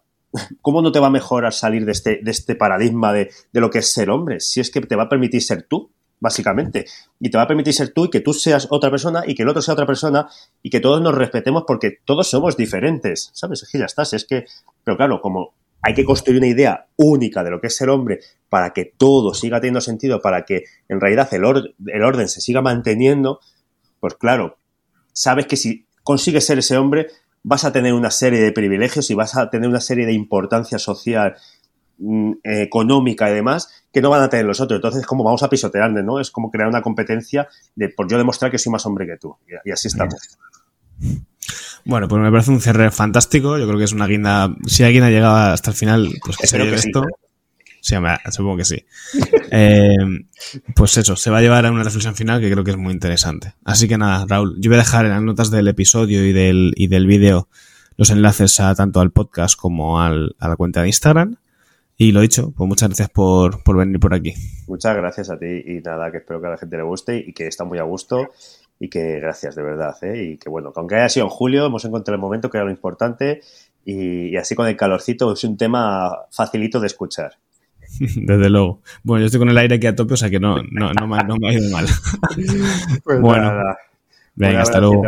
¿Cómo 0.62 0.82
no 0.82 0.91
te 0.91 0.99
va 0.99 1.08
a 1.08 1.12
mejorar 1.12 1.53
salir 1.53 1.86
de 1.86 1.91
este, 1.91 2.20
de 2.24 2.32
este 2.32 2.55
paradigma 2.55 3.14
de, 3.14 3.30
de 3.53 3.62
lo 3.62 3.70
que 3.70 3.80
es 3.80 3.91
ser 3.91 4.10
hombre? 4.10 4.39
Si 4.39 4.60
es 4.60 4.72
que 4.72 4.82
te 4.82 4.95
va 4.95 5.03
a 5.03 5.10
permitir 5.10 5.43
ser 5.43 5.64
tú, 5.64 5.91
básicamente. 6.20 6.86
Y 7.20 7.30
te 7.30 7.38
va 7.38 7.43
a 7.43 7.47
permitir 7.47 7.74
ser 7.74 7.93
tú 7.93 8.05
y 8.05 8.10
que 8.10 8.20
tú 8.20 8.34
seas 8.34 8.68
otra 8.72 8.89
persona 8.89 9.24
y 9.28 9.36
que 9.36 9.43
el 9.43 9.49
otro 9.49 9.62
sea 9.62 9.76
otra 9.76 9.86
persona 9.86 10.28
y 10.64 10.72
que 10.72 10.80
todos 10.80 11.01
nos 11.01 11.14
respetemos 11.14 11.66
porque 11.68 11.99
todos 12.03 12.28
somos 12.28 12.58
diferentes. 12.58 13.30
¿Sabes? 13.34 13.64
Es 13.64 13.70
que 13.72 13.78
ya 13.78 13.86
estás. 13.86 14.14
Es 14.14 14.26
que, 14.26 14.45
pero 14.84 14.97
claro, 14.97 15.22
como 15.22 15.53
hay 15.82 15.93
que 15.93 16.03
construir 16.03 16.39
una 16.39 16.47
idea 16.47 16.88
única 16.95 17.43
de 17.43 17.51
lo 17.51 17.62
que 17.62 17.68
es 17.68 17.76
ser 17.76 17.89
hombre 17.89 18.20
para 18.49 18.74
que 18.74 18.86
todo 18.86 19.34
siga 19.34 19.62
teniendo 19.62 19.82
sentido, 19.82 20.22
para 20.22 20.43
que 20.45 20.64
en 20.89 20.99
realidad 20.99 21.30
el, 21.32 21.76
el 21.86 22.03
orden 22.03 22.28
se 22.28 22.41
siga 22.41 22.62
manteniendo, 22.62 23.39
pues 23.99 24.16
claro, 24.16 24.58
sabes 25.14 25.45
que 25.45 25.55
si 25.55 25.86
consigues 26.03 26.45
ser 26.45 26.60
ese 26.60 26.78
hombre, 26.78 27.08
vas 27.47 27.63
a 27.63 27.71
tener 27.71 27.93
una 27.93 28.11
serie 28.11 28.41
de 28.41 28.51
privilegios 28.51 29.09
y 29.09 29.13
vas 29.13 29.37
a 29.37 29.49
tener 29.49 29.69
una 29.69 29.79
serie 29.79 30.05
de 30.05 30.11
importancia 30.11 30.77
social, 30.77 31.37
mm, 31.97 32.33
económica 32.43 33.29
y 33.29 33.33
demás 33.33 33.85
que 33.93 34.01
no 34.01 34.09
van 34.09 34.21
a 34.21 34.29
tener 34.29 34.45
los 34.45 34.59
otros. 34.59 34.79
Entonces, 34.79 35.05
como 35.05 35.23
vamos 35.23 35.43
a 35.43 35.49
pisotearle, 35.49 36.03
¿no? 36.03 36.19
Es 36.19 36.29
como 36.29 36.51
crear 36.51 36.67
una 36.67 36.81
competencia 36.81 37.47
de 37.73 37.87
por 37.87 38.09
yo 38.09 38.17
demostrar 38.17 38.51
que 38.51 38.57
soy 38.57 38.73
más 38.73 38.85
hombre 38.85 39.07
que 39.07 39.15
tú. 39.17 39.37
Y, 39.63 39.71
así 39.71 39.87
estamos. 39.87 40.15
Bueno, 41.85 42.09
pues 42.09 42.21
me 42.21 42.29
parece 42.29 42.51
un 42.51 42.59
cierre 42.59 42.91
fantástico. 42.91 43.57
Yo 43.57 43.65
creo 43.65 43.77
que 43.77 43.85
es 43.85 43.93
una 43.93 44.07
guinda. 44.07 44.53
Si 44.65 44.83
alguien 44.83 45.05
ha 45.05 45.09
llegado 45.09 45.35
hasta 45.37 45.71
el 45.71 45.77
final, 45.77 46.13
pues 46.25 46.35
que 46.35 46.47
se 46.47 46.57
lleve 46.57 46.75
esto. 46.75 47.01
Sí, 47.01 47.26
supongo 48.31 48.57
que 48.57 48.65
sí. 48.65 48.85
Eh, 49.51 49.95
pues 50.75 50.97
eso, 50.97 51.15
se 51.15 51.29
va 51.29 51.38
a 51.38 51.41
llevar 51.41 51.65
a 51.65 51.71
una 51.71 51.83
reflexión 51.83 52.15
final 52.15 52.41
que 52.41 52.51
creo 52.51 52.63
que 52.63 52.71
es 52.71 52.77
muy 52.77 52.93
interesante. 52.93 53.53
Así 53.63 53.88
que 53.88 53.97
nada, 53.97 54.25
Raúl, 54.27 54.55
yo 54.59 54.69
voy 54.69 54.75
a 54.75 54.83
dejar 54.83 55.05
en 55.05 55.11
las 55.11 55.21
notas 55.21 55.51
del 55.51 55.67
episodio 55.67 56.25
y 56.25 56.33
del, 56.33 56.73
y 56.75 56.88
del 56.88 57.07
vídeo 57.07 57.47
los 57.97 58.09
enlaces 58.09 58.59
a 58.59 58.75
tanto 58.75 58.99
al 58.99 59.11
podcast 59.11 59.59
como 59.59 59.99
al, 60.01 60.35
a 60.39 60.47
la 60.47 60.55
cuenta 60.55 60.81
de 60.81 60.88
Instagram. 60.88 61.38
Y 61.99 62.11
lo 62.11 62.21
dicho, 62.21 62.53
pues 62.55 62.67
muchas 62.67 62.89
gracias 62.89 63.09
por, 63.09 63.63
por 63.63 63.75
venir 63.75 63.99
por 63.99 64.13
aquí. 64.13 64.35
Muchas 64.67 64.95
gracias 64.95 65.31
a 65.31 65.39
ti 65.39 65.63
y 65.65 65.81
nada, 65.81 66.11
que 66.11 66.17
espero 66.17 66.39
que 66.39 66.47
a 66.47 66.51
la 66.51 66.57
gente 66.57 66.77
le 66.77 66.83
guste 66.83 67.17
y 67.17 67.33
que 67.33 67.47
está 67.47 67.63
muy 67.63 67.79
a 67.79 67.83
gusto 67.83 68.29
y 68.79 68.88
que 68.88 69.19
gracias 69.19 69.55
de 69.55 69.63
verdad. 69.63 69.95
¿eh? 70.03 70.23
Y 70.23 70.38
que 70.38 70.47
bueno, 70.47 70.71
aunque 70.75 70.95
haya 70.95 71.09
sido 71.09 71.25
en 71.25 71.31
julio, 71.31 71.65
hemos 71.65 71.83
encontrado 71.85 72.15
el 72.15 72.21
momento 72.21 72.51
que 72.51 72.57
era 72.57 72.65
lo 72.65 72.71
importante 72.71 73.41
y, 73.83 74.27
y 74.27 74.38
así 74.38 74.53
con 74.53 74.67
el 74.67 74.77
calorcito 74.77 75.33
es 75.33 75.43
un 75.43 75.57
tema 75.57 76.25
facilito 76.29 76.79
de 76.79 76.85
escuchar. 76.85 77.39
Desde 77.99 78.49
luego. 78.49 78.81
Bueno, 79.03 79.21
yo 79.21 79.25
estoy 79.27 79.39
con 79.39 79.49
el 79.49 79.57
aire 79.57 79.75
aquí 79.75 79.88
a 79.88 79.95
tope, 79.95 80.13
o 80.13 80.17
sea 80.17 80.29
que 80.29 80.39
no, 80.39 80.61
no, 80.71 80.93
no, 80.93 81.07
me, 81.07 81.23
no 81.23 81.35
me 81.38 81.49
ha 81.49 81.53
ido 81.53 81.69
mal. 81.71 81.85
Pues 83.03 83.21
bueno, 83.21 83.43
nada. 83.53 83.77
venga, 84.35 84.61
hasta 84.61 84.79
luego. 84.79 85.03